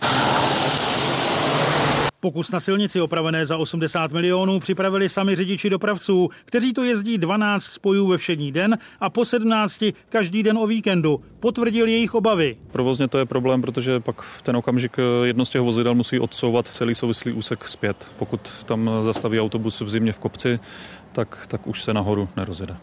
Pokus 2.24 2.52
na 2.52 2.60
silnici 2.60 3.02
opravené 3.02 3.46
za 3.46 3.58
80 3.58 4.12
milionů 4.12 4.60
připravili 4.60 5.10
sami 5.10 5.36
řidiči 5.36 5.70
dopravců, 5.70 6.30
kteří 6.46 6.74
to 6.74 6.84
jezdí 6.84 7.18
12 7.18 7.64
spojů 7.64 8.08
ve 8.08 8.18
všední 8.18 8.52
den 8.52 8.78
a 9.00 9.10
po 9.10 9.26
17 9.26 9.84
každý 10.10 10.44
den 10.44 10.58
o 10.58 10.68
víkendu. 10.68 11.24
Potvrdil 11.40 11.88
jejich 11.88 12.16
obavy. 12.16 12.58
Provozně 12.72 13.08
to 13.08 13.18
je 13.18 13.26
problém, 13.26 13.62
protože 13.62 14.00
pak 14.00 14.22
v 14.22 14.42
ten 14.42 14.58
okamžik 14.58 14.98
jedno 15.24 15.46
z 15.46 15.50
těch 15.50 15.62
vozidel 15.62 15.96
musí 15.96 16.20
odsouvat 16.20 16.68
celý 16.68 16.96
souvislý 16.96 17.34
úsek 17.34 17.68
zpět. 17.68 18.08
Pokud 18.20 18.64
tam 18.66 18.90
zastaví 19.02 19.40
autobus 19.40 19.82
v 19.82 19.90
zimě 19.90 20.12
v 20.12 20.20
kopci, 20.20 20.60
tak, 21.12 21.48
tak 21.48 21.68
už 21.68 21.84
se 21.84 21.94
nahoru 21.94 22.30
nerozjede. 22.38 22.78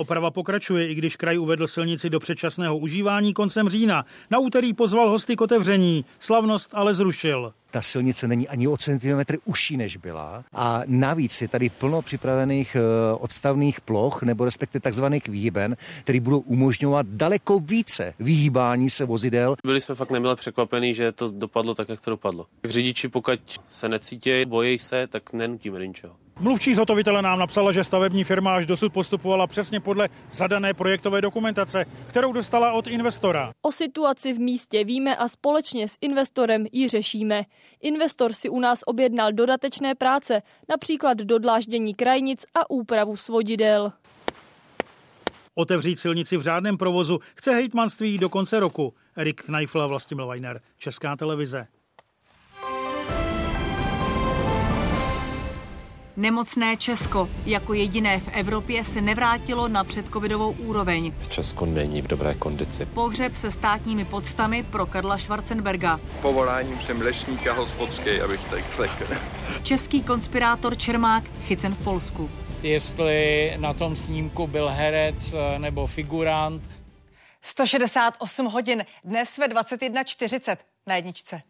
Oprava 0.00 0.30
pokračuje, 0.30 0.88
i 0.88 0.94
když 0.94 1.16
kraj 1.16 1.38
uvedl 1.38 1.66
silnici 1.66 2.10
do 2.10 2.20
předčasného 2.20 2.78
užívání 2.78 3.34
koncem 3.34 3.68
října. 3.68 4.04
Na 4.30 4.38
úterý 4.38 4.74
pozval 4.74 5.10
hosty 5.10 5.36
k 5.36 5.40
otevření, 5.40 6.04
slavnost 6.18 6.70
ale 6.72 6.94
zrušil. 6.94 7.52
Ta 7.70 7.82
silnice 7.82 8.28
není 8.28 8.48
ani 8.48 8.68
o 8.68 8.76
centimetry 8.76 9.38
užší, 9.44 9.76
než 9.76 9.96
byla. 9.96 10.44
A 10.52 10.82
navíc 10.86 11.42
je 11.42 11.48
tady 11.48 11.68
plno 11.68 12.02
připravených 12.02 12.76
eh, 12.76 12.80
odstavných 13.14 13.80
ploch, 13.80 14.22
nebo 14.22 14.44
respektive 14.44 14.80
takzvaných 14.80 15.28
výhyben, 15.28 15.76
který 16.00 16.20
budou 16.20 16.38
umožňovat 16.38 17.06
daleko 17.06 17.60
více 17.60 18.14
vyhýbání 18.18 18.90
se 18.90 19.04
vozidel. 19.04 19.56
Byli 19.64 19.80
jsme 19.80 19.94
fakt 19.94 20.10
nemile 20.10 20.36
překvapení, 20.36 20.94
že 20.94 21.12
to 21.12 21.30
dopadlo 21.30 21.74
tak, 21.74 21.88
jak 21.88 22.00
to 22.00 22.10
dopadlo. 22.10 22.46
Řidiči, 22.64 23.08
pokud 23.08 23.40
se 23.68 23.88
necítí, 23.88 24.44
bojí 24.44 24.78
se, 24.78 25.06
tak 25.06 25.32
nenutíme 25.32 25.86
ničeho. 25.86 26.16
Mluvčí 26.40 26.74
zhotovitele 26.74 27.22
nám 27.22 27.38
napsala, 27.38 27.72
že 27.72 27.84
stavební 27.84 28.24
firma 28.24 28.56
až 28.56 28.66
dosud 28.66 28.92
postupovala 28.92 29.46
přesně 29.46 29.80
podle 29.80 30.08
zadané 30.32 30.74
projektové 30.74 31.20
dokumentace, 31.20 31.84
kterou 32.06 32.32
dostala 32.32 32.72
od 32.72 32.86
investora. 32.86 33.52
O 33.62 33.72
situaci 33.72 34.32
v 34.32 34.38
místě 34.38 34.84
víme 34.84 35.16
a 35.16 35.28
společně 35.28 35.88
s 35.88 35.96
investorem 36.00 36.66
ji 36.72 36.88
řešíme. 36.88 37.44
Investor 37.80 38.32
si 38.32 38.48
u 38.48 38.60
nás 38.60 38.80
objednal 38.86 39.32
dodatečné 39.32 39.94
práce, 39.94 40.42
například 40.68 41.18
dodláždění 41.18 41.94
krajnic 41.94 42.46
a 42.54 42.70
úpravu 42.70 43.16
svodidel. 43.16 43.92
Otevřít 45.54 46.00
silnici 46.00 46.36
v 46.36 46.42
řádném 46.42 46.76
provozu 46.76 47.20
chce 47.34 47.52
hejtmanství 47.52 48.18
do 48.18 48.28
konce 48.28 48.60
roku. 48.60 48.94
Erik 49.16 49.42
Kneifl 49.42 49.82
a 49.82 49.86
Vlastimil 49.86 50.26
Weiner, 50.26 50.60
Česká 50.78 51.16
televize. 51.16 51.66
Nemocné 56.16 56.76
Česko 56.76 57.28
jako 57.46 57.74
jediné 57.74 58.20
v 58.20 58.28
Evropě 58.32 58.84
se 58.84 59.00
nevrátilo 59.00 59.68
na 59.68 59.84
předcovidovou 59.84 60.52
úroveň. 60.52 61.12
Česko 61.28 61.66
není 61.66 62.02
v 62.02 62.06
dobré 62.06 62.34
kondici. 62.34 62.86
Pohřeb 62.86 63.34
se 63.34 63.50
státními 63.50 64.04
podstami 64.04 64.62
pro 64.62 64.86
Karla 64.86 65.18
Schwarzenberga. 65.18 66.00
Povoláním 66.22 66.80
jsem 66.80 67.00
lesník 67.00 67.46
a 67.46 67.52
hospodský, 67.52 68.20
abych 68.20 68.40
tak 68.50 68.64
řekl. 68.76 69.14
Český 69.62 70.02
konspirátor 70.02 70.76
Čermák 70.76 71.24
chycen 71.44 71.74
v 71.74 71.84
Polsku. 71.84 72.30
Jestli 72.62 73.52
na 73.56 73.74
tom 73.74 73.96
snímku 73.96 74.46
byl 74.46 74.68
herec 74.68 75.34
eh, 75.34 75.58
nebo 75.58 75.86
figurant. 75.86 76.62
168 77.42 78.46
hodin, 78.46 78.84
dnes 79.04 79.38
ve 79.38 79.48
21.40 79.48 80.56
na 80.86 80.96
jedničce. 80.96 81.42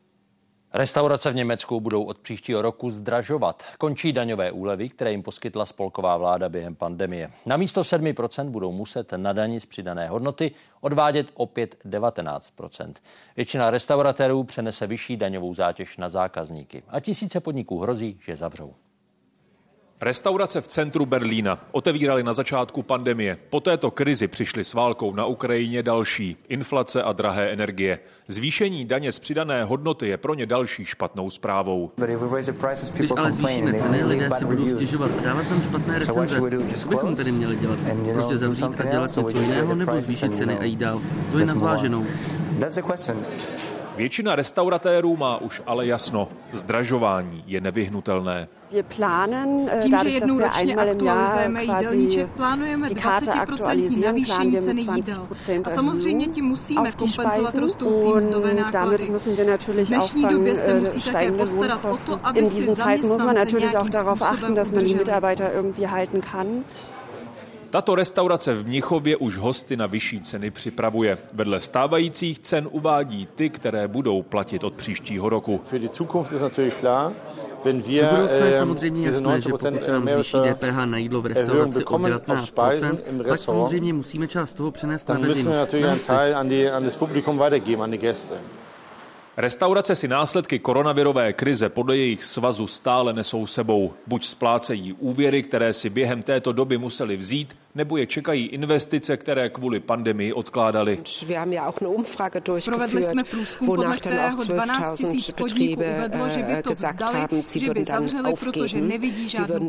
Restaurace 0.72 1.30
v 1.30 1.34
Německu 1.34 1.80
budou 1.80 2.04
od 2.04 2.18
příštího 2.18 2.62
roku 2.62 2.90
zdražovat. 2.90 3.62
Končí 3.78 4.12
daňové 4.12 4.52
úlevy, 4.52 4.88
které 4.88 5.10
jim 5.10 5.22
poskytla 5.22 5.66
spolková 5.66 6.16
vláda 6.16 6.48
během 6.48 6.74
pandemie. 6.74 7.30
Na 7.46 7.56
místo 7.56 7.82
7% 7.82 8.48
budou 8.50 8.72
muset 8.72 9.12
na 9.16 9.32
daní 9.32 9.60
z 9.60 9.66
přidané 9.66 10.08
hodnoty 10.08 10.52
odvádět 10.80 11.26
opět 11.34 11.76
19%. 11.84 12.92
Většina 13.36 13.70
restauratérů 13.70 14.44
přenese 14.44 14.86
vyšší 14.86 15.16
daňovou 15.16 15.54
zátěž 15.54 15.96
na 15.96 16.08
zákazníky 16.08 16.82
a 16.88 17.00
tisíce 17.00 17.40
podniků 17.40 17.78
hrozí, 17.78 18.18
že 18.20 18.36
zavřou. 18.36 18.74
Restaurace 20.02 20.60
v 20.60 20.68
centru 20.68 21.06
Berlína 21.06 21.58
otevíraly 21.72 22.22
na 22.22 22.32
začátku 22.32 22.82
pandemie. 22.82 23.38
Po 23.50 23.60
této 23.60 23.90
krizi 23.90 24.28
přišly 24.28 24.64
s 24.64 24.74
válkou 24.74 25.14
na 25.14 25.26
Ukrajině 25.26 25.82
další. 25.82 26.36
Inflace 26.48 27.02
a 27.02 27.12
drahé 27.12 27.48
energie. 27.50 27.98
Zvýšení 28.28 28.84
daně 28.84 29.12
z 29.12 29.18
přidané 29.18 29.64
hodnoty 29.64 30.08
je 30.08 30.16
pro 30.16 30.34
ně 30.34 30.46
další 30.46 30.84
špatnou 30.84 31.30
zprávou. 31.30 31.90
Když 32.92 33.10
ale 33.16 33.32
zvýšíme 33.32 33.74
ceny, 33.74 34.04
lidé 34.04 34.30
si 34.30 34.44
budou 34.44 34.68
stěžovat 34.68 35.10
a 35.18 35.22
dávat 35.22 35.48
tam 35.48 35.62
špatné 35.62 35.98
recenze. 35.98 36.40
Co 36.76 36.88
bychom 36.88 37.16
tedy 37.16 37.32
měli 37.32 37.56
dělat? 37.56 37.78
Prostě 38.12 38.36
zavřít 38.36 38.80
a 38.80 38.84
dělat 38.84 39.16
něco 39.16 39.40
jiného 39.40 39.74
nebo 39.74 40.00
zvýšit 40.00 40.36
ceny 40.36 40.58
a 40.58 40.64
jít 40.64 40.76
dál? 40.76 41.00
To 41.32 41.38
je 41.38 41.46
na 41.46 41.54
zváženou. 41.54 42.06
Většina 44.00 44.34
restauratérů 44.34 45.16
má 45.16 45.36
už 45.36 45.62
ale 45.66 45.86
jasno. 45.86 46.28
Zdražování 46.52 47.44
je 47.46 47.60
nevyhnutelné. 47.60 48.48
Äh, 48.72 49.82
Tím, 49.82 49.98
že 50.02 50.08
jednou 50.08 50.38
ročně 50.38 50.76
aktualizujeme 50.76 51.62
jídelníček, 51.62 52.28
plánujeme 52.28 52.88
20% 52.88 54.04
navýšení 54.04 54.58
ceny 54.58 54.80
jídel. 54.80 55.28
A 55.64 55.70
samozřejmě 55.70 56.26
tím 56.26 56.44
musíme 56.44 56.92
kompenzovat 56.92 57.54
rostoucí 57.54 58.12
mzdové 58.12 58.54
náklady. 58.54 59.10
V 59.68 59.86
dnešní 59.86 60.26
době 60.26 60.56
se 60.56 60.72
äh, 60.72 60.80
musí 60.80 61.12
také 61.12 61.32
postarat 61.32 61.84
o 61.84 61.96
to, 62.06 62.20
aby 62.22 62.46
si 62.46 62.74
zaměstnance 62.74 63.58
nějakým 63.58 63.92
způsobem 63.92 64.52
udrželi. 64.52 65.04
Tato 67.70 67.94
restaurace 67.94 68.54
v 68.54 68.66
Mnichově 68.66 69.16
už 69.16 69.36
hosty 69.36 69.76
na 69.76 69.86
vyšší 69.86 70.20
ceny 70.20 70.50
připravuje. 70.50 71.18
Vedle 71.32 71.60
stávajících 71.60 72.38
cen 72.38 72.68
uvádí 72.70 73.28
ty, 73.34 73.50
které 73.50 73.88
budou 73.88 74.22
platit 74.22 74.64
od 74.64 74.74
příštího 74.74 75.28
roku. 75.28 75.60
Do 77.64 77.72
budoucna 78.10 78.46
je 78.46 78.52
samozřejmě 78.52 79.06
jasné, 79.06 79.40
že 79.40 79.48
pokud 79.48 79.84
se 79.84 79.92
nám 79.92 80.08
zvýší 80.08 80.36
DPH 80.36 80.84
na 80.84 80.98
jídlo 80.98 81.22
v 81.22 81.26
restauraci 81.26 81.84
o 81.84 81.98
19%, 81.98 82.98
pak 83.28 83.40
samozřejmě 83.40 83.92
musíme 83.92 84.28
část 84.28 84.54
toho 84.54 84.70
přenést 84.70 85.08
na 85.08 85.18
veřejnost. 85.18 85.70
Restaurace 89.40 89.96
si 89.96 90.08
následky 90.08 90.58
koronavirové 90.58 91.32
krize 91.32 91.68
podle 91.68 91.96
jejich 91.96 92.24
svazu 92.24 92.66
stále 92.66 93.12
nesou 93.12 93.46
sebou. 93.46 93.92
Buď 94.06 94.24
splácejí 94.24 94.92
úvěry, 94.92 95.42
které 95.42 95.72
si 95.72 95.90
během 95.90 96.22
této 96.22 96.52
doby 96.52 96.78
museli 96.78 97.16
vzít, 97.16 97.56
nebo 97.74 97.96
je 97.96 98.06
čekají 98.06 98.46
investice, 98.46 99.16
které 99.16 99.50
kvůli 99.50 99.80
pandemii 99.80 100.32
odkládali. 100.32 101.02
Provedli 102.64 103.02
jsme 103.04 103.24
průzkum, 103.24 103.66
podle 103.66 103.96
kterého 103.96 104.44
12 104.44 104.98
tisíc 104.98 105.30
podniků 105.30 105.80
uvedlo, 105.80 106.28
že 106.28 106.42
by 106.42 106.62
to 106.62 106.70
vzdali, 106.70 107.26
že 107.56 107.74
by 107.74 107.84
zavřeli, 107.84 108.32
protože 108.40 108.80
nevidí 108.80 109.28
žádnou 109.28 109.68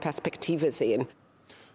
perspektivu. 0.00 0.66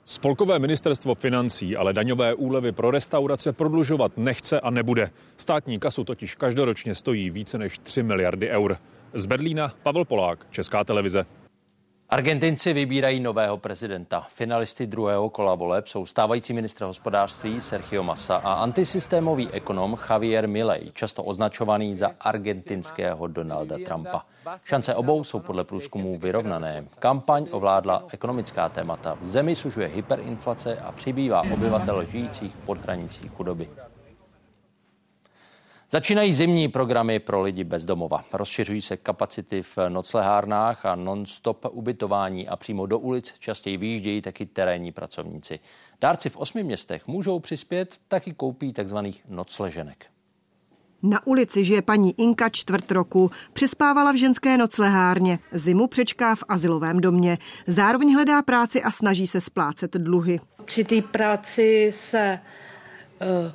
Spolkové 0.05 0.59
ministerstvo 0.59 1.15
financí 1.15 1.75
ale 1.75 1.93
daňové 1.93 2.33
úlevy 2.33 2.71
pro 2.71 2.91
restaurace 2.91 3.53
prodlužovat 3.53 4.11
nechce 4.17 4.59
a 4.59 4.69
nebude. 4.69 5.11
Státní 5.37 5.79
kasu 5.79 6.03
totiž 6.03 6.35
každoročně 6.35 6.95
stojí 6.95 7.29
více 7.29 7.57
než 7.57 7.79
3 7.79 8.03
miliardy 8.03 8.49
eur. 8.49 8.77
Z 9.13 9.25
Berlína 9.25 9.73
Pavel 9.83 10.05
Polák, 10.05 10.47
Česká 10.51 10.83
televize. 10.83 11.25
Argentinci 12.13 12.73
vybírají 12.73 13.19
nového 13.19 13.57
prezidenta. 13.57 14.27
Finalisty 14.29 14.87
druhého 14.87 15.29
kola 15.29 15.55
voleb 15.55 15.87
jsou 15.87 16.05
stávající 16.05 16.53
ministr 16.53 16.85
hospodářství 16.85 17.61
Sergio 17.61 18.03
Massa 18.03 18.35
a 18.35 18.53
antisystémový 18.53 19.49
ekonom 19.49 19.97
Javier 20.09 20.47
Milei, 20.47 20.91
často 20.93 21.23
označovaný 21.23 21.95
za 21.95 22.11
argentinského 22.19 23.27
Donalda 23.27 23.77
Trumpa. 23.85 24.21
Šance 24.65 24.95
obou 24.95 25.23
jsou 25.23 25.39
podle 25.39 25.63
průzkumů 25.63 26.17
vyrovnané. 26.17 26.85
Kampaň 26.99 27.47
ovládla 27.51 28.03
ekonomická 28.11 28.69
témata. 28.69 29.17
V 29.21 29.25
zemi 29.25 29.55
sužuje 29.55 29.87
hyperinflace 29.87 30.77
a 30.77 30.91
přibývá 30.91 31.41
obyvatel 31.41 32.05
žijících 32.05 32.57
pod 32.65 32.77
hranicí 32.77 33.27
chudoby. 33.27 33.69
Začínají 35.93 36.33
zimní 36.33 36.67
programy 36.67 37.19
pro 37.19 37.41
lidi 37.41 37.63
bez 37.63 37.85
domova. 37.85 38.25
Rozšiřují 38.33 38.81
se 38.81 38.97
kapacity 38.97 39.63
v 39.63 39.77
noclehárnách 39.89 40.85
a 40.85 40.95
non-stop 40.95 41.65
ubytování 41.71 42.47
a 42.47 42.55
přímo 42.55 42.85
do 42.85 42.99
ulic 42.99 43.33
častěji 43.39 43.77
vyjíždějí 43.77 44.21
taky 44.21 44.45
terénní 44.45 44.91
pracovníci. 44.91 45.59
Dárci 46.01 46.29
v 46.29 46.37
osmi 46.37 46.63
městech 46.63 47.07
můžou 47.07 47.39
přispět, 47.39 47.97
taky 48.07 48.33
koupí 48.33 48.73
takzvaných 48.73 49.23
nocleženek. 49.29 50.05
Na 51.03 51.27
ulici 51.27 51.63
žije 51.63 51.81
paní 51.81 52.19
Inka 52.21 52.49
čtvrt 52.49 52.91
roku. 52.91 53.31
Přespávala 53.53 54.11
v 54.11 54.15
ženské 54.15 54.57
noclehárně. 54.57 55.39
Zimu 55.51 55.87
přečká 55.87 56.35
v 56.35 56.43
asilovém 56.47 57.01
domě. 57.01 57.37
Zároveň 57.67 58.13
hledá 58.13 58.41
práci 58.41 58.83
a 58.83 58.91
snaží 58.91 59.27
se 59.27 59.41
splácet 59.41 59.93
dluhy. 59.93 60.39
Při 60.65 60.83
té 60.83 61.01
práci 61.01 61.91
se 61.93 62.39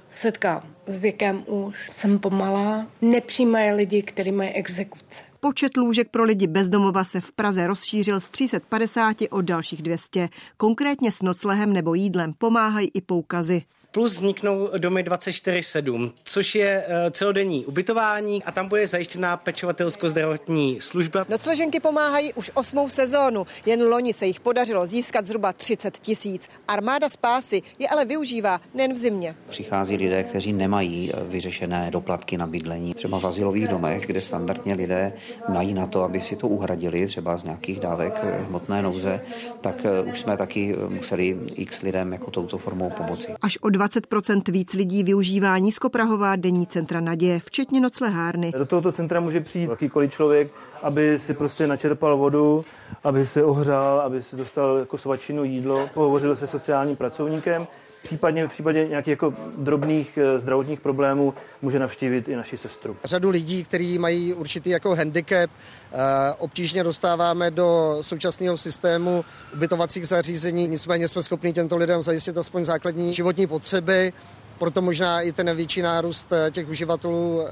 setkám 0.08 0.62
s 0.86 0.96
věkem 0.96 1.44
už. 1.46 1.90
Jsem 1.92 2.18
pomalá. 2.18 2.86
Nepřijímají 3.02 3.70
lidi, 3.72 4.02
kteří 4.02 4.32
mají 4.32 4.50
exekuce. 4.50 5.24
Počet 5.40 5.76
lůžek 5.76 6.08
pro 6.08 6.24
lidi 6.24 6.46
bezdomova 6.46 7.04
se 7.04 7.20
v 7.20 7.32
Praze 7.32 7.66
rozšířil 7.66 8.20
z 8.20 8.30
350 8.30 9.16
o 9.30 9.40
dalších 9.40 9.82
200. 9.82 10.28
Konkrétně 10.56 11.12
s 11.12 11.22
noclehem 11.22 11.72
nebo 11.72 11.94
jídlem 11.94 12.34
pomáhají 12.38 12.90
i 12.94 13.00
poukazy. 13.00 13.62
Plus 13.92 14.14
vzniknou 14.14 14.70
domy 14.78 15.04
24-7, 15.04 16.12
což 16.24 16.54
je 16.54 16.84
eh, 16.88 17.10
celodenní 17.10 17.66
ubytování 17.66 18.44
a 18.44 18.52
tam 18.52 18.68
bude 18.68 18.86
zajištěná 18.86 19.36
pečovatelsko-zdravotní 19.36 20.80
služba. 20.80 21.24
Nocleženky 21.28 21.80
pomáhají 21.80 22.32
už 22.32 22.50
osmou 22.54 22.88
sezónu, 22.88 23.46
jen 23.66 23.82
loni 23.82 24.12
se 24.12 24.26
jich 24.26 24.40
podařilo 24.40 24.86
získat 24.86 25.24
zhruba 25.24 25.52
30 25.52 25.98
tisíc. 25.98 26.48
Armáda 26.68 27.08
spásy 27.08 27.62
je 27.78 27.88
ale 27.88 28.04
využívá 28.04 28.60
nejen 28.74 28.92
v 28.92 28.96
zimě. 28.96 29.34
Přichází 29.50 29.96
lidé, 29.96 30.22
kteří 30.22 30.52
nemají 30.52 31.12
eh, 31.12 31.24
vyřešené 31.24 31.90
doplatky 31.90 32.38
na 32.38 32.46
bydlení. 32.46 32.94
Třeba 32.94 33.20
v 33.20 33.26
asilových 33.26 33.68
domech, 33.68 34.06
kde 34.06 34.20
standardně 34.20 34.74
lidé 34.74 35.12
mají 35.48 35.74
na 35.74 35.86
to, 35.86 36.02
aby 36.02 36.20
si 36.20 36.36
to 36.36 36.48
uhradili, 36.48 37.06
třeba 37.06 37.38
z 37.38 37.44
nějakých 37.44 37.80
dávek 37.80 38.20
eh, 38.22 38.38
hmotné 38.48 38.82
nouze, 38.82 39.20
tak 39.60 39.86
už 40.10 40.20
jsme 40.20 40.36
taky 40.36 40.76
museli 40.88 41.38
x 41.54 41.82
lidem 41.82 42.12
jako 42.12 42.30
touto 42.30 42.58
formou 42.58 42.90
pomoci. 42.90 43.34
Až 43.42 43.58
o 43.60 43.77
20% 43.78 44.52
víc 44.52 44.74
lidí 44.74 45.02
využívá 45.02 45.58
nízkoprahová 45.58 46.36
denní 46.36 46.66
centra 46.66 47.00
naděje, 47.00 47.40
včetně 47.44 47.80
noclehárny. 47.80 48.52
Do 48.58 48.66
tohoto 48.66 48.92
centra 48.92 49.20
může 49.20 49.40
přijít 49.40 49.70
jakýkoliv 49.70 50.12
člověk, 50.12 50.52
aby 50.82 51.18
si 51.18 51.34
prostě 51.34 51.66
načerpal 51.66 52.16
vodu, 52.16 52.64
aby 53.04 53.26
se 53.26 53.44
ohřál, 53.44 54.00
aby 54.00 54.22
si 54.22 54.36
dostal 54.36 54.76
jako 54.76 54.98
svačinu 54.98 55.44
jídlo, 55.44 55.90
pohovořil 55.94 56.36
se 56.36 56.46
sociálním 56.46 56.96
pracovníkem. 56.96 57.66
Případně 58.02 58.46
v 58.46 58.50
případě 58.50 58.88
nějakých 58.88 59.10
jako 59.10 59.34
drobných 59.56 60.18
eh, 60.18 60.38
zdravotních 60.38 60.80
problémů 60.80 61.34
může 61.62 61.78
navštívit 61.78 62.28
i 62.28 62.36
naši 62.36 62.56
sestru. 62.56 62.96
Řadu 63.04 63.30
lidí, 63.30 63.64
kteří 63.64 63.98
mají 63.98 64.34
určitý 64.34 64.70
jako 64.70 64.94
handicap, 64.94 65.50
eh, 65.50 65.96
obtížně 66.38 66.84
dostáváme 66.84 67.50
do 67.50 67.98
současného 68.00 68.56
systému 68.56 69.24
ubytovacích 69.54 70.08
zařízení, 70.08 70.68
nicméně 70.68 71.08
jsme 71.08 71.22
schopni 71.22 71.52
těmto 71.52 71.76
lidem 71.76 72.02
zajistit 72.02 72.38
aspoň 72.38 72.64
základní 72.64 73.14
životní 73.14 73.46
potřeby 73.46 74.12
proto 74.58 74.82
možná 74.82 75.20
i 75.20 75.32
ten 75.32 75.56
větší 75.56 75.82
nárůst 75.82 76.32
eh, 76.32 76.50
těch 76.50 76.68
uživatelů 76.68 77.40
eh, 77.42 77.50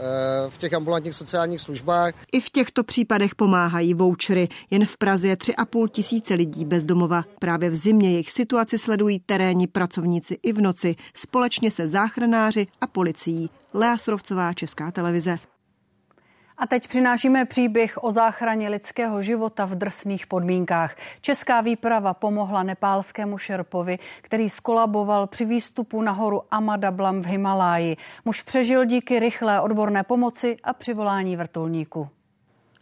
v 0.49 0.59
těch 0.59 0.73
ambulantních 0.73 1.15
sociálních 1.15 1.61
službách. 1.61 2.15
I 2.33 2.41
v 2.41 2.51
těchto 2.51 2.85
případech 2.85 3.35
pomáhají 3.35 3.95
vouchery. 3.95 4.49
Jen 4.71 4.87
v 4.87 4.97
Praze 4.97 5.29
je 5.29 5.37
3,5 5.37 5.89
tisíce 5.89 6.35
lidí 6.35 6.65
bez 6.65 6.85
domova. 6.85 7.25
Právě 7.39 7.71
v 7.71 7.75
zimě 7.75 8.11
jejich 8.11 8.31
situaci 8.31 8.79
sledují 8.79 9.21
terénní 9.21 9.67
pracovníci 9.67 10.39
i 10.43 10.53
v 10.53 10.61
noci 10.61 10.97
společně 11.15 11.71
se 11.71 11.87
záchranáři 11.87 12.67
a 12.81 12.87
policií. 12.87 13.51
Lea 13.75 13.99
Surovcová, 13.99 14.53
Česká 14.53 14.91
televize. 14.91 15.39
A 16.59 16.67
teď 16.67 16.89
přinášíme 16.89 17.45
příběh 17.45 18.05
o 18.05 18.11
záchraně 18.11 18.69
lidského 18.69 19.23
života 19.23 19.65
v 19.65 19.75
drsných 19.75 20.27
podmínkách. 20.27 20.97
Česká 21.21 21.61
výprava 21.61 22.15
pomohla 22.15 22.63
nepálskému 22.63 23.39
šerpovi, 23.39 23.99
který 24.23 24.51
skolaboval 24.51 25.27
při 25.27 25.45
výstupu 25.45 26.03
na 26.03 26.13
horu 26.13 26.43
Amadablam 26.51 27.23
v 27.23 27.27
Himaláji. 27.27 27.97
Muž 28.25 28.43
přežil 28.43 28.85
díky 28.85 29.19
rychlé 29.19 29.61
odborné 29.61 30.03
pomoci 30.03 30.57
a 30.65 30.73
přivolání 30.73 31.37
vrtulníku. 31.37 32.09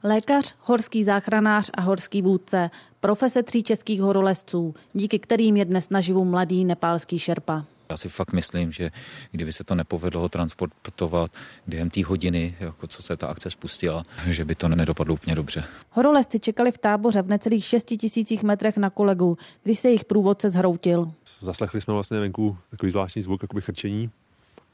Lékař, 0.03 0.55
horský 0.61 1.05
záchranář 1.05 1.71
a 1.75 1.81
horský 1.81 2.23
vůdce, 2.23 2.71
profese 3.01 3.43
tří 3.43 3.63
českých 3.63 4.01
horolezců, 4.01 4.75
díky 4.93 5.19
kterým 5.19 5.57
je 5.57 5.65
dnes 5.65 5.91
naživu 5.91 6.25
mladý 6.25 6.65
nepálský 6.65 7.19
šerpa. 7.19 7.65
Já 7.91 7.97
si 7.97 8.09
fakt 8.09 8.33
myslím, 8.33 8.73
že 8.73 8.91
kdyby 9.31 9.53
se 9.53 9.65
to 9.65 9.75
nepovedlo 9.75 10.29
transportovat 10.29 11.31
během 11.67 11.91
té 11.91 12.05
hodiny, 12.05 12.55
jako 12.61 12.87
co 12.87 13.03
se 13.03 13.17
ta 13.17 13.27
akce 13.27 13.51
spustila, 13.51 14.05
že 14.27 14.45
by 14.45 14.55
to 14.55 14.69
nedopadlo 14.69 15.15
úplně 15.15 15.35
dobře. 15.35 15.65
Horolezci 15.91 16.41
čekali 16.41 16.73
v 16.73 16.79
táboře 16.79 17.23
v 17.23 17.29
necelých 17.29 17.65
6 17.65 17.85
tisících 17.85 18.43
metrech 18.43 18.77
na 18.77 18.91
kolegu, 18.91 19.39
když 19.63 19.79
se 19.79 19.89
jejich 19.89 20.05
průvodce 20.05 20.51
zhroutil. 20.51 21.13
Zaslechli 21.41 21.81
jsme 21.81 21.95
vlastně 21.95 22.21
venku 22.21 22.59
takový 22.71 22.93
zvláštní 22.93 23.23
zvuk, 23.23 23.43
jakoby 23.43 23.61
chrčení 23.61 24.11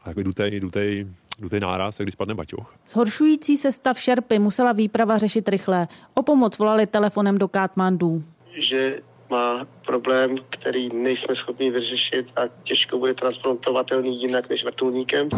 a 0.03 0.05
takový 0.05 0.25
dutej, 0.25 0.61
dutej, 0.61 1.07
dutej 1.39 1.61
náraz, 1.61 1.99
když 1.99 2.13
spadne 2.13 2.35
baťoch. 2.35 2.75
Zhoršující 2.89 3.57
se 3.57 3.73
stav 3.73 4.01
šerpy 4.01 4.39
musela 4.39 4.73
výprava 4.73 5.19
řešit 5.19 5.49
rychle. 5.49 5.89
O 6.15 6.23
pomoc 6.23 6.59
volali 6.59 6.87
telefonem 6.87 7.39
do 7.39 7.49
Kátmandu. 7.49 8.25
Že 8.53 9.03
má 9.31 9.67
problém, 9.87 10.37
který 10.51 10.89
nejsme 10.95 11.35
schopni 11.35 11.71
vyřešit 11.71 12.33
a 12.37 12.43
těžko 12.63 12.99
bude 12.99 13.15
transplantovatelný 13.15 14.21
jinak 14.21 14.49
než 14.49 14.65
vrtulníkem. 14.65 15.29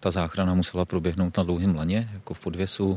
Ta 0.00 0.10
záchrana 0.10 0.54
musela 0.54 0.84
proběhnout 0.84 1.36
na 1.36 1.42
dlouhém 1.42 1.76
laně, 1.76 2.08
jako 2.12 2.34
v 2.34 2.40
podvěsu, 2.40 2.96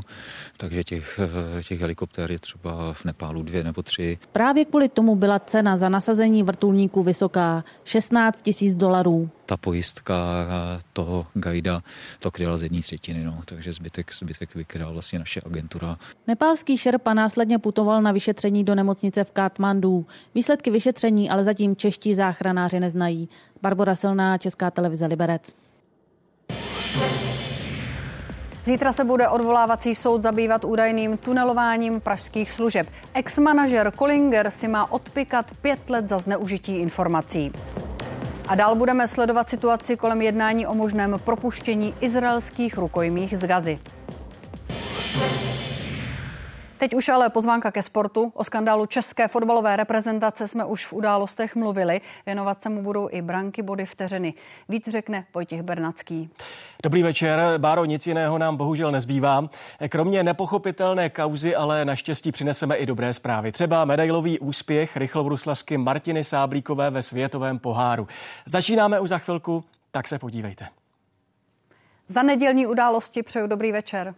takže 0.56 0.84
těch, 0.84 1.20
těch 1.68 1.80
helikoptér 1.80 2.32
je 2.32 2.38
třeba 2.38 2.92
v 2.92 3.04
Nepálu 3.04 3.42
dvě 3.42 3.64
nebo 3.64 3.82
tři. 3.82 4.18
Právě 4.32 4.64
kvůli 4.64 4.88
tomu 4.88 5.16
byla 5.16 5.38
cena 5.38 5.76
za 5.76 5.88
nasazení 5.88 6.42
vrtulníků 6.42 7.02
vysoká, 7.02 7.64
16 7.84 8.42
tisíc 8.42 8.74
dolarů 8.74 9.30
ta 9.50 9.56
pojistka 9.56 10.46
toho 10.92 11.26
gajda 11.34 11.82
to 12.18 12.30
kryla 12.30 12.56
z 12.56 12.62
jedné 12.62 12.80
třetiny, 12.80 13.24
no, 13.24 13.40
takže 13.44 13.72
zbytek, 13.72 14.14
zbytek 14.14 14.54
vykryla 14.54 14.90
vlastně 14.90 15.18
naše 15.18 15.40
agentura. 15.46 15.96
Nepálský 16.26 16.78
šerpa 16.78 17.14
následně 17.14 17.58
putoval 17.58 18.02
na 18.02 18.12
vyšetření 18.12 18.64
do 18.64 18.74
nemocnice 18.74 19.24
v 19.24 19.30
Katmandu. 19.30 20.06
Výsledky 20.34 20.70
vyšetření 20.70 21.30
ale 21.30 21.44
zatím 21.44 21.76
čeští 21.76 22.14
záchranáři 22.14 22.80
neznají. 22.80 23.28
Barbara 23.62 23.94
Silná, 23.94 24.38
Česká 24.38 24.70
televize 24.70 25.06
Liberec. 25.06 25.54
Zítra 28.70 28.92
se 28.92 29.04
bude 29.04 29.28
odvolávací 29.28 29.94
soud 29.94 30.22
zabývat 30.22 30.64
údajným 30.64 31.16
tunelováním 31.16 32.00
pražských 32.00 32.50
služeb. 32.50 32.86
Ex-manažer 33.14 33.90
Kollinger 33.96 34.50
si 34.50 34.68
má 34.68 34.92
odpikat 34.92 35.46
pět 35.62 35.90
let 35.90 36.08
za 36.08 36.18
zneužití 36.18 36.76
informací. 36.76 37.52
A 38.48 38.54
dál 38.54 38.74
budeme 38.74 39.08
sledovat 39.08 39.48
situaci 39.48 39.96
kolem 39.96 40.22
jednání 40.22 40.66
o 40.66 40.74
možném 40.74 41.16
propuštění 41.24 41.94
izraelských 42.00 42.78
rukojmích 42.78 43.36
z 43.38 43.46
Gazy. 43.46 43.78
Teď 46.80 46.94
už 46.94 47.08
ale 47.08 47.30
pozvánka 47.30 47.70
ke 47.70 47.82
sportu. 47.82 48.32
O 48.34 48.44
skandálu 48.44 48.86
české 48.86 49.28
fotbalové 49.28 49.76
reprezentace 49.76 50.48
jsme 50.48 50.64
už 50.64 50.86
v 50.86 50.92
událostech 50.92 51.56
mluvili. 51.56 52.00
Věnovat 52.26 52.62
se 52.62 52.68
mu 52.68 52.82
budou 52.82 53.08
i 53.12 53.22
branky 53.22 53.62
body 53.62 53.84
vteřiny. 53.84 54.34
Víc 54.68 54.88
řekne 54.88 55.24
Vojtěch 55.34 55.62
Bernacký. 55.62 56.30
Dobrý 56.82 57.02
večer. 57.02 57.40
Báro, 57.58 57.84
nic 57.84 58.06
jiného 58.06 58.38
nám 58.38 58.56
bohužel 58.56 58.92
nezbývá. 58.92 59.48
Kromě 59.88 60.22
nepochopitelné 60.22 61.10
kauzy, 61.10 61.56
ale 61.56 61.84
naštěstí 61.84 62.32
přineseme 62.32 62.76
i 62.76 62.86
dobré 62.86 63.14
zprávy. 63.14 63.52
Třeba 63.52 63.84
medailový 63.84 64.38
úspěch 64.38 64.96
rychlobruslařky 64.96 65.78
Martiny 65.78 66.24
Sáblíkové 66.24 66.90
ve 66.90 67.02
světovém 67.02 67.58
poháru. 67.58 68.08
Začínáme 68.46 69.00
už 69.00 69.08
za 69.08 69.18
chvilku, 69.18 69.64
tak 69.90 70.08
se 70.08 70.18
podívejte. 70.18 70.68
Za 72.08 72.22
nedělní 72.22 72.66
události 72.66 73.22
přeju 73.22 73.46
dobrý 73.46 73.72
večer. 73.72 74.14